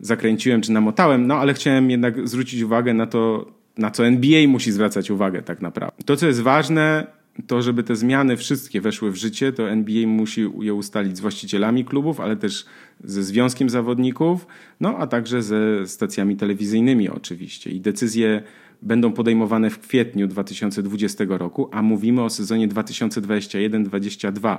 zakręciłem 0.00 0.60
czy 0.60 0.72
namotałem, 0.72 1.26
no 1.26 1.34
ale 1.34 1.54
chciałem 1.54 1.90
jednak 1.90 2.28
zwrócić 2.28 2.62
uwagę 2.62 2.94
na 2.94 3.06
to, 3.06 3.52
na 3.78 3.90
co 3.90 4.06
NBA 4.06 4.48
musi 4.48 4.72
zwracać 4.72 5.10
uwagę 5.10 5.42
tak 5.42 5.62
naprawdę. 5.62 6.04
To, 6.04 6.16
co 6.16 6.26
jest 6.26 6.40
ważne, 6.40 7.06
to 7.46 7.62
żeby 7.62 7.82
te 7.82 7.96
zmiany 7.96 8.36
wszystkie 8.36 8.80
weszły 8.80 9.10
w 9.10 9.16
życie, 9.16 9.52
to 9.52 9.70
NBA 9.70 10.06
musi 10.06 10.48
je 10.60 10.74
ustalić 10.74 11.16
z 11.16 11.20
właścicielami 11.20 11.84
klubów, 11.84 12.20
ale 12.20 12.36
też 12.36 12.66
ze 13.04 13.22
związkiem 13.22 13.70
zawodników, 13.70 14.46
no 14.80 14.96
a 14.98 15.06
także 15.06 15.42
ze 15.42 15.86
stacjami 15.86 16.36
telewizyjnymi 16.36 17.08
oczywiście. 17.08 17.70
I 17.70 17.80
decyzje 17.80 18.42
będą 18.82 19.12
podejmowane 19.12 19.70
w 19.70 19.78
kwietniu 19.78 20.26
2020 20.26 21.24
roku, 21.28 21.68
a 21.72 21.82
mówimy 21.82 22.22
o 22.22 22.30
sezonie 22.30 22.68
2021-2022. 22.68 24.58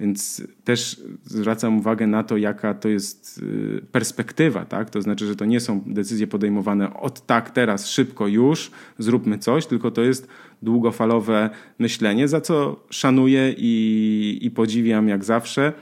Więc 0.00 0.42
też 0.64 1.00
zwracam 1.24 1.78
uwagę 1.78 2.06
na 2.06 2.24
to, 2.24 2.36
jaka 2.36 2.74
to 2.74 2.88
jest 2.88 3.40
y, 3.42 3.86
perspektywa, 3.92 4.64
tak? 4.64 4.90
To 4.90 5.02
znaczy, 5.02 5.26
że 5.26 5.36
to 5.36 5.44
nie 5.44 5.60
są 5.60 5.80
decyzje 5.86 6.26
podejmowane 6.26 6.94
od 6.94 7.26
tak, 7.26 7.50
teraz, 7.50 7.88
szybko, 7.88 8.26
już, 8.26 8.70
zróbmy 8.98 9.38
coś, 9.38 9.66
tylko 9.66 9.90
to 9.90 10.02
jest 10.02 10.28
długofalowe 10.62 11.50
myślenie, 11.78 12.28
za 12.28 12.40
co 12.40 12.84
szanuję 12.90 13.54
i, 13.58 14.38
i 14.42 14.50
podziwiam 14.50 15.08
jak 15.08 15.24
zawsze, 15.24 15.72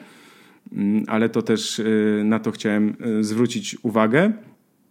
mm, 0.72 1.04
ale 1.06 1.28
to 1.28 1.42
też 1.42 1.78
y, 1.78 2.22
na 2.24 2.38
to 2.38 2.50
chciałem 2.50 2.96
y, 3.20 3.24
zwrócić 3.24 3.76
uwagę. 3.82 4.32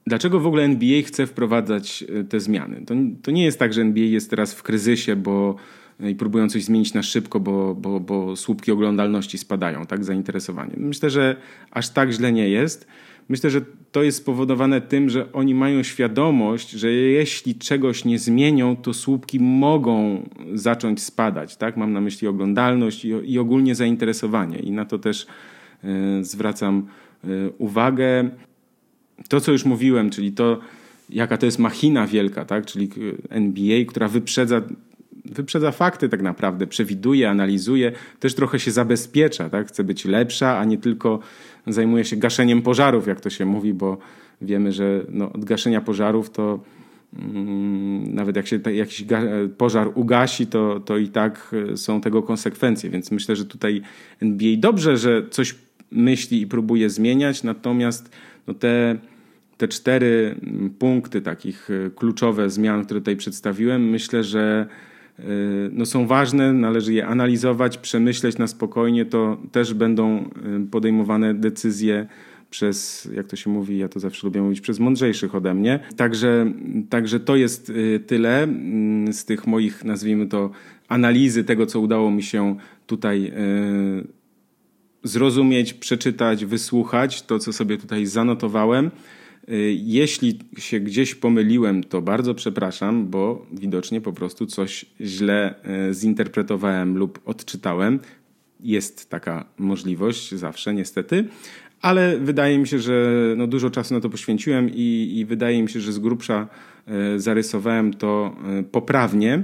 Dlaczego 0.07 0.39
w 0.39 0.47
ogóle 0.47 0.63
NBA 0.63 1.01
chce 1.01 1.27
wprowadzać 1.27 2.03
te 2.29 2.39
zmiany? 2.39 2.85
To, 2.85 2.95
to 3.21 3.31
nie 3.31 3.45
jest 3.45 3.59
tak, 3.59 3.73
że 3.73 3.81
NBA 3.81 4.03
jest 4.03 4.29
teraz 4.29 4.53
w 4.53 4.63
kryzysie, 4.63 5.15
bo 5.15 5.55
i 5.99 6.15
próbują 6.15 6.49
coś 6.49 6.63
zmienić 6.63 6.93
na 6.93 7.03
szybko, 7.03 7.39
bo, 7.39 7.75
bo, 7.75 7.99
bo 7.99 8.35
słupki 8.35 8.71
oglądalności 8.71 9.37
spadają, 9.37 9.85
tak, 9.85 10.03
zainteresowanie. 10.03 10.73
Myślę, 10.77 11.09
że 11.09 11.35
aż 11.71 11.89
tak 11.89 12.11
źle 12.11 12.31
nie 12.31 12.49
jest. 12.49 12.87
Myślę, 13.29 13.49
że 13.49 13.61
to 13.91 14.03
jest 14.03 14.17
spowodowane 14.17 14.81
tym, 14.81 15.09
że 15.09 15.31
oni 15.33 15.55
mają 15.55 15.83
świadomość, 15.83 16.69
że 16.69 16.91
jeśli 16.91 17.55
czegoś 17.55 18.05
nie 18.05 18.19
zmienią, 18.19 18.75
to 18.75 18.93
słupki 18.93 19.39
mogą 19.39 20.23
zacząć 20.53 21.01
spadać. 21.01 21.57
Tak? 21.57 21.77
Mam 21.77 21.93
na 21.93 22.01
myśli 22.01 22.27
oglądalność 22.27 23.05
i, 23.05 23.07
i 23.07 23.39
ogólnie 23.39 23.75
zainteresowanie. 23.75 24.59
I 24.59 24.71
na 24.71 24.85
to 24.85 24.99
też 24.99 25.27
y, 25.83 26.23
zwracam 26.23 26.87
y, 27.25 27.51
uwagę. 27.57 28.29
To, 29.29 29.41
co 29.41 29.51
już 29.51 29.65
mówiłem, 29.65 30.09
czyli 30.09 30.31
to, 30.31 30.59
jaka 31.09 31.37
to 31.37 31.45
jest 31.45 31.59
machina 31.59 32.07
wielka, 32.07 32.45
tak? 32.45 32.65
czyli 32.65 32.89
NBA, 33.29 33.85
która 33.85 34.07
wyprzedza 34.07 34.61
wyprzedza 35.31 35.71
fakty 35.71 36.09
tak 36.09 36.21
naprawdę, 36.21 36.67
przewiduje, 36.67 37.29
analizuje, 37.29 37.91
też 38.19 38.35
trochę 38.35 38.59
się 38.59 38.71
zabezpiecza, 38.71 39.49
tak? 39.49 39.67
chce 39.67 39.83
być 39.83 40.05
lepsza, 40.05 40.57
a 40.57 40.65
nie 40.65 40.77
tylko 40.77 41.19
zajmuje 41.67 42.05
się 42.05 42.15
gaszeniem 42.15 42.61
pożarów, 42.61 43.07
jak 43.07 43.21
to 43.21 43.29
się 43.29 43.45
mówi, 43.45 43.73
bo 43.73 43.97
wiemy, 44.41 44.71
że 44.71 45.05
no, 45.09 45.33
od 45.33 45.45
gaszenia 45.45 45.81
pożarów 45.81 46.29
to 46.29 46.59
mm, 47.19 48.13
nawet 48.13 48.35
jak 48.35 48.47
się 48.47 48.59
jakiś 48.73 49.05
pożar 49.57 49.91
ugasi, 49.95 50.47
to, 50.47 50.79
to 50.79 50.97
i 50.97 51.07
tak 51.07 51.55
e, 51.73 51.77
są 51.77 52.01
tego 52.01 52.23
konsekwencje. 52.23 52.89
Więc 52.89 53.11
myślę, 53.11 53.35
że 53.35 53.45
tutaj 53.45 53.81
NBA 54.21 54.57
dobrze, 54.57 54.97
że 54.97 55.23
coś 55.29 55.55
myśli 55.91 56.41
i 56.41 56.47
próbuje 56.47 56.89
zmieniać, 56.89 57.43
natomiast 57.43 58.15
no, 58.47 58.53
te, 58.53 58.97
te 59.57 59.67
cztery 59.67 60.35
mm, 60.43 60.69
punkty, 60.69 61.21
takich 61.21 61.69
e, 61.69 61.89
kluczowe 61.89 62.49
zmian, 62.49 62.85
które 62.85 62.99
tutaj 62.99 63.15
przedstawiłem, 63.15 63.89
myślę, 63.89 64.23
że 64.23 64.67
no 65.71 65.85
są 65.85 66.07
ważne, 66.07 66.53
należy 66.53 66.93
je 66.93 67.07
analizować, 67.07 67.77
przemyśleć 67.77 68.37
na 68.37 68.47
spokojnie, 68.47 69.05
to 69.05 69.37
też 69.51 69.73
będą 69.73 70.29
y, 70.65 70.69
podejmowane 70.71 71.33
decyzje 71.33 72.07
przez, 72.49 73.09
jak 73.15 73.27
to 73.27 73.35
się 73.35 73.49
mówi, 73.49 73.77
ja 73.77 73.89
to 73.89 73.99
zawsze 73.99 74.27
lubię 74.27 74.41
mówić, 74.41 74.61
przez 74.61 74.79
mądrzejszych 74.79 75.35
ode 75.35 75.53
mnie. 75.53 75.79
Także, 75.95 76.51
także 76.89 77.19
to 77.19 77.35
jest 77.35 77.69
y, 77.69 77.99
tyle 78.07 78.43
mm, 78.43 79.13
z 79.13 79.25
tych 79.25 79.47
moich, 79.47 79.83
nazwijmy 79.83 80.27
to, 80.27 80.49
analizy 80.87 81.43
tego, 81.43 81.65
co 81.65 81.79
udało 81.79 82.11
mi 82.11 82.23
się 82.23 82.55
tutaj 82.87 83.31
y, 83.37 84.07
zrozumieć, 85.03 85.73
przeczytać, 85.73 86.45
wysłuchać, 86.45 87.21
to, 87.21 87.39
co 87.39 87.53
sobie 87.53 87.77
tutaj 87.77 88.05
zanotowałem. 88.05 88.91
Y, 89.49 89.77
jeśli 89.83 90.39
się 90.57 90.79
gdzieś 90.79 91.15
pomyliłem, 91.15 91.83
to 91.83 92.01
bardzo 92.01 92.35
przepraszam, 92.35 93.07
bo 93.07 93.45
widocznie 93.51 94.01
po 94.01 94.13
prostu 94.13 94.45
coś 94.45 94.85
źle 95.01 95.55
y, 95.89 95.93
zinterpretowałem 95.93 96.97
lub 96.97 97.19
odczytałem. 97.25 97.99
Jest 98.59 99.09
taka 99.09 99.45
możliwość 99.57 100.33
zawsze, 100.33 100.73
niestety, 100.73 101.27
ale 101.81 102.17
wydaje 102.17 102.57
mi 102.57 102.67
się, 102.67 102.79
że 102.79 103.11
no 103.37 103.47
dużo 103.47 103.69
czasu 103.69 103.93
na 103.93 104.01
to 104.01 104.09
poświęciłem 104.09 104.69
i, 104.73 105.11
i 105.15 105.25
wydaje 105.25 105.63
mi 105.63 105.69
się, 105.69 105.79
że 105.79 105.93
z 105.93 105.99
grubsza 105.99 106.47
y, 107.15 107.19
zarysowałem 107.19 107.93
to 107.93 108.35
poprawnie. 108.71 109.43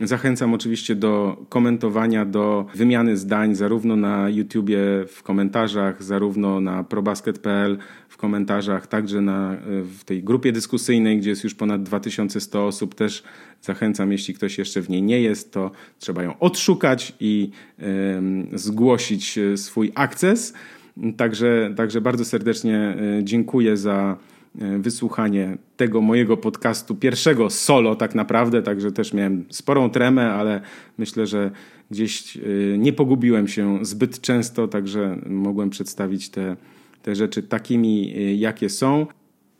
Zachęcam 0.00 0.54
oczywiście 0.54 0.94
do 0.94 1.44
komentowania, 1.48 2.24
do 2.24 2.66
wymiany 2.74 3.16
zdań 3.16 3.54
zarówno 3.54 3.96
na 3.96 4.28
YouTubie 4.28 4.78
w 5.08 5.22
komentarzach, 5.22 6.02
zarówno 6.02 6.60
na 6.60 6.84
probasket.pl 6.84 7.78
w 8.08 8.16
komentarzach, 8.16 8.86
także 8.86 9.20
na, 9.20 9.56
w 9.98 10.04
tej 10.04 10.22
grupie 10.22 10.52
dyskusyjnej, 10.52 11.18
gdzie 11.18 11.30
jest 11.30 11.44
już 11.44 11.54
ponad 11.54 11.82
2100 11.82 12.66
osób. 12.66 12.94
Też 12.94 13.22
zachęcam, 13.60 14.12
jeśli 14.12 14.34
ktoś 14.34 14.58
jeszcze 14.58 14.82
w 14.82 14.88
niej 14.88 15.02
nie 15.02 15.20
jest, 15.20 15.52
to 15.52 15.70
trzeba 15.98 16.22
ją 16.22 16.38
odszukać 16.38 17.12
i 17.20 17.50
zgłosić 18.52 19.38
e, 19.38 19.56
swój 19.56 19.92
akces. 19.94 20.54
Także, 21.16 21.74
także 21.76 22.00
bardzo 22.00 22.24
serdecznie 22.24 22.76
e, 22.78 22.96
dziękuję 23.24 23.76
za 23.76 24.16
E, 24.33 24.33
wysłuchanie 24.78 25.58
tego 25.76 26.00
mojego 26.00 26.36
podcastu, 26.36 26.94
pierwszego 26.94 27.50
solo 27.50 27.96
tak 27.96 28.14
naprawdę, 28.14 28.62
także 28.62 28.92
też 28.92 29.12
miałem 29.12 29.44
sporą 29.50 29.90
tremę, 29.90 30.32
ale 30.32 30.60
myślę, 30.98 31.26
że 31.26 31.50
gdzieś 31.90 32.36
e, 32.36 32.40
nie 32.78 32.92
pogubiłem 32.92 33.48
się 33.48 33.78
zbyt 33.82 34.20
często, 34.20 34.68
także 34.68 35.18
mogłem 35.26 35.70
przedstawić 35.70 36.28
te, 36.28 36.56
te 37.02 37.14
rzeczy 37.14 37.42
takimi, 37.42 38.14
e, 38.16 38.34
jakie 38.34 38.68
są. 38.68 39.06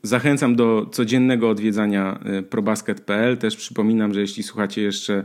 Zachęcam 0.03 0.57
do 0.57 0.87
codziennego 0.93 1.51
odwiedzania 1.51 2.21
probasket.pl. 2.51 3.37
Też 3.37 3.57
przypominam, 3.57 4.15
że 4.15 4.21
jeśli 4.21 4.43
słuchacie 4.43 4.83
jeszcze 4.83 5.25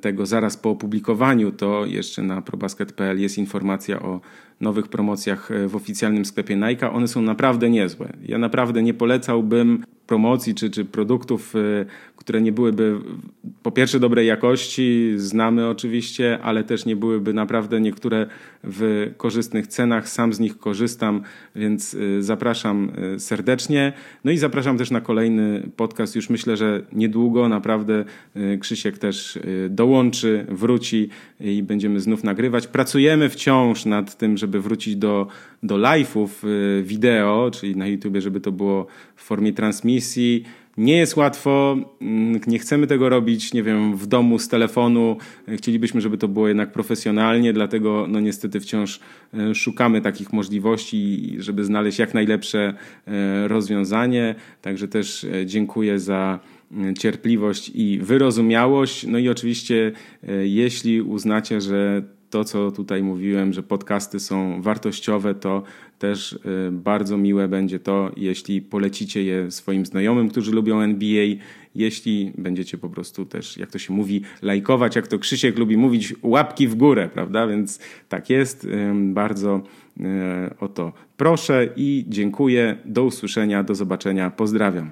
tego 0.00 0.26
zaraz 0.26 0.56
po 0.56 0.70
opublikowaniu, 0.70 1.52
to 1.52 1.86
jeszcze 1.86 2.22
na 2.22 2.42
probasket.pl 2.42 3.20
jest 3.20 3.38
informacja 3.38 4.00
o 4.00 4.20
nowych 4.60 4.88
promocjach 4.88 5.50
e, 5.50 5.68
w 5.68 5.76
oficjalnym 5.76 6.24
sklepie 6.24 6.56
Nike. 6.56 6.90
One 6.90 7.08
są 7.08 7.22
naprawdę 7.22 7.70
niezłe. 7.70 8.12
Ja 8.22 8.38
naprawdę 8.38 8.82
nie 8.82 8.94
polecałbym 8.94 9.84
promocji 10.08 10.54
czy, 10.54 10.70
czy 10.70 10.84
produktów, 10.84 11.54
e, 11.56 11.84
które 12.16 12.40
nie 12.40 12.52
byłyby 12.52 12.98
po 13.62 13.70
pierwsze 13.70 14.00
dobrej 14.00 14.26
jakości, 14.26 15.12
znamy 15.16 15.68
oczywiście, 15.68 16.38
ale 16.42 16.64
też 16.64 16.84
nie 16.84 16.96
byłyby 16.96 17.34
naprawdę 17.34 17.80
niektóre 17.80 18.26
w 18.64 19.10
korzystnych 19.16 19.66
cenach. 19.66 20.08
Sam 20.08 20.32
z 20.32 20.40
nich 20.40 20.58
korzystam, 20.58 21.22
więc 21.56 21.94
e, 21.94 22.22
zapraszam 22.22 22.92
serdecznie. 23.18 23.92
No 24.24 24.30
i 24.30 24.38
zapraszam 24.38 24.78
też 24.78 24.90
na 24.90 25.00
kolejny 25.00 25.68
podcast. 25.76 26.16
Już 26.16 26.30
myślę, 26.30 26.56
że 26.56 26.82
niedługo 26.92 27.48
naprawdę 27.48 28.04
Krzysiek 28.60 28.98
też 28.98 29.38
dołączy, 29.70 30.46
wróci 30.48 31.08
i 31.40 31.62
będziemy 31.62 32.00
znów 32.00 32.24
nagrywać. 32.24 32.66
Pracujemy 32.66 33.28
wciąż 33.28 33.84
nad 33.84 34.18
tym, 34.18 34.36
żeby 34.36 34.60
wrócić 34.60 34.96
do, 34.96 35.26
do 35.62 35.76
live'ów 35.76 36.28
y, 36.44 36.82
wideo, 36.82 37.50
czyli 37.50 37.76
na 37.76 37.86
YouTubie, 37.86 38.20
żeby 38.20 38.40
to 38.40 38.52
było 38.52 38.86
w 39.16 39.22
formie 39.22 39.52
transmisji. 39.52 40.44
Nie 40.76 40.96
jest 40.96 41.16
łatwo, 41.16 41.76
mm, 42.00 42.40
nie 42.46 42.58
chcemy 42.58 42.86
tego 42.86 43.08
robić, 43.08 43.54
nie 43.54 43.62
wiem, 43.62 43.96
w 43.96 44.06
domu 44.06 44.38
z 44.38 44.48
telefonu. 44.48 45.16
Chcielibyśmy, 45.56 46.00
żeby 46.00 46.18
to 46.18 46.28
było 46.28 46.48
jednak 46.48 46.72
profesjonalnie, 46.72 47.52
dlatego 47.52 48.06
no 48.08 48.20
niestety 48.20 48.60
wciąż 48.60 49.00
y, 49.50 49.54
szukamy 49.54 50.00
takich 50.00 50.32
możliwości, 50.32 51.34
żeby 51.38 51.64
znaleźć 51.64 51.98
jak 51.98 52.14
najlepsze 52.14 52.74
y, 53.08 53.48
rozwiązanie. 53.48 54.34
Także 54.62 54.88
też 54.88 55.26
dziękuję 55.46 55.98
za 55.98 56.38
cierpliwość 56.98 57.70
i 57.74 57.98
wyrozumiałość. 58.02 59.06
No 59.06 59.18
i 59.18 59.28
oczywiście, 59.28 59.92
jeśli 60.42 61.02
uznacie, 61.02 61.60
że 61.60 62.02
to, 62.30 62.44
co 62.44 62.70
tutaj 62.70 63.02
mówiłem, 63.02 63.52
że 63.52 63.62
podcasty 63.62 64.20
są 64.20 64.62
wartościowe, 64.62 65.34
to 65.34 65.62
też 65.98 66.32
y, 66.32 66.38
bardzo 66.72 67.16
miłe 67.16 67.48
będzie 67.48 67.78
to, 67.78 68.10
jeśli 68.16 68.62
polecicie 68.62 69.22
je 69.22 69.50
swoim 69.50 69.86
znajomym, 69.86 70.28
którzy 70.28 70.52
lubią 70.52 70.80
NBA, 70.80 71.26
jeśli 71.74 72.32
będziecie 72.38 72.78
po 72.78 72.88
prostu 72.88 73.26
też, 73.26 73.56
jak 73.56 73.70
to 73.70 73.78
się 73.78 73.92
mówi, 73.92 74.22
lajkować, 74.42 74.96
jak 74.96 75.06
to 75.06 75.18
Krzysiek 75.18 75.58
lubi 75.58 75.76
mówić, 75.76 76.14
łapki 76.22 76.68
w 76.68 76.74
górę, 76.74 77.08
prawda? 77.14 77.46
Więc 77.46 77.80
tak 78.08 78.30
jest. 78.30 78.68
Bardzo 78.94 79.62
y, 79.96 80.02
o 80.60 80.68
to 80.68 80.92
proszę 81.16 81.68
i 81.76 82.04
dziękuję. 82.08 82.76
Do 82.84 83.04
usłyszenia, 83.04 83.62
do 83.62 83.74
zobaczenia. 83.74 84.30
Pozdrawiam. 84.30 84.90